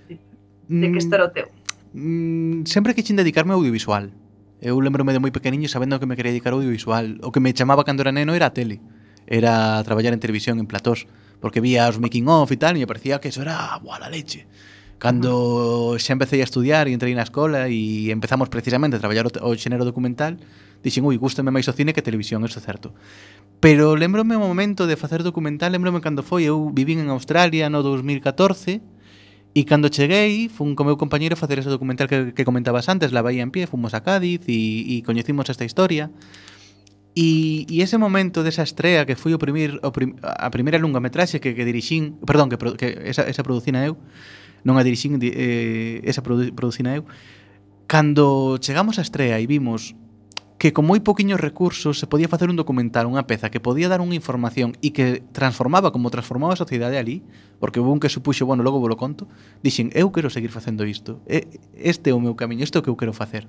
de 0.67 0.87
que 0.91 0.99
mm, 0.99 1.03
isto 1.03 1.15
era 1.15 1.25
o 1.25 1.31
teu? 1.31 1.47
Mm, 1.93 2.67
sempre 2.67 2.93
que 2.93 3.01
dedicarme 3.01 3.51
ao 3.55 3.59
audiovisual. 3.59 4.11
Eu 4.59 4.79
lembrome 4.81 5.13
de 5.13 5.21
moi 5.21 5.31
pequeniño 5.31 5.69
sabendo 5.69 6.01
que 6.01 6.09
me 6.09 6.17
quería 6.17 6.33
dedicar 6.33 6.51
ao 6.53 6.59
audiovisual. 6.59 7.21
O 7.23 7.31
que 7.31 7.39
me 7.39 7.53
chamaba 7.53 7.85
cando 7.85 8.01
era 8.01 8.11
neno 8.11 8.33
era 8.33 8.49
a 8.49 8.55
tele. 8.55 8.81
Era 9.27 9.81
traballar 9.83 10.13
en 10.13 10.19
televisión 10.23 10.57
en 10.57 10.65
platós, 10.65 11.05
porque 11.39 11.61
vía 11.61 11.87
os 11.87 11.99
making 12.01 12.27
of 12.27 12.49
e 12.49 12.57
tal, 12.57 12.75
e 12.75 12.81
me 12.81 12.89
parecía 12.89 13.21
que 13.21 13.29
eso 13.29 13.45
era 13.45 13.77
boa 13.79 14.01
la 14.01 14.09
leche. 14.09 14.49
Cando 14.97 15.93
xa 16.01 16.17
empecé 16.17 16.41
a 16.41 16.47
estudiar 16.49 16.89
e 16.89 16.93
entrei 16.97 17.13
na 17.13 17.21
escola 17.21 17.69
e 17.69 18.09
empezamos 18.09 18.49
precisamente 18.49 18.97
a 18.97 19.03
traballar 19.03 19.29
o, 19.29 19.31
o 19.45 19.53
xenero 19.53 19.85
documental, 19.85 20.41
dixen, 20.81 21.05
ui, 21.05 21.21
gústame 21.21 21.53
máis 21.53 21.69
o 21.69 21.73
cine 21.77 21.93
que 21.93 22.01
televisión, 22.01 22.41
eso 22.41 22.57
é 22.57 22.65
certo. 22.65 22.97
Pero 23.61 23.93
lembrome 23.93 24.33
o 24.33 24.41
momento 24.41 24.89
de 24.89 24.97
facer 24.97 25.21
documental, 25.21 25.69
lembrome 25.69 26.01
cando 26.01 26.25
foi, 26.25 26.49
eu 26.49 26.73
vivín 26.73 26.97
en 26.97 27.13
Australia 27.13 27.69
no 27.69 27.85
2014, 27.85 28.81
E 29.57 29.65
cando 29.65 29.89
cheguei, 29.89 30.53
fun 30.53 30.77
co 30.77 30.85
meu 30.85 31.01
compañeiro 31.01 31.33
facer 31.33 31.57
ese 31.57 31.73
documental 31.73 32.05
que, 32.05 32.29
que 32.29 32.45
comentabas 32.45 32.93
antes, 32.93 33.09
La 33.09 33.25
Bahía 33.25 33.41
en 33.41 33.49
Pie, 33.49 33.65
fomos 33.65 33.97
a 33.97 34.05
Cádiz 34.05 34.45
e, 34.45 34.85
e 34.85 34.95
coñecimos 35.01 35.49
esta 35.49 35.65
historia. 35.65 36.13
E, 37.17 37.65
e 37.65 37.81
ese 37.81 37.97
momento 37.97 38.45
desa 38.45 38.61
estrea 38.61 39.09
que 39.09 39.17
foi 39.17 39.33
o 39.33 39.41
primir, 39.41 39.81
o 39.81 39.89
prim, 39.89 40.13
a 40.21 40.53
primeira 40.53 40.77
lungametraxe 40.77 41.41
que, 41.41 41.57
que 41.57 41.65
dirixín, 41.65 42.21
perdón, 42.21 42.53
que, 42.53 42.57
que 42.77 43.09
esa, 43.09 43.25
esa 43.25 43.41
producina 43.41 43.81
eu, 43.81 43.97
non 44.61 44.77
a 44.77 44.85
dirixín, 44.85 45.17
eh, 45.25 46.05
esa 46.05 46.21
produ, 46.21 46.53
producina 46.53 46.93
eu, 46.93 47.09
cando 47.89 48.61
chegamos 48.61 49.01
á 49.01 49.03
estrea 49.09 49.41
e 49.41 49.49
vimos 49.49 49.97
que 50.57 50.73
con 50.73 50.89
moi 50.89 50.97
poquiños 51.05 51.37
recursos 51.37 52.01
se 52.01 52.09
podía 52.09 52.25
facer 52.25 52.49
un 52.49 52.57
documental, 52.57 53.05
unha 53.05 53.29
peza 53.29 53.53
que 53.53 53.61
podía 53.61 53.93
dar 53.93 54.01
unha 54.01 54.17
información 54.17 54.73
e 54.81 54.89
que 54.89 55.21
transformaba 55.29 55.93
como 55.93 56.09
transformaba 56.09 56.57
a 56.57 56.61
sociedade 56.61 56.97
ali, 56.97 57.21
porque 57.61 57.77
houve 57.77 57.93
un 57.93 58.01
que 58.01 58.09
supuxo, 58.09 58.49
bueno, 58.49 58.65
logo 58.65 58.81
volo 58.81 58.97
conto, 58.97 59.29
dixen, 59.61 59.93
eu 59.93 60.09
quero 60.09 60.33
seguir 60.33 60.49
facendo 60.49 60.81
isto, 60.81 61.21
este 61.77 62.09
é 62.09 62.13
o 62.17 62.21
meu 62.21 62.33
camiño, 62.33 62.65
isto 62.65 62.81
é 62.81 62.81
o 62.81 62.85
que 62.85 62.89
eu 62.89 62.97
quero 62.97 63.13
facer. 63.13 63.45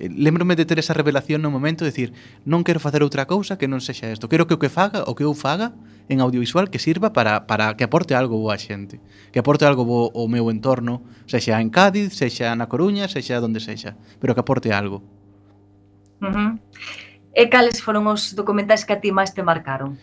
Eh, 0.00 0.08
lembrome 0.08 0.56
de 0.56 0.64
ter 0.64 0.80
esa 0.80 0.96
revelación 0.96 1.44
no 1.44 1.52
momento 1.52 1.84
de 1.84 1.92
decir, 1.92 2.16
non 2.48 2.64
quero 2.64 2.80
facer 2.80 3.04
outra 3.04 3.28
cousa 3.28 3.60
que 3.60 3.68
non 3.68 3.84
sexa 3.84 4.08
isto, 4.08 4.32
quero 4.32 4.48
que 4.48 4.56
o 4.56 4.60
que 4.62 4.72
faga, 4.72 5.04
o 5.04 5.12
que 5.12 5.28
eu 5.28 5.36
faga 5.36 5.76
en 6.08 6.24
audiovisual 6.24 6.72
que 6.72 6.80
sirva 6.80 7.12
para, 7.12 7.44
para 7.44 7.76
que 7.76 7.84
aporte 7.84 8.16
algo 8.16 8.40
boa 8.40 8.56
xente, 8.56 9.04
que 9.36 9.44
aporte 9.44 9.68
algo 9.68 9.84
bo 9.84 10.08
ao 10.16 10.32
meu 10.32 10.48
entorno, 10.48 11.04
sexa 11.28 11.60
en 11.60 11.68
Cádiz, 11.68 12.16
sexa 12.16 12.56
na 12.56 12.72
Coruña, 12.72 13.04
sexa 13.04 13.36
donde 13.36 13.60
sexa, 13.60 14.00
pero 14.16 14.32
que 14.32 14.40
aporte 14.40 14.72
algo 14.72 15.04
Uh 16.22 16.30
-huh. 16.30 16.50
E 17.34 17.50
cales 17.50 17.82
foron 17.82 18.06
os 18.06 18.38
documentais 18.38 18.86
que 18.86 18.94
a 18.94 19.00
ti 19.02 19.10
máis 19.10 19.34
te 19.34 19.42
marcaron? 19.42 19.98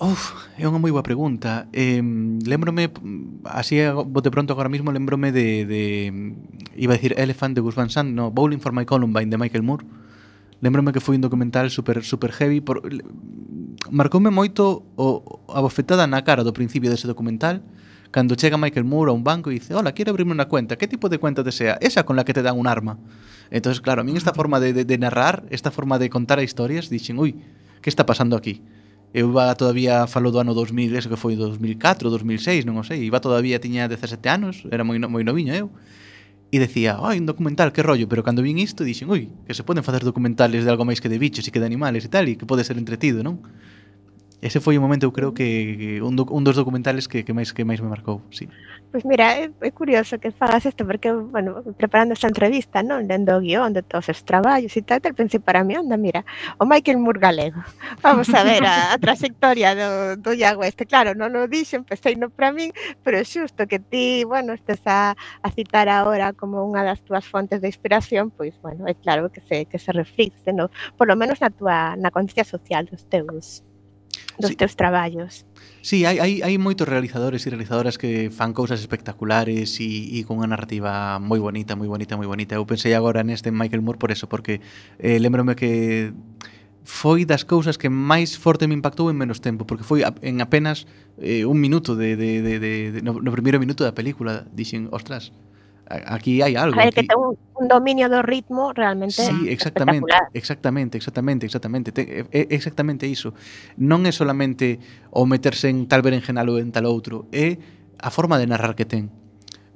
Uf, 0.00 0.34
é 0.58 0.66
unha 0.66 0.82
moi 0.82 0.90
boa 0.90 1.06
pregunta. 1.06 1.70
Eh, 1.70 2.02
lembrome, 2.42 2.90
así 3.46 3.78
bote 4.10 4.32
pronto 4.34 4.50
agora 4.50 4.66
mismo, 4.66 4.90
lembrome 4.90 5.30
de, 5.30 5.62
de 5.70 5.82
iba 6.74 6.94
a 6.94 6.98
decir 6.98 7.14
Elephant 7.14 7.54
de 7.54 7.62
Gus 7.62 7.78
Van 7.78 7.90
Sant, 7.90 8.10
no, 8.10 8.34
Bowling 8.34 8.58
for 8.58 8.74
my 8.74 8.82
Columbine 8.82 9.30
de 9.30 9.38
Michael 9.38 9.62
Moore. 9.62 9.86
Lembrome 10.58 10.90
que 10.90 10.98
foi 10.98 11.14
un 11.14 11.22
documental 11.22 11.70
super, 11.70 12.02
super 12.02 12.34
heavy. 12.34 12.58
Por, 12.58 12.82
marcoume 13.90 14.34
moito 14.34 14.82
o, 14.98 15.22
a 15.50 15.62
bofetada 15.62 16.10
na 16.10 16.26
cara 16.26 16.42
do 16.42 16.50
principio 16.50 16.90
dese 16.90 17.06
documental, 17.06 17.62
Cando 18.14 18.36
chega 18.36 18.56
Michael 18.56 18.84
Moore 18.84 19.10
a 19.10 19.12
un 19.12 19.24
banco 19.24 19.50
e 19.50 19.58
dice, 19.58 19.74
hola, 19.74 19.90
quero 19.90 20.14
abrirme 20.14 20.38
unha 20.38 20.46
cuenta, 20.46 20.78
que 20.78 20.86
tipo 20.86 21.10
de 21.10 21.18
cuenta 21.18 21.42
desea? 21.42 21.82
Esa 21.82 22.06
con 22.06 22.14
la 22.14 22.22
que 22.22 22.30
te 22.30 22.46
dan 22.46 22.54
un 22.54 22.70
arma. 22.70 22.94
Entonces, 23.50 23.82
claro, 23.82 24.02
a 24.02 24.04
mí 24.06 24.14
esta 24.14 24.30
forma 24.30 24.62
de, 24.62 24.70
de, 24.70 24.86
de 24.86 24.96
narrar, 25.02 25.42
esta 25.50 25.74
forma 25.74 25.98
de 25.98 26.06
contar 26.14 26.38
historias, 26.38 26.86
dixen, 26.86 27.18
ui, 27.18 27.42
que 27.82 27.90
está 27.90 28.06
pasando 28.06 28.38
aquí? 28.38 28.62
Eu 29.10 29.34
iba 29.34 29.50
todavía 29.58 30.06
falo 30.06 30.30
do 30.30 30.38
ano 30.38 30.54
2000, 30.54 30.94
eso 30.94 31.10
que 31.10 31.18
foi 31.18 31.34
2004, 31.34 32.06
2006, 32.06 32.62
non 32.62 32.78
o 32.78 32.86
sei, 32.86 33.02
iba 33.02 33.18
todavía 33.18 33.58
tiña 33.58 33.90
17 33.90 34.22
anos, 34.30 34.62
era 34.70 34.86
moi 34.86 34.94
moi 35.10 35.26
noviño 35.26 35.50
eu. 35.50 35.74
E 36.54 36.62
decía, 36.62 37.02
ai, 37.02 37.18
un 37.18 37.26
documental, 37.26 37.74
que 37.74 37.82
rollo, 37.82 38.06
pero 38.06 38.22
cando 38.22 38.46
vin 38.46 38.62
isto 38.62 38.86
dixen, 38.86 39.10
ui, 39.10 39.26
que 39.42 39.58
se 39.58 39.66
poden 39.66 39.82
facer 39.82 40.06
documentales 40.06 40.62
de 40.62 40.70
algo 40.70 40.86
máis 40.86 41.02
que 41.02 41.10
de 41.10 41.18
bichos 41.18 41.42
e 41.42 41.50
que 41.50 41.58
de 41.58 41.66
animales 41.66 42.06
e 42.06 42.10
tal, 42.14 42.30
e 42.30 42.38
que 42.38 42.46
pode 42.46 42.62
ser 42.62 42.78
entretido, 42.78 43.26
non? 43.26 43.42
Ese 44.44 44.60
foi 44.60 44.76
o 44.76 44.84
momento, 44.84 45.08
eu 45.08 45.12
creo 45.16 45.32
que 45.32 46.04
un, 46.04 46.20
do, 46.20 46.28
un 46.28 46.44
dos 46.44 46.52
documentales 46.52 47.08
que, 47.08 47.24
que 47.24 47.32
máis 47.32 47.56
que 47.56 47.64
máis 47.64 47.80
me 47.80 47.88
marcou, 47.88 48.20
sí. 48.28 48.44
Pois 48.92 49.00
pues 49.00 49.08
mira, 49.08 49.40
é, 49.40 49.48
é 49.48 49.70
curioso 49.72 50.20
que 50.20 50.36
fagas 50.36 50.68
isto 50.68 50.84
porque, 50.84 51.08
bueno, 51.08 51.64
preparando 51.80 52.12
esta 52.12 52.28
entrevista, 52.28 52.84
non, 52.84 53.08
lendo 53.08 53.32
o 53.32 53.40
guión 53.40 53.72
de 53.72 53.80
todos 53.80 54.12
os 54.12 54.20
traballos 54.20 54.76
e 54.76 54.84
tal, 54.84 55.00
tal 55.00 55.16
pensei 55.16 55.40
para 55.40 55.64
mí, 55.64 55.72
anda, 55.80 55.96
mira, 55.96 56.28
o 56.60 56.68
Michael 56.68 57.00
Moore 57.00 57.24
galego. 57.24 57.64
Vamos 58.04 58.28
a 58.36 58.44
ver 58.44 58.60
a, 58.68 58.92
a 58.92 59.00
trayectoria 59.00 59.72
do, 59.72 60.20
do 60.20 60.36
Iago 60.36 60.60
este. 60.60 60.84
Claro, 60.84 61.16
non 61.16 61.32
o 61.40 61.48
dixen, 61.48 61.88
pois 61.88 62.04
pensei 62.04 62.20
no 62.20 62.28
para 62.28 62.52
min, 62.52 62.68
pero 63.00 63.16
é 63.16 63.24
xusto 63.24 63.64
que 63.64 63.80
ti, 63.80 64.28
bueno, 64.28 64.52
estes 64.52 64.84
a, 64.84 65.16
a 65.16 65.48
citar 65.56 65.88
agora 65.88 66.36
como 66.36 66.60
unha 66.60 66.84
das 66.84 67.00
túas 67.00 67.24
fontes 67.24 67.64
de 67.64 67.72
inspiración, 67.72 68.28
pois, 68.28 68.52
bueno, 68.60 68.84
é 68.84 68.92
claro 68.92 69.32
que 69.32 69.40
se, 69.40 69.64
que 69.64 69.80
se 69.80 69.88
reflicte, 69.88 70.52
no, 70.52 70.68
por 71.00 71.08
lo 71.08 71.16
menos 71.16 71.40
na 71.40 71.48
tua 71.48 71.96
na 71.96 72.12
conciencia 72.12 72.44
social 72.44 72.84
dos 72.84 73.08
teus 73.08 73.64
dos 74.38 74.50
sí. 74.50 74.56
teus 74.56 74.76
traballos. 74.76 75.46
Sí, 75.84 76.08
hai, 76.08 76.16
hai, 76.16 76.40
hai 76.40 76.56
moitos 76.56 76.88
realizadores 76.88 77.44
e 77.44 77.52
realizadoras 77.52 78.00
que 78.00 78.32
fan 78.32 78.56
cousas 78.56 78.80
espectaculares 78.80 79.76
e, 79.84 80.16
e 80.16 80.24
con 80.24 80.40
unha 80.40 80.48
narrativa 80.48 81.20
moi 81.20 81.36
bonita, 81.36 81.76
moi 81.76 81.86
bonita, 81.86 82.16
moi 82.16 82.24
bonita. 82.24 82.56
Eu 82.56 82.64
pensei 82.64 82.96
agora 82.96 83.20
neste 83.20 83.52
Michael 83.52 83.84
Moore 83.84 84.00
por 84.00 84.08
eso, 84.08 84.24
porque 84.24 84.64
eh, 84.96 85.20
lembrome 85.20 85.52
que 85.52 86.16
foi 86.84 87.24
das 87.24 87.44
cousas 87.44 87.76
que 87.76 87.88
máis 87.88 88.36
forte 88.36 88.68
me 88.68 88.76
impactou 88.76 89.08
en 89.08 89.16
menos 89.16 89.40
tempo, 89.40 89.64
porque 89.64 89.84
foi 89.84 90.04
en 90.04 90.40
apenas 90.40 90.88
eh, 91.20 91.44
un 91.44 91.60
minuto 91.60 91.96
de, 91.96 92.16
de, 92.16 92.40
de, 92.40 92.54
de, 92.60 92.72
de 92.92 93.00
no, 93.00 93.20
no 93.20 93.32
primeiro 93.32 93.60
minuto 93.60 93.84
da 93.84 93.96
película, 93.96 94.44
dixen, 94.52 94.92
ostras, 94.92 95.32
Aquí 95.86 96.40
hay 96.40 96.56
algo. 96.56 96.80
A 96.80 96.84
ver, 96.84 96.88
aquí... 96.88 97.02
que 97.02 97.08
tengo 97.08 97.36
un 97.54 97.68
dominio 97.68 98.08
do 98.08 98.22
ritmo 98.22 98.72
realmente 98.72 99.20
Sí, 99.20 99.48
exactamente, 99.48 100.12
exactamente, 100.32 100.96
exactamente, 100.96 101.46
exactamente, 101.46 101.92
te, 101.92 102.24
é 102.32 102.46
exactamente 102.50 103.04
iso. 103.06 103.36
Non 103.76 104.08
é 104.08 104.12
solamente 104.12 104.80
o 105.12 105.28
meterse 105.28 105.68
en 105.68 105.84
tal 105.84 106.00
berenjenal 106.00 106.48
ou 106.48 106.56
en 106.56 106.72
tal 106.72 106.88
outro, 106.88 107.28
é 107.30 107.60
a 108.00 108.08
forma 108.08 108.40
de 108.40 108.48
narrar 108.48 108.72
que 108.74 108.88
ten. 108.88 109.12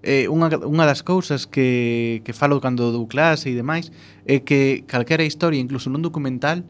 É 0.01 0.31
unha, 0.33 0.49
unha 0.65 0.87
das 0.89 1.05
cousas 1.05 1.45
que, 1.45 2.25
que 2.25 2.33
falo 2.33 2.57
cando 2.63 2.89
dou 2.89 3.05
clase 3.05 3.53
e 3.53 3.55
demais 3.59 3.93
é 4.25 4.41
que 4.41 4.89
calquera 4.89 5.29
historia, 5.29 5.61
incluso 5.61 5.93
nun 5.93 6.01
documental, 6.01 6.65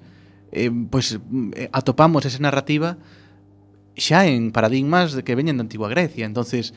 eh, 0.51 0.73
pois 0.91 1.15
eh, 1.15 1.71
atopamos 1.71 2.27
esa 2.27 2.43
narrativa 2.43 2.99
xa 3.99 4.27
en 4.27 4.51
paradigmas 4.55 5.15
de 5.15 5.23
que 5.23 5.35
veñen 5.35 5.59
da 5.59 5.67
antigua 5.67 5.91
Grecia. 5.91 6.27
Entonces, 6.27 6.75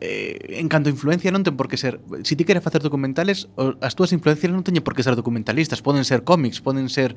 eh, 0.00 0.58
en 0.60 0.68
canto 0.68 0.88
a 0.88 0.92
influencia 0.92 1.30
non 1.30 1.46
ten 1.46 1.54
por 1.54 1.70
que 1.70 1.78
ser 1.78 2.02
se 2.22 2.32
si 2.32 2.34
ti 2.34 2.44
queres 2.44 2.62
facer 2.62 2.82
documentales 2.82 3.50
as 3.80 3.94
túas 3.94 4.10
influencias 4.10 4.50
non 4.50 4.66
teñen 4.66 4.82
por 4.82 4.98
que 4.98 5.06
ser 5.06 5.14
documentalistas 5.14 5.82
poden 5.82 6.02
ser 6.02 6.26
cómics, 6.26 6.58
poden 6.58 6.90
ser 6.90 7.14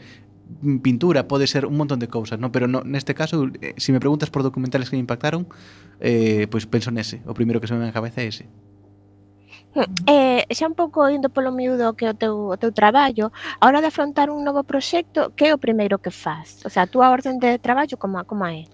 pintura, 0.81 1.29
pode 1.29 1.45
ser 1.45 1.65
un 1.65 1.77
montón 1.77 1.97
de 1.97 2.09
cousas 2.09 2.37
non? 2.37 2.53
pero 2.53 2.69
no, 2.69 2.85
neste 2.85 3.17
caso, 3.17 3.49
eh, 3.61 3.73
se 3.77 3.89
si 3.89 3.95
me 3.95 4.01
preguntas 4.01 4.29
por 4.29 4.45
documentales 4.45 4.89
que 4.89 4.97
me 4.97 5.03
impactaron 5.03 5.49
eh, 5.99 6.45
pois 6.49 6.69
penso 6.69 6.93
nese, 6.93 7.25
o 7.25 7.33
primeiro 7.33 7.57
que 7.57 7.67
se 7.69 7.73
me 7.73 7.81
ven 7.81 7.89
a 7.89 7.95
cabeza 7.95 8.21
é 8.21 8.29
ese 8.29 8.45
Eh, 10.09 10.49
xa 10.49 10.65
un 10.65 10.73
pouco 10.73 11.05
indo 11.13 11.29
polo 11.29 11.53
miúdo 11.53 11.93
que 11.93 12.09
o 12.09 12.17
teu, 12.17 12.49
o 12.49 12.57
teu 12.57 12.73
traballo, 12.73 13.29
a 13.61 13.69
hora 13.69 13.81
de 13.85 13.93
afrontar 13.93 14.33
un 14.33 14.41
novo 14.41 14.65
proxecto, 14.65 15.29
que 15.37 15.45
é 15.49 15.53
o 15.53 15.61
primeiro 15.61 16.01
que 16.01 16.09
faz? 16.09 16.65
O 16.65 16.69
sea, 16.73 16.89
a 16.89 16.91
túa 16.91 17.13
orden 17.13 17.37
de 17.37 17.61
traballo 17.61 17.95
como, 18.01 18.17
como 18.25 18.49
é? 18.49 18.65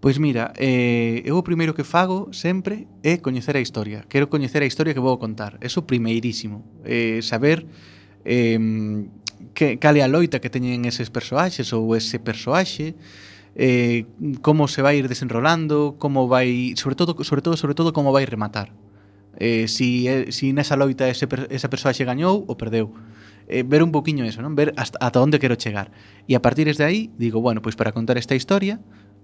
Pois 0.00 0.16
mira, 0.16 0.56
eh, 0.56 1.20
eu 1.28 1.36
o 1.36 1.44
primeiro 1.44 1.76
que 1.76 1.84
fago 1.84 2.32
sempre 2.32 2.88
é 3.04 3.20
coñecer 3.20 3.52
a 3.52 3.60
historia. 3.60 4.08
Quero 4.08 4.32
coñecer 4.32 4.64
a 4.64 4.66
historia 4.66 4.96
que 4.96 5.04
vou 5.04 5.20
contar. 5.20 5.60
Eso 5.60 5.84
primeirísimo. 5.84 6.64
Eh, 6.88 7.20
saber 7.20 7.68
eh, 8.24 8.56
que, 9.52 9.76
cal 9.76 10.00
é 10.00 10.02
a 10.02 10.08
loita 10.08 10.40
que 10.40 10.48
teñen 10.48 10.88
eses 10.88 11.12
persoaxes 11.12 11.76
ou 11.76 11.92
ese 11.92 12.16
persoaxe, 12.16 12.96
eh, 13.52 14.08
como 14.40 14.72
se 14.72 14.80
vai 14.80 14.96
ir 14.96 15.04
desenrolando, 15.04 16.00
como 16.00 16.32
vai, 16.32 16.72
sobre 16.80 16.96
todo, 16.96 17.12
sobre 17.20 17.44
todo, 17.44 17.60
sobre 17.60 17.76
todo 17.76 17.92
como 17.92 18.08
vai 18.08 18.24
rematar. 18.24 18.72
Eh, 19.36 19.68
si, 19.68 20.08
eh, 20.08 20.32
si 20.32 20.56
nesa 20.56 20.80
loita 20.80 21.12
ese, 21.12 21.28
esa 21.52 21.68
persoaxe 21.68 22.08
gañou 22.08 22.48
ou 22.48 22.56
perdeu 22.56 22.88
eh, 23.50 23.64
ver 23.66 23.82
un 23.82 23.90
poquinho 23.90 24.24
eso, 24.24 24.40
non? 24.40 24.54
Ver 24.54 24.72
hasta, 24.78 24.96
ata 25.02 25.18
onde 25.18 25.42
quero 25.42 25.58
chegar. 25.58 25.90
E 26.24 26.38
a 26.38 26.40
partir 26.40 26.70
de 26.70 26.84
aí, 26.86 27.10
digo, 27.18 27.42
bueno, 27.42 27.60
pois 27.60 27.74
para 27.74 27.90
contar 27.90 28.16
esta 28.16 28.38
historia, 28.38 28.78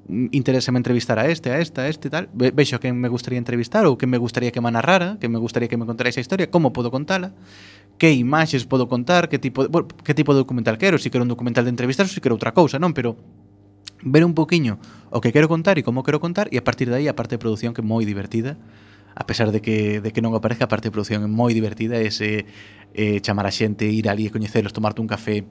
interésame 0.09 0.79
entrevistar 0.79 1.19
a 1.19 1.27
este, 1.27 1.51
a 1.51 1.59
esta, 1.59 1.83
a 1.83 1.89
este 1.89 2.11
tal, 2.11 2.29
vexo 2.33 2.79
que 2.79 2.93
me 2.93 3.09
gustaría 3.09 3.39
entrevistar 3.39 3.87
ou 3.87 3.99
que 3.99 4.07
me 4.07 4.19
gustaría 4.19 4.55
que 4.55 4.63
me 4.63 4.71
narrara, 4.71 5.19
que 5.19 5.27
me 5.27 5.39
gustaría 5.39 5.67
que 5.67 5.77
me 5.77 5.87
contara 5.87 6.11
esa 6.11 6.23
historia, 6.23 6.47
como 6.47 6.71
podo 6.71 6.95
contala, 6.95 7.35
que 7.99 8.15
imaxes 8.15 8.67
podo 8.71 8.87
contar, 8.87 9.27
que 9.29 9.39
tipo 9.43 9.67
de, 9.67 9.69
bueno, 9.69 9.89
que 9.91 10.15
tipo 10.15 10.31
de 10.35 10.47
documental 10.47 10.79
quero, 10.79 10.99
se 10.99 11.05
si 11.05 11.11
quero 11.11 11.27
un 11.27 11.33
documental 11.33 11.67
de 11.67 11.75
entrevistas 11.75 12.07
ou 12.07 12.11
se 12.15 12.19
si 12.19 12.23
quero 12.23 12.39
outra 12.39 12.55
cousa, 12.55 12.79
non, 12.79 12.95
pero 12.95 13.19
ver 14.07 14.23
un 14.23 14.35
poquinho 14.35 14.79
o 15.11 15.19
que 15.19 15.35
quero 15.35 15.51
contar 15.51 15.79
e 15.79 15.83
como 15.83 16.07
quero 16.07 16.23
contar 16.23 16.47
e 16.55 16.61
a 16.61 16.65
partir 16.65 16.87
de 16.87 17.03
aí 17.03 17.07
a 17.11 17.17
parte 17.19 17.35
de 17.35 17.43
produción 17.43 17.75
que 17.75 17.83
é 17.83 17.87
moi 17.87 18.07
divertida 18.07 18.55
a 19.17 19.25
pesar 19.25 19.51
de 19.51 19.65
que, 19.65 20.05
de 20.05 20.13
que 20.13 20.21
non 20.21 20.37
aparezca 20.37 20.69
a 20.69 20.71
parte 20.71 20.93
de 20.93 20.95
produción 20.95 21.25
é 21.25 21.31
moi 21.31 21.51
divertida 21.57 21.99
ese 21.99 22.47
eh, 22.95 23.19
chamar 23.25 23.49
a 23.49 23.53
xente, 23.53 23.89
ir 23.89 24.07
ali 24.07 24.29
e 24.29 24.31
coñecelos, 24.31 24.71
tomarte 24.77 25.01
un 25.01 25.09
café 25.09 25.49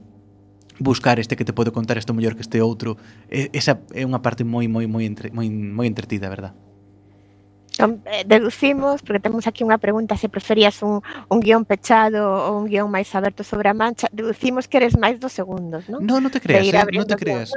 buscar 0.78 1.18
este 1.18 1.36
que 1.36 1.44
te 1.44 1.52
podo 1.52 1.72
contar 1.72 1.96
isto 1.98 2.14
mellor 2.14 2.34
que 2.34 2.42
este 2.42 2.60
outro. 2.60 2.96
E, 3.28 3.50
esa 3.52 3.80
é 3.94 4.02
unha 4.04 4.20
parte 4.20 4.44
moi 4.44 4.68
moi 4.68 4.86
moi 4.88 5.04
entre, 5.04 5.32
moi 5.32 5.48
moi 5.48 5.86
entretida, 5.88 6.28
verdad? 6.28 6.54
Eh, 7.78 8.24
deducimos, 8.26 9.02
porque 9.02 9.20
temos 9.20 9.46
aquí 9.46 9.60
unha 9.60 9.76
pregunta 9.76 10.16
se 10.16 10.32
preferías 10.32 10.80
un, 10.80 11.04
un 11.28 11.38
guión 11.44 11.68
pechado 11.68 12.24
ou 12.24 12.64
un 12.64 12.72
guión 12.72 12.88
máis 12.88 13.12
aberto 13.12 13.44
sobre 13.44 13.68
a 13.68 13.76
mancha 13.76 14.08
Deducimos 14.16 14.64
que 14.64 14.80
eres 14.80 14.96
máis 14.96 15.20
dos 15.20 15.36
segundos, 15.36 15.84
non? 15.92 16.00
Non, 16.00 16.24
non 16.24 16.32
te 16.32 16.40
creas, 16.40 16.64
eh, 16.72 16.96
non 16.96 17.04
te 17.04 17.20
creas 17.20 17.52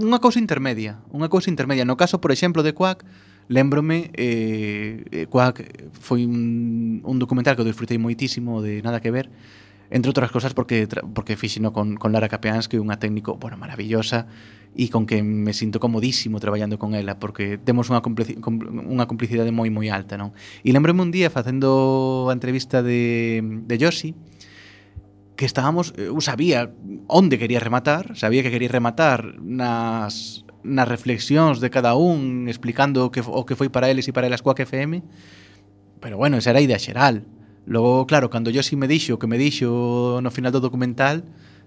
Unha 0.00 0.16
cousa 0.16 0.40
intermedia, 0.40 1.04
unha 1.12 1.28
cousa 1.28 1.52
intermedia 1.52 1.84
No 1.84 2.00
caso, 2.00 2.24
por 2.24 2.32
exemplo, 2.32 2.64
de 2.64 2.72
Quack 2.72 3.04
Lembrome, 3.52 4.08
eh, 4.16 5.04
eh, 5.12 5.26
Quack 5.28 5.92
foi 5.92 6.24
un, 6.24 7.04
un 7.04 7.16
documental 7.20 7.52
que 7.52 7.66
disfrutei 7.68 8.00
moitísimo 8.00 8.64
de 8.64 8.80
Nada 8.80 9.04
que 9.04 9.12
ver 9.12 9.28
entre 9.90 10.08
outras 10.08 10.30
cosas 10.30 10.54
porque 10.54 10.86
porque 10.86 11.36
fixino 11.36 11.74
con, 11.74 11.98
con 11.98 12.14
Lara 12.14 12.30
Capeans 12.30 12.70
que 12.70 12.78
é 12.78 12.82
unha 12.82 13.02
técnico, 13.02 13.36
bueno, 13.42 13.58
maravillosa 13.58 14.30
e 14.70 14.86
con 14.86 15.02
que 15.02 15.18
me 15.26 15.50
sinto 15.50 15.82
comodísimo 15.82 16.38
traballando 16.38 16.78
con 16.78 16.94
ela 16.94 17.18
porque 17.18 17.58
temos 17.58 17.90
unha 17.90 17.98
complici 17.98 18.38
unha 18.38 19.06
complicidade 19.10 19.50
moi 19.50 19.66
moi 19.74 19.90
alta, 19.90 20.14
non? 20.14 20.30
E 20.62 20.70
lembrome 20.70 21.02
un 21.02 21.10
día 21.10 21.26
facendo 21.26 22.30
a 22.30 22.32
entrevista 22.32 22.86
de 22.86 23.42
de 23.42 23.76
Yoshi 23.76 24.14
que 25.34 25.48
estábamos, 25.48 25.96
eu 25.96 26.20
sabía 26.20 26.68
onde 27.08 27.40
quería 27.40 27.58
rematar, 27.64 28.12
sabía 28.14 28.44
que 28.44 28.52
quería 28.52 28.70
rematar 28.70 29.42
nas 29.42 30.46
nas 30.62 30.86
reflexións 30.86 31.58
de 31.58 31.72
cada 31.72 31.96
un 31.96 32.46
explicando 32.46 33.08
o 33.08 33.10
que 33.10 33.26
o 33.26 33.42
que 33.42 33.58
foi 33.58 33.72
para 33.72 33.90
eles 33.90 34.06
e 34.06 34.14
para 34.14 34.30
elas 34.30 34.44
coa 34.44 34.54
FM, 34.54 35.02
pero 35.98 36.14
bueno, 36.14 36.38
esa 36.38 36.54
era 36.54 36.60
a 36.60 36.66
idea 36.68 36.78
xeral 36.78 37.26
Logo, 37.66 38.06
claro, 38.06 38.30
cando 38.30 38.50
yo 38.50 38.62
si 38.62 38.76
me 38.76 38.88
dixo 38.88 39.18
que 39.18 39.26
me 39.26 39.38
dixo 39.38 40.20
no 40.22 40.30
final 40.30 40.52
do 40.52 40.60
documental 40.60 41.24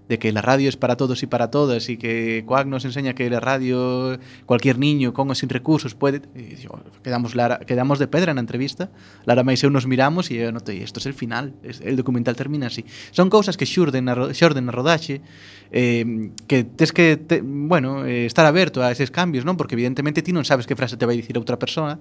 de 0.10 0.20
que 0.20 0.32
la 0.32 0.41
radio 0.41 0.68
es 0.68 0.76
para 0.76 0.98
todos 0.98 1.24
e 1.24 1.28
para 1.32 1.48
todas 1.48 1.88
e 1.88 1.96
que 1.96 2.44
Coac 2.44 2.68
nos 2.68 2.84
enseña 2.84 3.16
que 3.16 3.30
la 3.32 3.39
radio 3.39 4.20
cualquier 4.44 4.76
niño 4.76 5.16
con 5.16 5.32
ou 5.32 5.38
sin 5.38 5.48
recursos 5.48 5.96
pode 5.96 6.20
digo, 6.36 6.84
quedamos 7.00 7.39
Lara, 7.39 7.64
quedamos 7.64 8.04
de 8.04 8.12
pedra 8.12 8.36
na 8.36 8.44
entrevista. 8.44 8.91
Lara 9.24 9.48
Maiseu 9.48 9.72
nos 9.72 9.88
miramos 9.88 10.28
e 10.28 10.44
eu 10.44 10.52
notei 10.52 10.84
isto 10.84 11.00
é 11.00 11.02
es 11.02 11.08
el 11.08 11.16
final 11.16 11.56
es, 11.64 11.80
el 11.80 11.96
documental 11.96 12.36
termina 12.36 12.68
así 12.68 12.84
son 13.16 13.32
cousas 13.32 13.56
que 13.56 13.64
xurden 13.64 14.12
na, 14.12 14.36
xurden 14.36 14.68
na 14.68 14.76
rodaxe 14.76 15.24
eh, 15.72 16.04
que 16.52 16.68
tes 16.68 16.91
que 16.91 17.16
te, 17.16 17.39
bueno, 17.39 18.04
eh, 18.04 18.28
estar 18.28 18.44
aberto 18.44 18.84
a 18.84 18.91
eses 18.91 19.08
cambios 19.08 19.48
non? 19.48 19.56
Porque 19.56 19.80
evidentemente 19.80 20.20
ti 20.20 20.36
non 20.36 20.44
sabes 20.44 20.68
que 20.68 20.76
frase 20.76 21.00
te 21.00 21.08
vai 21.08 21.16
dicir 21.16 21.39
outra 21.39 21.56
persoa 21.56 21.96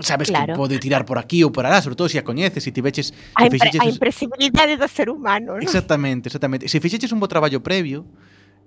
sabes 0.00 0.28
claro. 0.28 0.54
que 0.54 0.58
pode 0.58 0.78
tirar 0.78 1.04
por 1.04 1.18
aquí 1.18 1.42
ou 1.42 1.50
por 1.50 1.66
alá, 1.66 1.82
sobre 1.82 1.98
todo 1.98 2.06
se 2.06 2.18
a 2.18 2.24
coñeces, 2.24 2.62
se 2.62 2.70
tiveches 2.70 3.10
a, 3.34 3.46
impre, 3.46 3.58
fixeches... 3.58 3.80
a 3.82 3.86
impresibilidade 3.90 4.78
do 4.78 4.86
ser 4.86 5.10
humano, 5.10 5.58
¿no? 5.58 5.62
Exactamente, 5.62 6.30
exactamente. 6.30 6.70
Se 6.70 6.78
fixeches 6.78 7.10
un 7.10 7.18
bo 7.18 7.26
traballo 7.26 7.58
previo, 7.58 8.06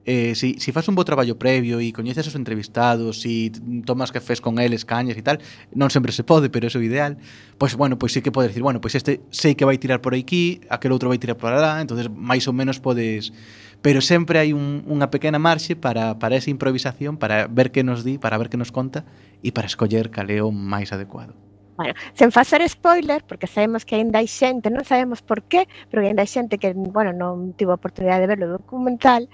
eh, 0.08 0.36
si, 0.36 0.56
si 0.60 0.72
fas 0.72 0.88
un 0.88 0.96
bo 0.96 1.04
traballo 1.04 1.36
previo 1.36 1.84
e 1.84 1.92
coñeces 1.92 2.28
os 2.28 2.36
entrevistados, 2.40 3.24
si 3.24 3.52
tomas 3.84 4.12
cafés 4.16 4.40
con 4.40 4.56
eles, 4.56 4.88
cañas 4.88 5.20
e 5.20 5.24
tal, 5.24 5.44
non 5.76 5.92
sempre 5.92 6.16
se 6.16 6.24
pode, 6.24 6.48
pero 6.48 6.68
é 6.68 6.72
o 6.72 6.84
ideal, 6.84 7.20
pois, 7.60 7.76
bueno, 7.76 8.00
pois 8.00 8.16
sí 8.16 8.24
que 8.24 8.32
podes 8.32 8.56
decir, 8.56 8.64
bueno, 8.64 8.80
pois 8.80 8.96
este 8.96 9.20
sei 9.36 9.56
que 9.60 9.68
vai 9.68 9.76
tirar 9.76 10.00
por 10.00 10.16
aquí, 10.16 10.64
aquel 10.72 10.96
outro 10.96 11.12
vai 11.12 11.20
tirar 11.20 11.36
por 11.36 11.52
alá, 11.52 11.84
entonces 11.84 12.08
máis 12.08 12.48
ou 12.48 12.56
menos 12.56 12.80
podes... 12.80 13.36
Pero 13.78 14.02
sempre 14.02 14.42
hai 14.42 14.58
un, 14.58 14.82
unha 14.90 15.12
pequena 15.14 15.38
marxe 15.38 15.78
para, 15.78 16.18
para 16.18 16.34
esa 16.34 16.50
improvisación, 16.50 17.20
para 17.22 17.46
ver 17.46 17.70
que 17.70 17.86
nos 17.86 18.02
di, 18.02 18.18
para 18.18 18.40
ver 18.40 18.50
que 18.50 18.58
nos 18.58 18.74
conta, 18.74 19.06
e 19.42 19.50
para 19.54 19.70
escoller 19.70 20.10
cal 20.10 20.30
é 20.30 20.42
o 20.42 20.52
máis 20.52 20.90
adecuado. 20.94 21.38
Bueno, 21.78 21.94
sen 22.18 22.34
facer 22.34 22.66
spoiler, 22.66 23.22
porque 23.22 23.46
sabemos 23.46 23.86
que 23.86 23.94
aínda 23.94 24.18
hai 24.18 24.26
xente, 24.26 24.74
non 24.74 24.82
sabemos 24.82 25.22
por 25.22 25.46
qué, 25.46 25.70
pero 25.94 26.02
aínda 26.02 26.26
hai 26.26 26.30
xente 26.30 26.58
que, 26.58 26.74
bueno, 26.74 27.14
non 27.14 27.54
tivo 27.54 27.70
a 27.70 27.78
oportunidade 27.78 28.26
de 28.26 28.34
ver 28.34 28.42
o 28.42 28.58
documental, 28.58 29.30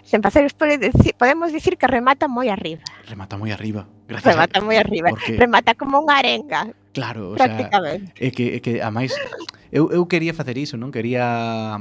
sen 0.00 0.24
facer 0.24 0.48
spoiler, 0.48 0.88
podemos 1.20 1.52
dicir 1.52 1.76
que 1.76 1.84
remata 1.84 2.32
moi 2.32 2.48
arriba. 2.48 2.80
Remata 3.04 3.36
moi 3.36 3.52
arriba. 3.52 3.84
Gracias 4.08 4.32
remata 4.32 4.56
a... 4.56 4.64
moi 4.64 4.76
arriba. 4.80 5.12
Porque... 5.12 5.36
Remata 5.36 5.76
como 5.76 6.00
unha 6.00 6.16
arenga. 6.16 6.72
Claro, 6.96 7.36
o 7.36 7.36
sea, 7.36 7.60
é 8.16 8.28
que, 8.32 8.56
é 8.56 8.58
que 8.64 8.80
a 8.80 8.88
máis 8.88 9.12
eu, 9.68 9.92
eu 9.92 10.04
quería 10.08 10.32
facer 10.32 10.56
iso, 10.56 10.80
non? 10.80 10.88
Quería 10.88 11.76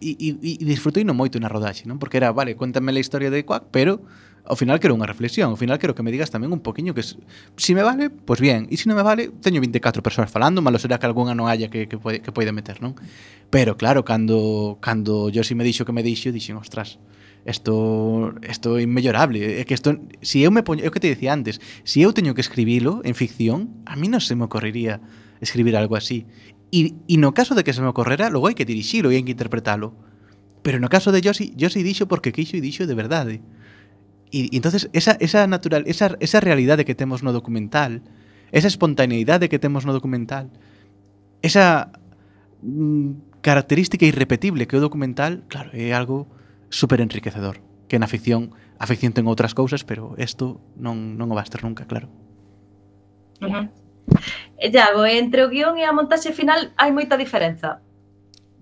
e, 0.00 0.10
e, 0.16 0.28
e 0.62 0.64
disfrutei 0.64 1.02
non 1.02 1.18
moito 1.18 1.42
na 1.42 1.50
rodaxe, 1.50 1.84
non? 1.84 1.98
Porque 1.98 2.22
era, 2.22 2.30
vale, 2.30 2.54
cuéntame 2.54 2.94
a 2.94 3.02
historia 3.02 3.30
de 3.30 3.42
Quack, 3.42 3.74
pero 3.74 4.06
ao 4.46 4.56
final 4.56 4.78
quero 4.80 4.94
unha 4.96 5.06
reflexión, 5.06 5.52
ao 5.52 5.58
final 5.58 5.76
quero 5.76 5.92
que 5.92 6.02
me 6.06 6.14
digas 6.14 6.30
tamén 6.30 6.54
un 6.54 6.62
poquinho 6.62 6.94
que 6.94 7.02
se 7.02 7.18
si 7.58 7.74
me 7.74 7.82
vale, 7.82 8.08
pois 8.08 8.38
pues 8.38 8.40
bien, 8.40 8.70
e 8.70 8.78
se 8.78 8.86
si 8.86 8.86
non 8.88 8.96
me 8.96 9.04
vale, 9.04 9.28
teño 9.42 9.60
24 9.60 10.00
persoas 10.00 10.30
falando, 10.30 10.62
malo 10.62 10.78
será 10.78 10.96
que 10.96 11.06
algunha 11.06 11.34
non 11.34 11.50
haya 11.50 11.68
que 11.68 11.90
que 11.90 11.98
pode, 11.98 12.22
que 12.22 12.30
poida 12.30 12.54
meter, 12.54 12.78
non? 12.78 12.94
Pero 13.50 13.74
claro, 13.74 14.06
cando 14.06 14.78
cando 14.78 15.28
yo 15.28 15.42
si 15.42 15.58
me 15.58 15.66
dixo 15.66 15.84
que 15.84 15.92
me 15.92 16.06
dixo, 16.06 16.30
dixen, 16.30 16.56
ostras, 16.56 17.02
esto 17.44 18.34
esto 18.46 18.78
é 18.78 18.86
inmellorable, 18.86 19.60
é 19.60 19.62
que 19.66 19.74
esto 19.74 19.98
si 20.22 20.46
eu 20.46 20.50
me 20.54 20.62
poño, 20.62 20.86
é 20.86 20.88
o 20.88 20.92
que 20.94 21.02
te 21.02 21.10
dicía 21.10 21.34
antes, 21.34 21.58
si 21.84 22.00
eu 22.06 22.14
teño 22.14 22.32
que 22.32 22.40
escribilo 22.40 23.02
en 23.04 23.18
ficción, 23.18 23.82
a 23.84 23.98
mí 23.98 24.06
non 24.08 24.22
se 24.22 24.38
me 24.38 24.46
ocorrería 24.46 25.02
escribir 25.40 25.76
algo 25.76 25.96
así. 25.96 26.26
E, 26.70 26.94
e 27.10 27.16
no 27.18 27.34
caso 27.34 27.58
de 27.58 27.66
que 27.66 27.74
se 27.74 27.82
me 27.82 27.90
ocorrera, 27.90 28.30
logo 28.30 28.46
hai 28.46 28.54
que 28.54 28.64
dirixilo 28.64 29.10
e 29.10 29.18
hai 29.18 29.24
que 29.26 29.34
interpretalo. 29.34 29.92
Pero 30.62 30.78
no 30.78 30.92
caso 30.92 31.10
de 31.10 31.18
Josi, 31.18 31.50
Josi 31.58 31.82
dixo 31.82 32.06
porque 32.06 32.30
quixo 32.30 32.54
e 32.54 32.62
dixo 32.62 32.86
de 32.86 32.94
verdade. 32.94 33.42
E, 34.30 34.46
¿eh? 34.46 34.54
e 34.54 34.56
entonces 34.56 34.86
esa, 34.94 35.18
esa 35.18 35.50
natural, 35.50 35.82
esa, 35.90 36.14
esa 36.22 36.38
realidade 36.38 36.86
que 36.86 36.94
temos 36.94 37.26
no 37.26 37.34
documental, 37.34 38.06
esa 38.54 38.70
espontaneidade 38.70 39.50
que 39.50 39.58
temos 39.58 39.82
no 39.82 39.92
documental, 39.92 40.50
esa 41.42 41.90
mm, 42.62 43.42
característica 43.42 44.06
irrepetible 44.06 44.66
que 44.66 44.76
o 44.76 44.84
documental, 44.84 45.42
claro, 45.48 45.74
é 45.74 45.90
algo 45.90 46.28
super 46.70 47.00
enriquecedor, 47.00 47.58
que 47.90 47.98
na 47.98 48.06
ficción, 48.06 48.54
a 48.78 48.86
ficción 48.86 49.10
ten 49.10 49.26
outras 49.26 49.58
cousas, 49.58 49.82
pero 49.82 50.14
isto 50.20 50.62
non 50.78 51.18
non 51.18 51.32
o 51.32 51.34
vas 51.34 51.50
ter 51.50 51.66
nunca, 51.66 51.88
claro. 51.88 52.06
Uh 53.42 53.48
-huh. 53.48 53.66
E 54.60 54.68
Iago, 54.68 55.06
entre 55.06 55.44
o 55.44 55.48
guión 55.48 55.80
e 55.80 55.84
a 55.88 55.92
montaxe 55.96 56.36
final 56.36 56.76
hai 56.76 56.92
moita 56.92 57.16
diferenza. 57.16 57.80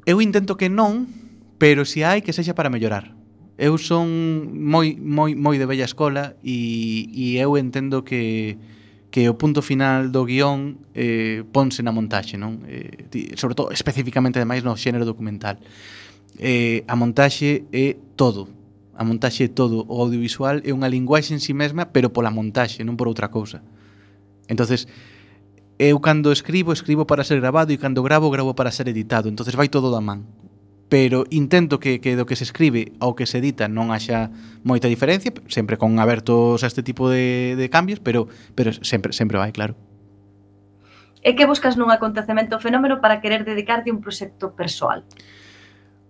Eu 0.07 0.23
intento 0.23 0.55
que 0.55 0.71
non, 0.71 1.11
pero 1.59 1.83
se 1.83 2.01
si 2.01 2.07
hai 2.07 2.23
que 2.23 2.31
sexa 2.31 2.55
para 2.55 2.71
mellorar. 2.71 3.19
Eu 3.59 3.75
son 3.83 4.07
moi 4.55 4.95
moi 4.95 5.35
moi 5.35 5.59
de 5.59 5.67
bella 5.67 5.91
escola 5.91 6.39
e, 6.47 7.11
e 7.11 7.43
eu 7.43 7.59
entendo 7.59 8.07
que 8.07 8.55
que 9.11 9.27
o 9.27 9.35
punto 9.35 9.65
final 9.65 10.13
do 10.13 10.23
guión 10.29 10.85
eh, 10.95 11.43
ponse 11.51 11.83
na 11.83 11.91
montaxe, 11.91 12.39
non? 12.39 12.63
Eh, 12.69 13.35
sobre 13.35 13.57
todo, 13.59 13.73
especificamente, 13.73 14.39
ademais, 14.39 14.63
no 14.63 14.77
xénero 14.77 15.09
documental. 15.09 15.59
Eh, 16.39 16.87
a 16.87 16.95
montaxe 16.95 17.67
é 17.75 17.99
todo. 18.15 18.47
A 18.95 19.03
montaxe 19.03 19.49
é 19.49 19.51
todo. 19.51 19.83
O 19.89 19.99
audiovisual 19.99 20.63
é 20.63 20.71
unha 20.71 20.87
linguaxe 20.87 21.35
en 21.35 21.41
si 21.43 21.51
sí 21.51 21.59
mesma, 21.59 21.91
pero 21.91 22.15
pola 22.15 22.31
montaxe, 22.31 22.87
non 22.87 22.95
por 22.95 23.11
outra 23.11 23.33
cousa. 23.33 23.65
entonces 24.49 24.89
eu 25.79 26.03
cando 26.03 26.35
escribo, 26.35 26.75
escribo 26.75 27.07
para 27.07 27.23
ser 27.23 27.39
grabado 27.41 27.71
e 27.71 27.79
cando 27.79 28.03
gravo, 28.03 28.31
gravo 28.31 28.55
para 28.55 28.75
ser 28.75 28.91
editado. 28.91 29.31
entonces 29.31 29.55
vai 29.55 29.71
todo 29.71 29.95
da 29.95 30.03
man. 30.03 30.27
Pero 30.89 31.25
intento 31.31 31.79
que, 31.79 32.01
que 32.01 32.17
do 32.17 32.25
que 32.25 32.35
se 32.35 32.45
escribe 32.45 32.97
ao 32.99 33.15
que 33.15 33.29
se 33.29 33.39
edita 33.39 33.69
non 33.69 33.95
haxa 33.95 34.33
moita 34.65 34.89
diferencia, 34.91 35.31
sempre 35.47 35.77
con 35.77 36.01
abertos 36.01 36.65
a 36.65 36.67
este 36.67 36.83
tipo 36.83 37.07
de, 37.13 37.55
de 37.55 37.69
cambios, 37.69 38.01
pero, 38.01 38.27
pero 38.57 38.73
sempre, 38.83 39.13
sempre 39.13 39.39
vai, 39.39 39.53
claro. 39.53 39.77
E 41.23 41.37
que 41.37 41.45
buscas 41.45 41.77
nun 41.77 41.93
acontecemento 41.93 42.57
ou 42.57 42.63
fenómeno 42.63 43.05
para 43.05 43.21
querer 43.21 43.45
dedicarte 43.45 43.91
a 43.91 43.95
un 43.95 44.01
proxecto 44.01 44.57
persoal? 44.57 45.05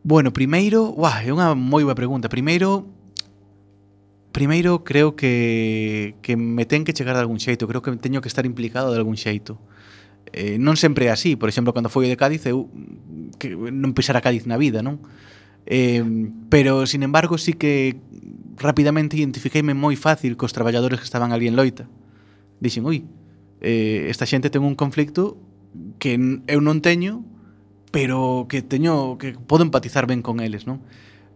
Bueno, 0.07 0.33
primeiro, 0.33 0.95
uah, 0.95 1.27
é 1.27 1.35
unha 1.35 1.53
moi 1.59 1.83
boa 1.83 1.99
pregunta. 1.99 2.31
Primeiro, 2.31 2.87
primeiro 4.39 4.85
creo 4.85 5.19
que, 5.19 6.15
que 6.23 6.39
me 6.39 6.63
ten 6.63 6.87
que 6.87 6.95
chegar 6.95 7.19
de 7.19 7.27
algún 7.27 7.43
xeito, 7.43 7.67
creo 7.67 7.83
que 7.83 7.91
teño 7.99 8.23
que 8.23 8.31
estar 8.31 8.47
implicado 8.47 8.95
de 8.95 8.99
algún 9.03 9.19
xeito. 9.19 9.59
Eh, 10.31 10.63
non 10.63 10.79
sempre 10.79 11.09
é 11.09 11.11
así, 11.11 11.35
por 11.35 11.51
exemplo, 11.51 11.75
cando 11.75 11.91
foi 11.91 12.07
de 12.07 12.15
Cádiz, 12.15 12.47
eu 12.47 12.71
que 13.43 13.51
non 13.51 13.99
pisara 13.99 14.23
Cádiz 14.23 14.47
na 14.47 14.55
vida, 14.55 14.79
non? 14.79 15.03
Eh, 15.67 16.07
pero, 16.47 16.87
sin 16.87 17.03
embargo, 17.03 17.35
sí 17.35 17.59
que 17.59 17.99
rapidamente 18.63 19.19
identifiqueime 19.19 19.75
moi 19.75 19.99
fácil 19.99 20.39
cos 20.39 20.55
traballadores 20.55 21.03
que 21.03 21.09
estaban 21.11 21.35
ali 21.35 21.51
en 21.51 21.59
loita. 21.59 21.91
Dixen, 22.63 22.87
ui, 22.87 23.11
eh, 23.59 24.07
esta 24.07 24.23
xente 24.23 24.55
ten 24.55 24.63
un 24.63 24.79
conflicto 24.79 25.35
que 25.99 26.15
eu 26.47 26.63
non 26.63 26.79
teño, 26.79 27.27
pero 27.91 28.47
que 28.47 28.63
teño 28.63 29.19
que 29.19 29.35
podo 29.35 29.67
empatizar 29.67 30.07
ben 30.07 30.23
con 30.23 30.39
eles, 30.39 30.63
non? 30.63 30.87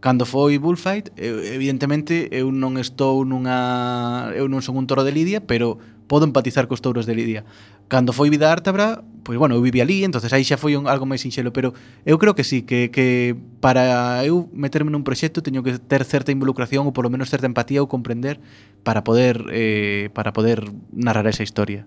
Cando 0.03 0.27
foi 0.27 0.59
Bullfight, 0.59 1.15
eu, 1.15 1.39
evidentemente 1.47 2.27
eu 2.35 2.51
non 2.51 2.75
estou 2.75 3.23
nunha 3.23 4.35
eu 4.35 4.51
non 4.51 4.59
son 4.59 4.75
un 4.75 4.91
toro 4.91 5.07
de 5.07 5.15
lidia, 5.15 5.39
pero 5.39 5.79
podo 6.11 6.27
empatizar 6.27 6.67
cos 6.67 6.83
touros 6.83 7.07
de 7.07 7.15
lidia. 7.15 7.47
Cando 7.87 8.11
foi 8.11 8.27
vida 8.27 8.51
ártabra, 8.51 9.07
pois 9.23 9.39
bueno, 9.39 9.55
eu 9.55 9.63
vivi 9.63 9.79
ali, 9.79 10.03
entonces 10.03 10.35
aí 10.35 10.43
xa 10.43 10.59
foi 10.59 10.75
un, 10.75 10.91
algo 10.91 11.07
máis 11.07 11.23
sinxelo, 11.23 11.55
pero 11.55 11.71
eu 12.03 12.19
creo 12.19 12.35
que 12.35 12.43
sí, 12.43 12.67
que, 12.67 12.91
que 12.91 13.39
para 13.63 14.27
eu 14.27 14.51
meterme 14.51 14.91
nun 14.91 15.07
proxecto 15.07 15.39
teño 15.39 15.63
que 15.63 15.79
ter 15.79 16.03
certa 16.03 16.35
involucración 16.35 16.83
ou 16.83 16.91
polo 16.91 17.07
menos 17.07 17.31
certa 17.31 17.47
empatía 17.47 17.79
ou 17.79 17.87
comprender 17.87 18.43
para 18.83 19.07
poder 19.07 19.55
eh, 19.55 20.11
para 20.19 20.35
poder 20.35 20.67
narrar 20.91 21.31
esa 21.31 21.47
historia. 21.47 21.87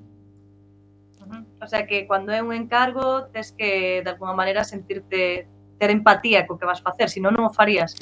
O 1.59 1.67
sea 1.67 1.83
que 1.83 2.07
cando 2.07 2.31
é 2.31 2.39
un 2.39 2.55
encargo 2.55 3.27
tes 3.35 3.51
que 3.51 3.99
de 3.99 4.09
alguma 4.15 4.31
maneira 4.31 4.63
sentirte 4.63 5.51
ter 5.77 5.91
empatía 5.91 6.47
co 6.47 6.57
que 6.57 6.65
vas 6.65 6.81
facer, 6.81 7.09
senón 7.09 7.35
non 7.35 7.47
o 7.47 7.51
farías. 7.51 7.95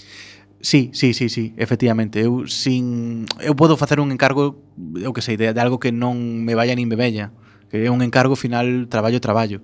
Sí, 0.63 0.91
sí, 0.93 1.13
sí, 1.13 1.27
sí, 1.27 1.53
efectivamente. 1.59 2.23
Eu 2.23 2.47
sin 2.47 3.27
eu 3.43 3.51
podo 3.51 3.75
facer 3.75 3.99
un 3.99 4.15
encargo, 4.15 4.55
eu 4.95 5.11
que 5.11 5.19
sei, 5.19 5.35
de, 5.35 5.51
de 5.51 5.59
algo 5.59 5.75
que 5.75 5.91
non 5.91 6.15
me 6.15 6.55
vaya 6.55 6.71
nin 6.71 6.87
me 6.87 6.95
vella, 6.95 7.35
que 7.67 7.83
é 7.83 7.91
un 7.91 7.99
encargo 7.99 8.39
final 8.39 8.87
traballo 8.87 9.19
traballo. 9.19 9.59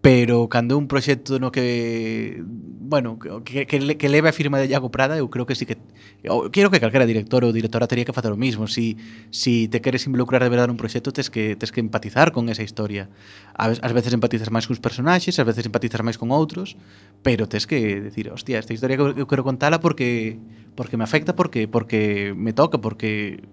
Pero 0.00 0.48
cando 0.48 0.80
un 0.80 0.88
proxecto 0.88 1.38
no 1.38 1.52
que 1.52 2.40
bueno, 2.82 3.18
que, 3.44 3.66
que, 3.66 3.96
que 3.96 4.08
leve 4.08 4.28
a 4.28 4.32
firma 4.32 4.58
de 4.58 4.66
Iago 4.66 4.90
Prada, 4.90 5.16
eu 5.16 5.30
creo 5.30 5.46
que 5.46 5.54
sí 5.54 5.64
que 5.64 5.78
eu 6.26 6.50
quero 6.50 6.66
que 6.70 6.82
calquera 6.82 7.06
director 7.06 7.46
ou 7.46 7.54
directora 7.54 7.86
teria 7.86 8.02
que 8.02 8.10
facer 8.10 8.34
o 8.34 8.36
mismo, 8.36 8.66
si 8.66 8.98
si 9.30 9.70
te 9.70 9.78
queres 9.78 10.02
involucrar 10.10 10.42
de 10.42 10.50
verdade 10.50 10.66
nun 10.66 10.76
proxecto, 10.76 11.14
tes 11.14 11.30
que 11.30 11.54
tes 11.54 11.70
que 11.70 11.78
empatizar 11.78 12.34
con 12.34 12.50
esa 12.50 12.66
historia. 12.66 13.06
Ás 13.54 13.94
veces 13.94 14.10
empatizas 14.10 14.50
máis 14.50 14.66
cuns 14.66 14.82
personaxes, 14.82 15.38
ás 15.38 15.46
veces 15.46 15.62
empatizas 15.62 16.02
máis 16.02 16.18
con 16.18 16.34
outros, 16.34 16.74
pero 17.22 17.46
tes 17.46 17.70
que 17.70 18.02
decir, 18.02 18.34
hostia, 18.34 18.58
esta 18.58 18.74
historia 18.74 18.98
que 18.98 19.22
eu 19.22 19.28
quero 19.30 19.46
contala 19.46 19.78
porque 19.78 20.42
porque 20.74 20.98
me 20.98 21.06
afecta, 21.06 21.38
porque 21.38 21.70
porque 21.70 22.34
me 22.34 22.50
toca, 22.50 22.82
porque 22.82 23.46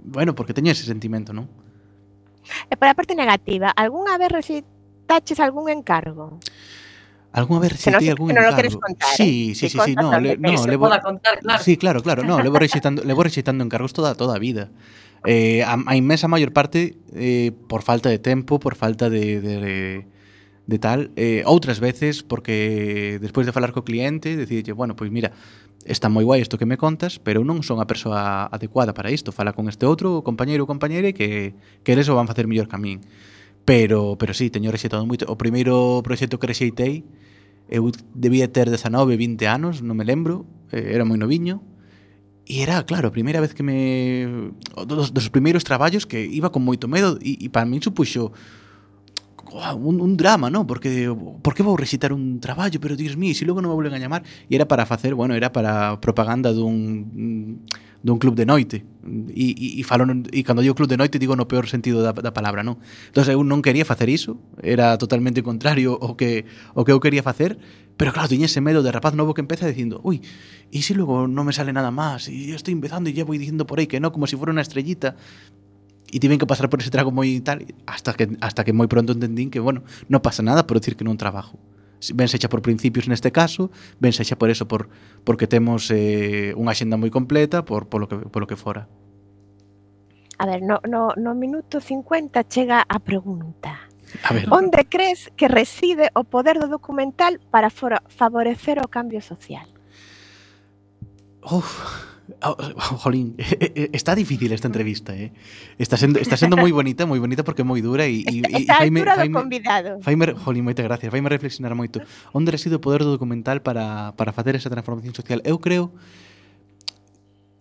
bueno, 0.00 0.32
porque 0.32 0.56
teño 0.56 0.72
ese 0.72 0.88
sentimento, 0.88 1.36
non? 1.36 1.44
E 2.72 2.74
para 2.80 2.96
a 2.96 2.98
parte 2.98 3.12
negativa, 3.12 3.68
algunha 3.76 4.16
vez 4.16 4.32
recitaches 4.32 5.38
algún 5.44 5.68
encargo? 5.68 6.40
Alguna 7.32 7.60
vez 7.60 7.72
rexeitei 7.72 8.12
algún 8.12 8.28
que 8.28 8.36
non 8.36 8.44
lo 8.44 8.52
queres 8.52 8.76
contar. 8.76 9.08
Sí, 9.16 9.52
¿eh? 9.52 9.54
sí, 9.56 9.72
sí, 9.72 9.78
sí, 9.80 9.92
no, 9.96 10.12
le, 10.20 10.36
no, 10.36 10.52
levo, 10.68 10.88
contar, 11.00 11.40
claro. 11.40 11.62
Sí, 11.64 11.80
claro, 11.80 12.02
claro, 12.04 12.22
no, 12.24 12.40
levo 12.44 12.60
rexeitando, 12.60 13.00
levo 13.04 13.24
rexeitando 13.24 13.64
encargos 13.64 13.96
toda 13.96 14.14
toda 14.14 14.36
a 14.36 14.38
vida. 14.38 14.68
Eh, 15.24 15.62
a, 15.64 15.80
a 15.80 15.96
inmensa 15.96 16.28
maior 16.28 16.52
parte 16.52 16.98
eh, 17.16 17.52
por 17.72 17.80
falta 17.80 18.12
de 18.12 18.18
tempo, 18.20 18.60
por 18.60 18.76
falta 18.76 19.08
de, 19.08 19.40
de, 19.40 19.54
de 19.60 19.76
de 20.66 20.78
tal, 20.78 21.10
eh, 21.16 21.42
outras 21.44 21.80
veces 21.82 22.22
porque 22.22 23.18
despois 23.20 23.46
de 23.46 23.52
falar 23.52 23.74
co 23.74 23.82
cliente 23.82 24.38
decidirlle, 24.38 24.72
bueno, 24.72 24.94
pois 24.94 25.10
mira, 25.10 25.34
está 25.82 26.06
moi 26.06 26.22
guai 26.22 26.38
isto 26.38 26.54
que 26.54 26.66
me 26.66 26.78
contas, 26.78 27.18
pero 27.18 27.42
non 27.42 27.66
son 27.66 27.82
a 27.82 27.86
persoa 27.90 28.46
adecuada 28.46 28.94
para 28.94 29.10
isto, 29.10 29.34
fala 29.34 29.50
con 29.50 29.66
este 29.66 29.82
outro 29.90 30.22
compañeiro 30.22 30.62
ou 30.62 30.70
compañeira 30.70 31.10
que, 31.10 31.58
que 31.82 31.90
eles 31.90 32.06
o 32.06 32.14
van 32.14 32.30
facer 32.30 32.46
mellor 32.46 32.70
que 32.70 32.78
a 32.78 32.82
min. 32.82 33.02
Pero, 33.64 34.18
pero 34.18 34.34
sí, 34.34 34.50
teño 34.50 34.74
rexeitado 34.74 35.06
moito. 35.06 35.26
O 35.30 35.38
primeiro 35.38 36.02
proxecto 36.02 36.38
que 36.38 36.50
rexeitei 36.50 37.06
eu 37.72 37.88
debía 38.12 38.52
ter 38.52 38.68
19, 38.68 39.16
20 39.16 39.48
anos, 39.48 39.80
non 39.80 39.96
me 39.96 40.04
lembro, 40.04 40.44
era 40.68 41.08
moi 41.08 41.16
noviño, 41.16 41.64
e 42.44 42.60
era, 42.60 42.82
claro, 42.84 43.08
a 43.08 43.14
primeira 43.14 43.40
vez 43.40 43.54
que 43.54 43.62
me... 43.62 44.52
Dos, 44.84 45.14
dos 45.14 45.30
primeiros 45.30 45.64
traballos 45.64 46.04
que 46.04 46.20
iba 46.20 46.50
con 46.52 46.66
moito 46.66 46.90
medo 46.90 47.16
e, 47.22 47.38
e 47.38 47.48
para 47.48 47.64
min 47.64 47.80
supuxo 47.80 48.34
un, 49.52 50.00
un 50.00 50.12
drama, 50.16 50.50
non? 50.50 50.66
Porque 50.66 51.08
por 51.40 51.56
que 51.56 51.64
vou 51.64 51.78
recitar 51.78 52.12
un 52.12 52.44
traballo, 52.44 52.76
pero 52.76 52.92
dios 52.92 53.16
mío, 53.16 53.32
se 53.32 53.44
si 53.44 53.48
logo 53.48 53.64
non 53.64 53.72
me 53.72 53.78
volven 53.78 53.94
a 53.94 54.00
llamar, 54.02 54.20
e 54.48 54.52
era 54.52 54.66
para 54.68 54.84
facer, 54.84 55.16
bueno, 55.16 55.32
era 55.32 55.54
para 55.54 55.96
propaganda 56.02 56.52
dun 56.52 57.64
dun 58.02 58.18
club 58.18 58.34
de 58.34 58.46
noite. 58.46 58.84
E, 59.34 59.54
e, 59.54 59.80
e 59.80 59.82
falo 59.82 60.06
e 60.30 60.42
cando 60.42 60.62
digo 60.62 60.74
club 60.74 60.90
de 60.90 60.98
noite 60.98 61.18
digo 61.18 61.34
no 61.34 61.46
peor 61.46 61.66
sentido 61.66 62.02
da, 62.02 62.14
da 62.14 62.30
palabra 62.34 62.62
non? 62.62 62.78
Entón 63.10 63.26
eu 63.30 63.42
non 63.42 63.62
quería 63.62 63.86
facer 63.86 64.06
iso 64.10 64.38
era 64.62 64.94
totalmente 64.98 65.42
contrario 65.42 65.98
o 65.98 66.14
que 66.14 66.46
o 66.74 66.86
que 66.86 66.94
eu 66.94 67.02
quería 67.02 67.22
facer 67.22 67.58
pero 67.98 68.14
claro 68.14 68.30
tiña 68.30 68.46
ese 68.46 68.62
medo 68.62 68.82
de 68.86 68.94
rapaz 68.94 69.18
novo 69.18 69.34
que 69.34 69.42
empeza 69.42 69.66
dicindo 69.66 69.98
ui 70.06 70.22
e 70.70 70.78
se 70.86 70.94
si 70.94 70.98
logo 70.98 71.26
non 71.26 71.42
me 71.42 71.50
sale 71.50 71.74
nada 71.74 71.90
máis 71.90 72.30
e 72.30 72.54
estou 72.54 72.70
empezando 72.70 73.10
e 73.10 73.14
llevo 73.14 73.34
dicindo 73.34 73.66
por 73.66 73.82
aí 73.82 73.90
que 73.90 73.98
non 73.98 74.14
como 74.14 74.30
se 74.30 74.34
si 74.34 74.38
fora 74.38 74.54
unha 74.54 74.62
estrellita 74.62 75.18
e 76.12 76.20
tiven 76.20 76.36
que 76.38 76.46
pasar 76.46 76.68
por 76.68 76.78
ese 76.78 76.92
trago 76.92 77.08
moi 77.08 77.40
tal 77.40 77.64
hasta 77.88 78.12
que 78.12 78.36
hasta 78.44 78.62
que 78.68 78.76
moi 78.76 78.86
pronto 78.86 79.16
entendín 79.16 79.48
que 79.48 79.58
bueno, 79.58 79.82
non 80.12 80.20
pasa 80.20 80.44
nada 80.44 80.68
por 80.68 80.76
decir 80.76 80.94
que 80.94 81.08
non 81.08 81.16
trabajo 81.16 81.56
ben 82.10 82.26
sexa 82.26 82.50
por 82.50 82.66
principios 82.66 83.06
neste 83.06 83.30
caso, 83.30 83.70
ben 84.02 84.10
sexa 84.10 84.34
por 84.34 84.50
eso, 84.50 84.66
por, 84.66 84.90
porque 85.22 85.46
temos 85.46 85.86
eh, 85.94 86.50
unha 86.58 86.74
xenda 86.74 86.98
moi 86.98 87.14
completa, 87.14 87.62
por, 87.62 87.86
polo, 87.86 88.10
que, 88.10 88.18
polo 88.26 88.50
que 88.50 88.58
fora. 88.58 88.90
A 90.42 90.46
ver, 90.46 90.58
no, 90.66 90.82
no, 90.90 91.14
no 91.14 91.38
minuto 91.38 91.78
50 91.78 92.42
chega 92.50 92.82
a 92.82 92.98
pregunta. 92.98 93.86
A 94.26 94.34
ver. 94.34 94.50
Onde 94.50 94.84
crees 94.90 95.30
que 95.36 95.46
reside 95.46 96.10
o 96.18 96.26
poder 96.26 96.58
do 96.58 96.66
documental 96.66 97.38
para 97.54 97.70
favorecer 97.70 98.82
o 98.82 98.90
cambio 98.90 99.22
social? 99.22 99.70
Uf, 101.42 102.11
Oh, 102.42 102.56
oh, 102.56 102.96
jolín, 103.02 103.34
está 103.92 104.14
difícil 104.14 104.52
esta 104.52 104.68
entrevista, 104.68 105.14
eh. 105.14 105.32
Está 105.78 105.96
sendo, 105.96 106.18
está 106.18 106.36
sendo 106.36 106.56
moi 106.56 106.70
bonita, 106.70 107.02
moi 107.02 107.18
bonita 107.18 107.42
porque 107.42 107.62
é 107.62 107.66
moi 107.66 107.82
dura 107.82 108.06
e, 108.06 108.22
e, 108.22 108.46
e 108.46 108.62
faime 108.66 109.02
Jaime, 109.02 109.34
convidado. 109.34 109.98
Faime, 110.06 110.30
jolín, 110.38 110.62
moitas 110.62 110.86
gracias. 110.86 111.10
Faime 111.10 111.26
reflexionar 111.26 111.74
moito. 111.74 111.98
Onde 112.30 112.54
reside 112.54 112.78
o 112.78 112.82
poder 112.82 113.02
do 113.02 113.10
documental 113.10 113.60
para, 113.60 114.14
para 114.14 114.30
facer 114.30 114.54
esa 114.54 114.70
transformación 114.70 115.14
social? 115.18 115.42
Eu 115.42 115.58
creo 115.58 115.90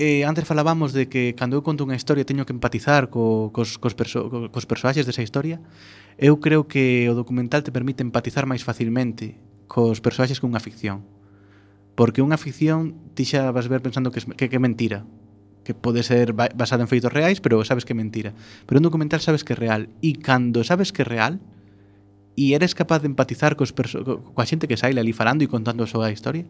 eh, 0.02 0.26
antes 0.26 0.46
falábamos 0.46 0.94
de 0.94 1.10
que 1.10 1.36
cando 1.38 1.58
eu 1.58 1.62
conto 1.62 1.86
unha 1.86 1.94
historia 1.94 2.26
teño 2.26 2.46
que 2.46 2.54
empatizar 2.54 3.14
co, 3.14 3.54
cos, 3.54 3.78
cos, 3.78 3.94
perso, 3.94 4.34
co, 4.34 4.50
cos 4.50 4.66
personaxes 4.66 5.06
desa 5.06 5.22
historia 5.22 5.62
eu 6.18 6.42
creo 6.42 6.66
que 6.66 7.06
o 7.06 7.14
documental 7.14 7.62
te 7.62 7.70
permite 7.70 8.02
empatizar 8.02 8.50
máis 8.50 8.66
facilmente 8.66 9.38
cos 9.70 10.02
personaxes 10.02 10.42
que 10.42 10.50
unha 10.50 10.58
ficción 10.58 11.06
Porque 11.96 12.24
unha 12.24 12.40
ficción 12.40 12.96
ti 13.14 13.28
xa 13.28 13.52
vas 13.52 13.68
ver 13.68 13.84
pensando 13.84 14.10
que 14.10 14.24
que, 14.36 14.48
que 14.48 14.60
mentira, 14.60 15.04
que 15.64 15.74
pode 15.74 16.02
ser 16.04 16.34
basada 16.34 16.82
en 16.82 16.90
feitos 16.90 17.14
reais, 17.14 17.40
pero 17.40 17.62
sabes 17.64 17.86
que 17.86 17.94
é 17.94 17.98
mentira. 17.98 18.34
Pero 18.66 18.82
un 18.82 18.88
documental 18.88 19.22
sabes 19.22 19.44
que 19.46 19.54
é 19.54 19.58
real 19.58 19.92
e 20.02 20.18
cando 20.18 20.66
sabes 20.66 20.90
que 20.90 21.04
é 21.04 21.08
real 21.08 21.38
e 22.36 22.56
eres 22.56 22.74
capaz 22.74 23.04
de 23.04 23.12
empatizar 23.12 23.54
cos 23.60 23.76
coa 23.76 24.48
xente 24.48 24.66
que 24.66 24.80
saíle 24.80 25.04
ali 25.04 25.14
falando 25.14 25.44
e 25.44 25.52
contando 25.52 25.84
a 25.84 25.92
súa 25.92 26.10
historia, 26.10 26.48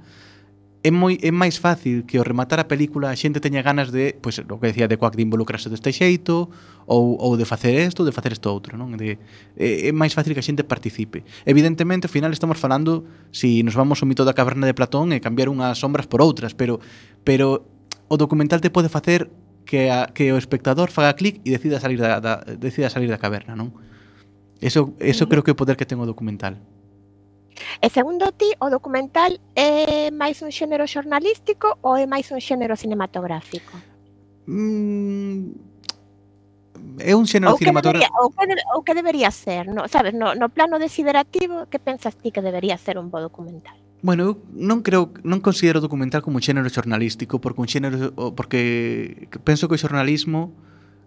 é 0.84 0.89
moi 0.89 1.21
é 1.21 1.29
máis 1.29 1.61
fácil 1.61 2.09
que 2.09 2.17
ao 2.17 2.25
rematar 2.25 2.57
a 2.57 2.65
película 2.65 3.13
a 3.13 3.15
xente 3.15 3.38
teña 3.38 3.61
ganas 3.61 3.93
de, 3.93 4.17
pois, 4.17 4.41
o 4.41 4.57
que 4.57 4.73
decía 4.73 4.89
de 4.89 4.97
Quack 4.97 5.13
de 5.13 5.21
involucrarse 5.21 5.69
deste 5.69 5.93
xeito 5.93 6.49
ou, 6.89 7.21
ou 7.21 7.38
de 7.38 7.45
facer 7.45 7.77
isto, 7.77 8.01
de 8.01 8.09
facer 8.09 8.34
isto 8.34 8.49
outro, 8.49 8.82
non? 8.82 8.97
De, 8.97 9.21
é, 9.61 9.89
é 9.89 9.91
máis 9.93 10.17
fácil 10.17 10.34
que 10.34 10.41
a 10.41 10.45
xente 10.45 10.65
participe. 10.65 11.21
Evidentemente, 11.45 12.09
ao 12.09 12.13
final 12.13 12.34
estamos 12.34 12.57
falando 12.57 13.05
se 13.29 13.61
si 13.61 13.61
nos 13.61 13.77
vamos 13.77 14.01
ao 14.01 14.09
mito 14.09 14.25
da 14.25 14.34
caverna 14.34 14.65
de 14.65 14.73
Platón 14.73 15.13
e 15.13 15.21
cambiar 15.21 15.53
unhas 15.53 15.77
sombras 15.77 16.09
por 16.09 16.25
outras, 16.25 16.57
pero 16.57 16.82
pero 17.21 17.69
o 18.09 18.17
documental 18.17 18.57
te 18.57 18.73
pode 18.73 18.89
facer 18.89 19.29
que, 19.69 19.93
a, 19.93 20.09
que 20.09 20.34
o 20.34 20.38
espectador 20.41 20.89
faga 20.89 21.13
clic 21.13 21.45
e 21.45 21.53
decida 21.53 21.77
salir 21.77 22.01
da, 22.01 22.17
da 22.17 22.41
decida 22.57 22.89
salir 22.89 23.07
da 23.07 23.21
caverna, 23.21 23.53
non? 23.53 23.69
Eso, 24.61 24.93
eso 24.97 25.29
creo 25.29 25.45
que 25.45 25.53
é 25.53 25.55
o 25.55 25.59
poder 25.61 25.77
que 25.77 25.86
ten 25.86 26.01
o 26.01 26.09
documental. 26.09 26.57
E 27.81 27.87
segundo 27.89 28.31
ti, 28.31 28.49
o 28.59 28.69
documental 28.69 29.39
eh, 29.55 30.09
é 30.09 30.11
máis 30.11 30.41
un 30.41 30.51
xénero 30.51 30.87
xornalístico 30.87 31.77
ou 31.81 31.97
é 31.97 32.05
máis 32.05 32.29
un 32.31 32.39
xénero 32.39 32.75
cinematográfico? 32.77 33.77
Mm, 34.47 35.51
é 36.99 37.13
un 37.15 37.25
xénero 37.25 37.57
cinematográfico. 37.57 38.13
Ou 38.17 38.29
que, 38.31 38.45
debería, 38.45 38.65
ou 38.75 38.79
que 38.83 38.93
debería 38.93 39.31
ser, 39.31 39.67
no, 39.67 39.87
sabes, 39.87 40.13
no, 40.13 40.33
no 40.35 40.49
plano 40.49 40.79
desiderativo, 40.79 41.67
que 41.69 41.79
pensas 41.79 42.15
ti 42.17 42.31
que 42.31 42.41
debería 42.41 42.77
ser 42.77 42.97
un 42.97 43.09
bo 43.09 43.21
documental? 43.21 43.77
Bueno, 44.01 44.25
eu 44.25 44.33
non 44.57 44.81
creo, 44.81 45.13
non 45.21 45.45
considero 45.45 45.77
documental 45.77 46.25
como 46.25 46.41
un 46.41 46.45
xénero 46.45 46.65
xornalístico, 46.65 47.37
porque 47.37 47.61
un 47.61 47.69
xénero 47.69 48.17
porque 48.33 49.29
penso 49.45 49.69
que 49.69 49.77
o 49.77 49.81
xornalismo 49.81 50.57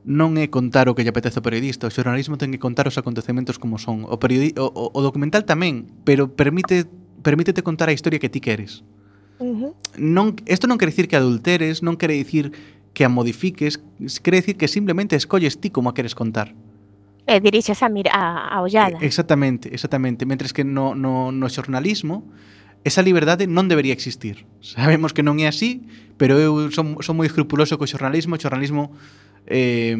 non 0.04 0.36
é 0.36 0.52
contar 0.52 0.86
o 0.86 0.94
que 0.94 1.00
lle 1.00 1.12
apetece 1.12 1.40
ao 1.40 1.46
periodista, 1.46 1.88
o 1.88 1.92
xornalismo 1.92 2.36
ten 2.36 2.52
que 2.52 2.60
contar 2.60 2.84
os 2.84 3.00
acontecementos 3.00 3.56
como 3.56 3.80
son. 3.80 4.04
O, 4.04 4.20
periodi 4.20 4.52
o, 4.60 4.68
o, 4.68 4.84
o 4.92 5.00
documental 5.00 5.48
tamén, 5.48 5.88
pero 6.04 6.28
permite 6.28 6.84
permítete 7.24 7.64
contar 7.64 7.88
a 7.88 7.96
historia 7.96 8.20
que 8.20 8.28
ti 8.28 8.44
queres. 8.44 8.84
Uh 9.40 9.72
-huh. 9.72 9.72
Non 9.96 10.36
isto 10.44 10.68
non 10.68 10.76
quere 10.76 10.92
dicir 10.92 11.08
que 11.08 11.16
adulteres, 11.16 11.80
non 11.80 11.96
quere 11.96 12.12
dicir 12.14 12.52
que 12.92 13.02
a 13.02 13.10
modifiques, 13.10 13.80
quere 14.22 14.38
dicir 14.44 14.60
que 14.60 14.68
simplemente 14.68 15.16
escolles 15.16 15.58
ti 15.58 15.72
como 15.72 15.90
a 15.90 15.96
queres 15.96 16.12
contar. 16.12 16.52
E 17.24 17.40
dirixes 17.40 17.80
a, 17.80 17.88
mira, 17.88 18.12
a, 18.12 18.52
a 18.52 18.60
ollada. 18.60 19.00
Exactamente, 19.00 19.72
exactamente. 19.72 20.28
Mentres 20.28 20.52
que 20.52 20.62
no, 20.62 20.92
no, 20.92 21.32
no 21.32 21.48
xornalismo, 21.48 22.28
esa 22.84 23.00
liberdade 23.00 23.48
non 23.48 23.66
debería 23.66 23.96
existir. 23.96 24.44
Sabemos 24.60 25.16
que 25.16 25.24
non 25.24 25.40
é 25.40 25.48
así, 25.48 25.88
pero 26.20 26.36
eu 26.36 26.68
son, 26.68 27.00
son 27.00 27.16
moi 27.16 27.24
escrupuloso 27.24 27.80
co 27.80 27.88
xornalismo, 27.88 28.36
o 28.36 28.40
xornalismo 28.40 28.92
eh, 29.46 29.96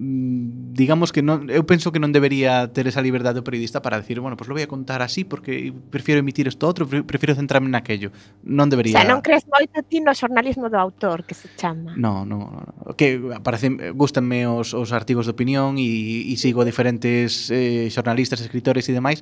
digamos 0.00 1.12
que 1.12 1.20
non, 1.20 1.52
eu 1.52 1.68
penso 1.68 1.92
que 1.92 2.00
non 2.00 2.08
debería 2.08 2.72
ter 2.72 2.88
esa 2.88 3.04
liberdade 3.04 3.36
do 3.36 3.44
periodista 3.44 3.84
para 3.84 4.00
decir, 4.00 4.16
bueno, 4.16 4.32
pues 4.32 4.48
lo 4.48 4.56
voy 4.56 4.64
a 4.64 4.70
contar 4.70 5.04
así 5.04 5.28
porque 5.28 5.76
prefiero 5.92 6.24
emitir 6.24 6.48
isto 6.48 6.64
outro, 6.64 6.88
prefiero 6.88 7.36
centrarme 7.36 7.68
naquello. 7.68 8.08
Non 8.40 8.72
debería. 8.72 8.96
O 8.96 9.00
sea, 9.04 9.04
non 9.04 9.20
crees 9.20 9.44
moito 9.44 9.76
ti 9.84 10.00
no 10.00 10.16
xornalismo 10.16 10.72
do 10.72 10.80
autor 10.80 11.28
que 11.28 11.36
se 11.36 11.52
chama. 11.52 11.92
No, 12.00 12.24
no, 12.24 12.64
no. 12.64 12.96
que 12.96 13.20
parece 13.44 13.92
gustanme 13.92 14.48
os, 14.48 14.72
os 14.72 14.88
artigos 14.96 15.28
de 15.28 15.36
opinión 15.36 15.76
e, 15.76 16.32
e 16.32 16.34
sigo 16.40 16.64
diferentes 16.64 17.52
eh, 17.52 17.92
xornalistas, 17.92 18.40
escritores 18.40 18.88
e 18.88 18.96
demais, 18.96 19.20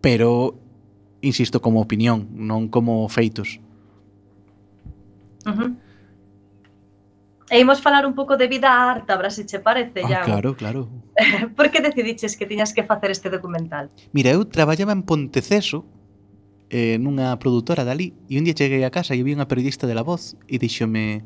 pero 0.00 0.56
insisto 1.20 1.60
como 1.60 1.84
opinión, 1.84 2.32
non 2.32 2.72
como 2.72 3.04
feitos. 3.12 3.60
Uh 5.44 5.52
-huh. 5.52 5.83
E 7.50 7.60
imos 7.60 7.84
falar 7.84 8.06
un 8.06 8.14
pouco 8.16 8.36
de 8.40 8.48
vida 8.48 8.72
ártabra, 8.88 9.28
se 9.28 9.44
che 9.44 9.60
parece, 9.60 10.00
ah, 10.04 10.08
Iago. 10.08 10.24
Claro, 10.24 10.56
claro. 10.56 10.88
Por 11.56 11.70
que 11.70 11.80
decidiches 11.80 12.36
que 12.36 12.46
tiñas 12.46 12.72
que 12.72 12.82
facer 12.84 13.10
este 13.10 13.28
documental? 13.28 13.92
Mira, 14.12 14.32
eu 14.32 14.48
traballaba 14.48 14.96
en 14.96 15.04
Ponteceso, 15.04 15.84
eh, 16.72 16.96
nunha 16.96 17.36
produtora 17.36 17.84
dali, 17.84 18.16
e 18.32 18.40
un 18.40 18.48
día 18.48 18.56
cheguei 18.56 18.80
a 18.82 18.90
casa 18.90 19.12
e 19.12 19.20
vi 19.20 19.36
unha 19.36 19.44
periodista 19.44 19.84
de 19.84 19.92
La 19.92 20.00
Voz 20.00 20.40
e 20.48 20.56
díxome, 20.56 21.20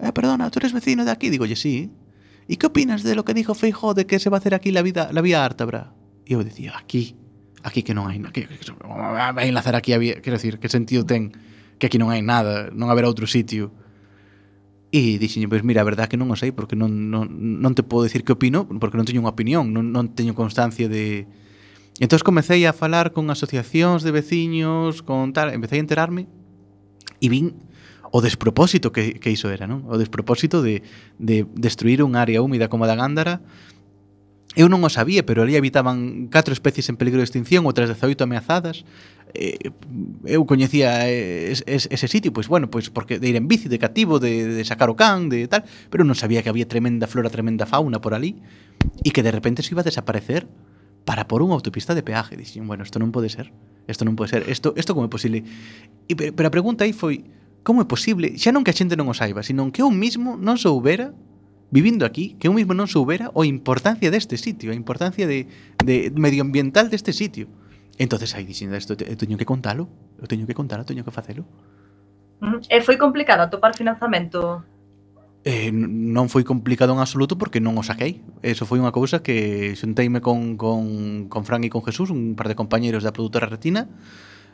eh, 0.00 0.12
perdona, 0.16 0.48
tú 0.48 0.64
eres 0.64 0.72
vecino 0.72 1.04
de 1.04 1.12
aquí? 1.12 1.28
Digo, 1.28 1.44
lle, 1.44 1.54
sí. 1.54 1.92
E 2.48 2.56
que 2.56 2.72
opinas 2.72 3.04
de 3.04 3.12
lo 3.12 3.28
que 3.28 3.36
dijo 3.36 3.52
Feijó 3.52 3.92
de 3.92 4.08
que 4.08 4.16
se 4.16 4.32
va 4.32 4.38
a 4.38 4.40
hacer 4.40 4.56
aquí 4.56 4.72
la 4.72 4.80
vida 4.80 5.12
la 5.12 5.20
vía 5.20 5.44
Ártabra? 5.44 5.92
E 6.24 6.32
eu 6.32 6.40
dicía, 6.40 6.72
aquí, 6.80 7.12
aquí 7.60 7.84
que 7.84 7.92
non 7.92 8.08
hai, 8.08 8.16
aquí, 8.24 8.48
que, 8.48 8.56
que, 8.56 8.72
vai 9.36 9.52
enlazar 9.52 9.76
aquí 9.76 9.92
a 9.92 10.00
vía, 10.00 10.24
quero 10.24 10.40
decir, 10.40 10.56
que 10.56 10.72
sentido 10.72 11.04
ten 11.04 11.36
que 11.76 11.92
aquí 11.92 12.00
non 12.00 12.08
hai 12.08 12.24
nada, 12.24 12.72
non 12.72 12.88
haberá 12.88 13.04
outro 13.04 13.28
sitio. 13.28 13.70
E 14.88 15.20
dixen, 15.20 15.44
pois 15.52 15.60
mira, 15.60 15.84
a 15.84 15.88
verdad 15.88 16.08
que 16.08 16.16
non 16.16 16.32
o 16.32 16.36
sei 16.36 16.48
porque 16.48 16.72
non, 16.72 17.12
non, 17.12 17.28
non 17.28 17.76
te 17.76 17.84
podo 17.84 18.08
dicir 18.08 18.24
que 18.24 18.32
opino 18.32 18.64
porque 18.80 18.96
non 18.96 19.04
teño 19.04 19.20
unha 19.20 19.32
opinión, 19.36 19.68
non, 19.76 19.92
non 19.92 20.16
teño 20.16 20.32
constancia 20.32 20.88
de... 20.88 21.28
Entón 22.00 22.24
comecei 22.24 22.64
a 22.64 22.72
falar 22.72 23.12
con 23.12 23.28
asociacións 23.28 24.00
de 24.00 24.16
veciños, 24.16 25.04
con 25.04 25.36
tal, 25.36 25.52
empecé 25.52 25.76
a 25.76 25.84
enterarme 25.84 26.24
e 27.20 27.28
vin 27.28 27.52
o 28.08 28.24
despropósito 28.24 28.88
que, 28.88 29.20
que 29.20 29.28
iso 29.28 29.52
era, 29.52 29.68
non? 29.68 29.84
O 29.92 30.00
despropósito 30.00 30.64
de, 30.64 30.80
de 31.20 31.44
destruir 31.52 32.00
un 32.00 32.16
área 32.16 32.40
húmida 32.40 32.72
como 32.72 32.84
a 32.84 32.88
da 32.88 32.96
Gándara 32.96 33.44
Eu 34.58 34.66
non 34.66 34.82
o 34.82 34.90
sabía, 34.90 35.22
pero 35.22 35.46
ali 35.46 35.54
habitaban 35.54 36.26
catro 36.34 36.50
especies 36.50 36.90
en 36.90 36.98
peligro 36.98 37.22
de 37.22 37.30
extinción, 37.30 37.62
outras 37.62 37.94
18 37.94 38.26
ameazadas. 38.26 38.82
Eh, 39.38 39.70
Eu 40.26 40.50
coñecía 40.50 41.06
es, 41.06 41.62
es, 41.70 41.86
ese 41.94 42.10
sitio, 42.10 42.34
pois 42.34 42.50
bueno, 42.50 42.66
pois 42.66 42.90
porque 42.90 43.22
de 43.22 43.30
ir 43.30 43.38
en 43.38 43.46
bici, 43.46 43.70
de 43.70 43.78
cativo, 43.78 44.18
de, 44.18 44.50
de 44.50 44.64
sacar 44.66 44.90
o 44.90 44.98
can, 44.98 45.30
de 45.30 45.46
tal, 45.46 45.62
pero 45.94 46.02
non 46.02 46.18
sabía 46.18 46.42
que 46.42 46.50
había 46.50 46.66
tremenda 46.66 47.06
flora, 47.06 47.30
tremenda 47.30 47.70
fauna 47.70 48.02
por 48.02 48.18
ali 48.18 48.34
e 49.06 49.14
que 49.14 49.22
de 49.22 49.30
repente 49.30 49.62
se 49.62 49.78
iba 49.78 49.86
a 49.86 49.86
desaparecer 49.86 50.50
para 51.06 51.30
por 51.30 51.38
unha 51.40 51.54
autopista 51.54 51.94
de 51.94 52.02
peaje. 52.02 52.34
Dixen, 52.34 52.66
bueno, 52.66 52.82
isto 52.82 52.98
non 52.98 53.14
pode 53.14 53.30
ser, 53.30 53.54
isto 53.86 54.02
non 54.02 54.18
pode 54.18 54.34
ser, 54.34 54.42
isto, 54.50 54.74
isto 54.74 54.90
como 54.90 55.06
é 55.06 55.12
posible? 55.12 55.46
E, 56.10 56.12
pero 56.18 56.50
a 56.50 56.52
pregunta 56.52 56.82
aí 56.82 56.90
foi, 56.90 57.22
como 57.62 57.78
é 57.80 57.86
posible, 57.86 58.34
xa 58.36 58.50
non 58.50 58.66
que 58.66 58.74
a 58.74 58.76
xente 58.76 58.98
non 58.98 59.06
o 59.06 59.14
saiba, 59.14 59.46
sino 59.46 59.70
que 59.70 59.86
eu 59.86 59.88
mismo 59.94 60.34
non 60.34 60.58
soubera 60.58 61.14
vivindo 61.70 62.04
aquí 62.04 62.36
que 62.40 62.48
eu 62.48 62.54
mismo 62.56 62.72
non 62.72 62.88
soubera 62.88 63.28
a 63.32 63.42
importancia 63.44 64.08
deste 64.08 64.40
sitio, 64.40 64.72
a 64.72 64.76
importancia 64.76 65.28
de, 65.28 65.46
de 65.84 66.10
medioambiental 66.16 66.88
deste 66.88 67.12
sitio. 67.12 67.48
Entonces 67.98 68.32
aí 68.34 68.46
dixen, 68.46 68.72
isto, 68.72 68.94
eu 68.94 69.18
teño 69.18 69.36
que 69.36 69.44
contalo, 69.44 69.90
eu 70.16 70.26
teño 70.30 70.46
que 70.46 70.54
contalo, 70.54 70.86
teño 70.86 71.02
que 71.02 71.12
facelo. 71.12 71.44
E 72.70 72.78
foi 72.80 72.96
complicado 72.96 73.42
atopar 73.42 73.74
financiamento? 73.74 74.62
Eh, 75.42 75.70
non 75.74 76.30
foi 76.30 76.46
complicado 76.46 76.94
en 76.94 77.02
absoluto 77.02 77.34
porque 77.34 77.58
non 77.58 77.74
o 77.74 77.82
saquei. 77.82 78.22
Eso 78.42 78.66
foi 78.66 78.78
unha 78.78 78.94
cousa 78.94 79.22
que 79.22 79.74
xunteime 79.74 80.22
con, 80.22 80.54
con, 80.54 81.26
con 81.26 81.42
Fran 81.42 81.66
e 81.66 81.72
con 81.72 81.82
Jesús, 81.82 82.14
un 82.14 82.38
par 82.38 82.46
de 82.46 82.58
compañeiros 82.58 83.02
da 83.02 83.14
produtora 83.14 83.50
Retina, 83.50 83.90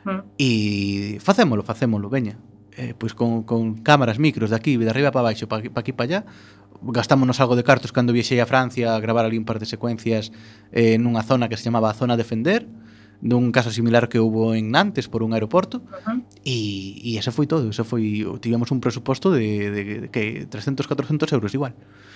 mm. 0.05 0.37
e 0.41 0.51
facémolo, 1.21 1.61
facémolo, 1.61 2.09
veña 2.09 2.41
eh, 2.77 2.93
pois 2.97 3.13
con, 3.13 3.43
con 3.43 3.81
cámaras, 3.81 4.19
micros 4.19 4.49
de 4.49 4.55
aquí, 4.55 4.77
de 4.77 4.89
arriba 4.89 5.11
para 5.11 5.23
baixo, 5.31 5.47
para 5.47 5.63
pa 5.71 5.81
aquí 5.81 5.91
para 5.91 6.05
allá, 6.05 6.19
gastámonos 6.81 7.39
algo 7.39 7.55
de 7.55 7.63
cartos 7.63 7.91
cando 7.91 8.13
viaxei 8.13 8.39
a 8.39 8.45
Francia 8.45 8.95
a 8.95 8.99
gravar 8.99 9.25
ali 9.25 9.37
un 9.37 9.45
par 9.45 9.59
de 9.59 9.65
secuencias 9.65 10.31
eh, 10.71 10.99
nunha 10.99 11.23
zona 11.23 11.47
que 11.47 11.57
se 11.57 11.65
chamaba 11.65 11.89
a 11.89 11.95
zona 11.95 12.19
defender, 12.19 12.67
dun 13.23 13.55
caso 13.55 13.71
similar 13.71 14.11
que 14.11 14.19
houve 14.19 14.59
en 14.59 14.75
Nantes 14.75 15.07
por 15.07 15.23
un 15.23 15.31
aeroporto 15.31 15.79
uh 15.79 16.19
-huh. 16.19 16.19
e, 16.43 16.99
e 16.99 17.15
ese 17.15 17.31
foi 17.31 17.47
todo, 17.47 17.71
ese 17.71 17.87
foi 17.87 18.27
tivemos 18.43 18.69
un 18.75 18.83
presuposto 18.83 19.31
de, 19.31 19.71
de, 19.71 19.83
de 20.05 20.07
que 20.11 20.45
300, 20.45 20.85
400 20.85 21.31
euros 21.31 21.51
igual. 21.55 21.73
Uh 21.73 22.15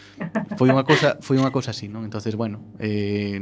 Foi 0.60 0.68
unha 0.68 0.84
cousa, 0.84 1.16
foi 1.24 1.40
unha 1.40 1.56
cousa 1.56 1.72
así, 1.72 1.88
non? 1.88 2.04
Entonces, 2.04 2.36
bueno, 2.36 2.60
eh, 2.84 3.40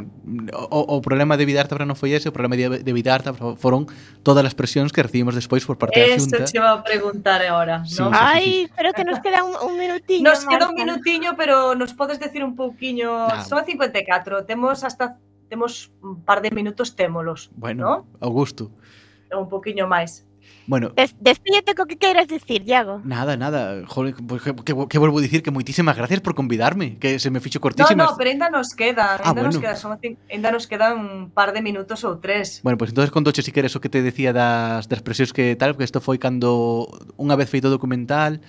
o, 0.53 0.79
o 0.85 0.97
problema 1.01 1.33
de 1.33 1.49
Vidartabra 1.49 1.81
non 1.81 1.97
foi 1.97 2.13
ese, 2.13 2.29
o 2.29 2.33
problema 2.35 2.53
de, 2.53 2.85
de 2.85 2.91
Vidartabra 2.93 3.57
foron 3.57 3.89
todas 4.21 4.45
as 4.45 4.53
presións 4.53 4.93
que 4.93 5.01
recibimos 5.01 5.33
despois 5.33 5.65
por 5.65 5.81
parte 5.81 5.97
Eso 5.97 6.05
da 6.05 6.17
Xunta. 6.21 6.37
Eso 6.45 6.53
che 6.53 6.61
iba 6.61 6.69
a 6.69 6.85
preguntar 6.85 7.41
agora, 7.41 7.81
sí, 7.89 7.97
non? 7.97 8.13
Sí, 8.13 8.19
Ai, 8.21 8.45
sí, 8.45 8.51
sí. 8.67 8.73
pero 8.77 8.93
que 8.93 9.01
nos 9.01 9.17
queda 9.23 9.41
un, 9.41 9.57
un 9.57 9.73
minutiño. 9.79 10.29
Nos 10.29 10.45
queda 10.45 10.69
un 10.69 10.77
minutiño, 10.77 11.33
pero 11.33 11.73
nos 11.73 11.97
podes 11.97 12.21
decir 12.21 12.45
un 12.45 12.53
pouquiño, 12.53 13.09
ah. 13.25 13.41
son 13.41 13.65
54, 13.65 14.45
temos 14.45 14.85
hasta 14.85 15.17
temos 15.47 15.89
un 16.03 16.21
par 16.27 16.43
de 16.43 16.51
minutos 16.51 16.95
témolos, 16.95 17.49
bueno, 17.55 17.81
¿no? 17.83 17.93
Augusto. 18.19 18.69
Un 19.31 19.47
poquinho 19.47 19.87
máis. 19.87 20.26
Bueno, 20.67 20.91
Des, 20.91 21.15
despídete 21.19 21.73
co 21.75 21.87
que 21.87 21.95
queiras 21.95 22.27
dicir, 22.27 22.67
Iago. 22.67 22.99
Nada, 23.07 23.39
nada. 23.39 23.87
Joder, 23.87 24.13
que, 24.13 24.53
que, 24.67 24.73
que 24.75 24.97
volvo 24.99 25.17
a 25.17 25.23
dicir 25.23 25.41
que 25.41 25.49
moitísimas 25.49 25.95
gracias 25.95 26.19
por 26.19 26.35
convidarme, 26.35 26.99
que 26.99 27.23
se 27.23 27.31
me 27.31 27.39
ficho 27.39 27.63
cortísimas. 27.63 27.95
No, 27.95 28.11
no, 28.11 28.17
pero 28.19 28.29
ainda 28.29 28.51
nos 28.51 28.75
queda, 28.75 29.15
ainda 29.15 29.23
ah, 29.23 29.33
bueno. 29.33 29.55
nos 29.55 29.63
queda, 29.63 29.75
son, 29.79 29.95
ainda 30.27 30.51
nos 30.51 30.67
queda 30.67 30.91
un 30.93 31.31
par 31.31 31.55
de 31.55 31.63
minutos 31.63 32.03
ou 32.03 32.19
tres. 32.19 32.59
Bueno, 32.67 32.75
pues 32.75 32.91
entonces 32.91 33.15
contoche 33.15 33.41
si 33.41 33.55
queres 33.55 33.73
o 33.73 33.81
que 33.81 33.87
te 33.87 34.03
decía 34.03 34.35
das 34.35 34.91
das 34.91 34.99
presións 34.99 35.31
que 35.31 35.55
tal, 35.55 35.71
porque 35.71 35.87
isto 35.87 36.03
foi 36.03 36.19
cando 36.19 36.91
unha 37.15 37.39
vez 37.39 37.47
feito 37.47 37.71
o 37.71 37.73
documental 37.73 38.43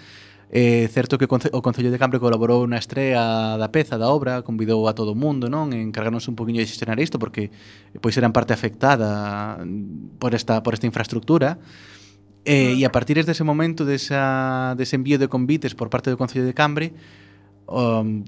eh, 0.51 0.89
certo 0.89 1.19
que 1.19 1.27
o 1.29 1.63
Concello 1.63 1.93
de 1.93 1.99
Cambre 2.01 2.19
colaborou 2.19 2.65
na 2.65 2.81
estrea 2.81 3.61
da 3.61 3.69
peza, 3.69 4.01
da 4.01 4.09
obra, 4.09 4.41
convidou 4.41 4.89
a 4.89 4.97
todo 4.97 5.13
o 5.13 5.19
mundo, 5.19 5.53
non? 5.53 5.69
Encargarnos 5.77 6.25
un 6.25 6.37
poquinho 6.41 6.65
de 6.65 6.69
xestionar 6.69 6.97
isto 6.97 7.21
porque 7.21 7.53
pois 8.01 8.17
eran 8.17 8.33
parte 8.33 8.57
afectada 8.57 9.61
por 10.17 10.33
esta 10.33 10.65
por 10.65 10.73
esta 10.73 10.89
infraestructura. 10.89 11.61
Eh, 12.49 12.81
e 12.81 12.83
a 12.89 12.89
partir 12.89 13.21
dese 13.29 13.45
momento, 13.45 13.85
desa, 13.85 14.73
dese 14.73 14.97
envío 14.97 15.21
de 15.21 15.29
convites 15.29 15.77
por 15.77 15.93
parte 15.93 16.09
do 16.09 16.17
Concello 16.17 16.49
de 16.49 16.57
Cambre, 16.57 16.97
um, 17.69 18.25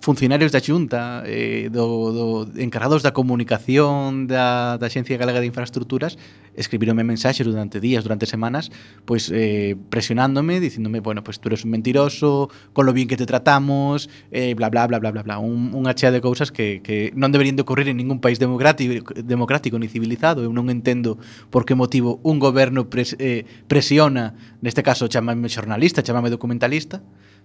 funcionarios 0.00 0.52
da 0.52 0.60
Xunta, 0.60 1.22
eh, 1.26 1.68
do, 1.72 2.12
do 2.12 2.26
encargados 2.60 3.02
da 3.02 3.16
comunicación 3.16 4.28
da, 4.28 4.76
da 4.76 4.88
Xencia 4.92 5.16
Galega 5.16 5.40
de 5.40 5.48
Infraestructuras, 5.48 6.18
escribironme 6.54 7.02
mensaxes 7.04 7.46
durante 7.46 7.80
días, 7.80 8.04
durante 8.04 8.26
semanas, 8.26 8.68
pois 9.08 9.32
eh, 9.32 9.76
presionándome, 9.88 10.60
diciéndome, 10.60 11.00
bueno, 11.00 11.24
pois 11.24 11.40
tú 11.40 11.48
eres 11.48 11.64
un 11.64 11.72
mentiroso, 11.72 12.50
con 12.72 12.84
lo 12.84 12.92
bien 12.92 13.08
que 13.08 13.16
te 13.16 13.24
tratamos, 13.24 14.10
eh, 14.30 14.54
bla, 14.54 14.68
bla, 14.68 14.86
bla, 14.86 14.98
bla, 14.98 15.10
bla, 15.10 15.22
bla. 15.22 15.38
Un, 15.40 15.72
unha 15.72 15.96
chea 15.96 16.12
de 16.12 16.20
cousas 16.20 16.52
que, 16.52 16.84
que 16.84 17.10
non 17.16 17.32
deberían 17.32 17.56
de 17.56 17.64
ocurrir 17.64 17.88
en 17.88 17.96
ningún 17.96 18.20
país 18.20 18.36
democrático, 18.36 19.16
democrático 19.16 19.80
ni 19.80 19.88
civilizado. 19.88 20.44
Eu 20.44 20.52
non 20.52 20.68
entendo 20.68 21.16
por 21.48 21.64
que 21.64 21.72
motivo 21.72 22.20
un 22.20 22.36
goberno 22.36 22.92
pres, 22.92 23.16
eh, 23.16 23.48
presiona, 23.70 24.36
neste 24.60 24.84
caso 24.84 25.08
chamame 25.08 25.48
xornalista, 25.48 26.04
chamame 26.04 26.28
documentalista, 26.28 27.00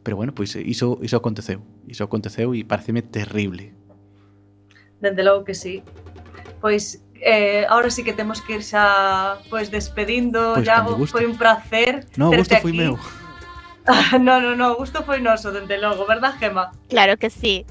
Pero 0.07 0.15
bueno, 0.15 0.33
pois 0.33 0.55
iso, 0.55 0.99
iso 1.01 1.17
aconteceu. 1.17 1.59
Iso 1.83 2.07
aconteceu 2.07 2.55
e 2.55 2.63
pareceme 2.63 3.03
terrible. 3.03 3.75
Dende 5.03 5.19
logo 5.19 5.43
que 5.43 5.51
sí. 5.51 5.83
Pois 6.63 7.03
eh, 7.19 7.67
ahora 7.67 7.91
sí 7.91 8.07
que 8.07 8.15
temos 8.15 8.39
que 8.39 8.55
ir 8.55 8.63
xa 8.63 9.43
pois 9.51 9.67
despedindo, 9.67 10.55
pois, 10.55 10.63
Iago, 10.63 10.95
foi 11.11 11.27
un 11.27 11.35
placer. 11.35 12.07
No, 12.15 12.31
o 12.31 12.39
gusto 12.39 12.55
foi 12.63 12.71
aquí. 12.71 12.79
meu. 12.79 12.95
no, 14.23 14.39
no, 14.39 14.55
no, 14.55 14.71
o 14.71 14.75
gusto 14.79 15.03
foi 15.03 15.19
noso, 15.19 15.51
dende 15.51 15.75
logo, 15.75 16.07
verdad, 16.07 16.39
Gema? 16.39 16.71
Claro 16.87 17.19
que 17.19 17.27
sí. 17.27 17.67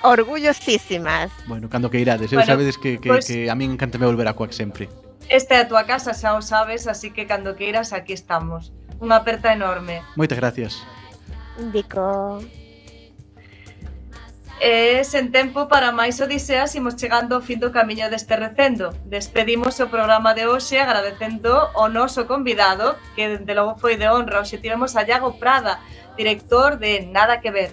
Orgullosísimas. 0.00 1.28
Bueno, 1.44 1.68
cando 1.68 1.92
que 1.92 2.00
irades, 2.00 2.32
eh, 2.32 2.40
bueno, 2.40 2.48
sabedes 2.48 2.80
que, 2.80 2.96
que, 2.96 3.12
pues, 3.12 3.28
que 3.28 3.52
a 3.52 3.54
min 3.60 3.76
encantame 3.76 4.08
volver 4.08 4.24
a 4.24 4.32
Coac 4.32 4.56
sempre. 4.56 4.88
Esta 5.28 5.60
é 5.60 5.60
a 5.60 5.68
tua 5.68 5.84
casa, 5.84 6.16
xa 6.16 6.32
o 6.32 6.40
sabes, 6.40 6.88
así 6.88 7.12
que 7.12 7.28
cando 7.28 7.60
que 7.60 7.68
iras 7.68 7.92
aquí 7.92 8.16
estamos. 8.16 8.72
Unha 9.04 9.20
aperta 9.20 9.52
enorme. 9.52 10.00
Moitas 10.16 10.40
gracias. 10.40 10.80
Dico... 11.68 12.40
E 14.60 15.00
sen 15.08 15.32
tempo 15.32 15.72
para 15.72 15.88
máis 15.88 16.20
odiseas 16.20 16.76
imos 16.76 16.92
chegando 17.00 17.32
ao 17.32 17.40
fin 17.40 17.56
do 17.56 17.72
camiño 17.72 18.12
deste 18.12 18.36
recendo. 18.36 18.92
Despedimos 19.08 19.80
o 19.80 19.88
programa 19.88 20.36
de 20.36 20.44
hoxe 20.44 20.76
agradecendo 20.76 21.72
ao 21.72 21.88
noso 21.88 22.28
convidado, 22.28 22.92
que 23.16 23.24
dende 23.24 23.56
logo 23.56 23.80
foi 23.80 23.96
de 23.96 24.12
honra. 24.12 24.44
Hoxe 24.44 24.60
tivemos 24.60 25.00
a 25.00 25.08
Iago 25.08 25.40
Prada, 25.40 25.80
director 26.12 26.76
de 26.76 27.08
Nada 27.08 27.40
que 27.40 27.48
ver. 27.48 27.72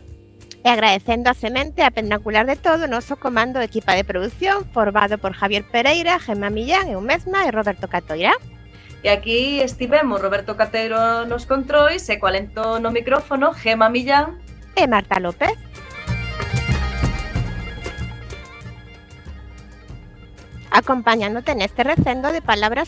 E 0.64 0.68
agradecendo 0.72 1.28
a 1.28 1.36
semente 1.36 1.84
a 1.84 1.92
pendacular 1.92 2.48
de 2.48 2.56
todo 2.56 2.88
o 2.88 2.92
noso 2.92 3.20
comando 3.20 3.60
de 3.60 3.68
equipa 3.68 3.92
de 3.92 4.08
produción 4.08 4.64
formado 4.72 5.20
por 5.20 5.36
Javier 5.36 5.68
Pereira, 5.68 6.24
Gemma 6.24 6.48
Millán, 6.48 6.88
eu 6.88 7.04
mesma 7.04 7.44
e 7.44 7.52
Roberto 7.52 7.92
Catoira. 7.92 8.32
E 9.04 9.10
aquí 9.10 9.62
estivemos 9.62 10.22
Roberto 10.22 10.58
Cateiro 10.58 11.26
nos 11.26 11.46
controis 11.46 12.10
e 12.10 12.18
coalento 12.18 12.82
no 12.82 12.90
micrófono 12.90 13.54
Gema 13.54 13.90
Millán 13.90 14.42
e 14.78 14.86
Marta 14.86 15.18
López. 15.18 15.58
Acompañándote 20.70 21.58
neste 21.58 21.82
recendo 21.82 22.30
de 22.30 22.46
palabras 22.46 22.86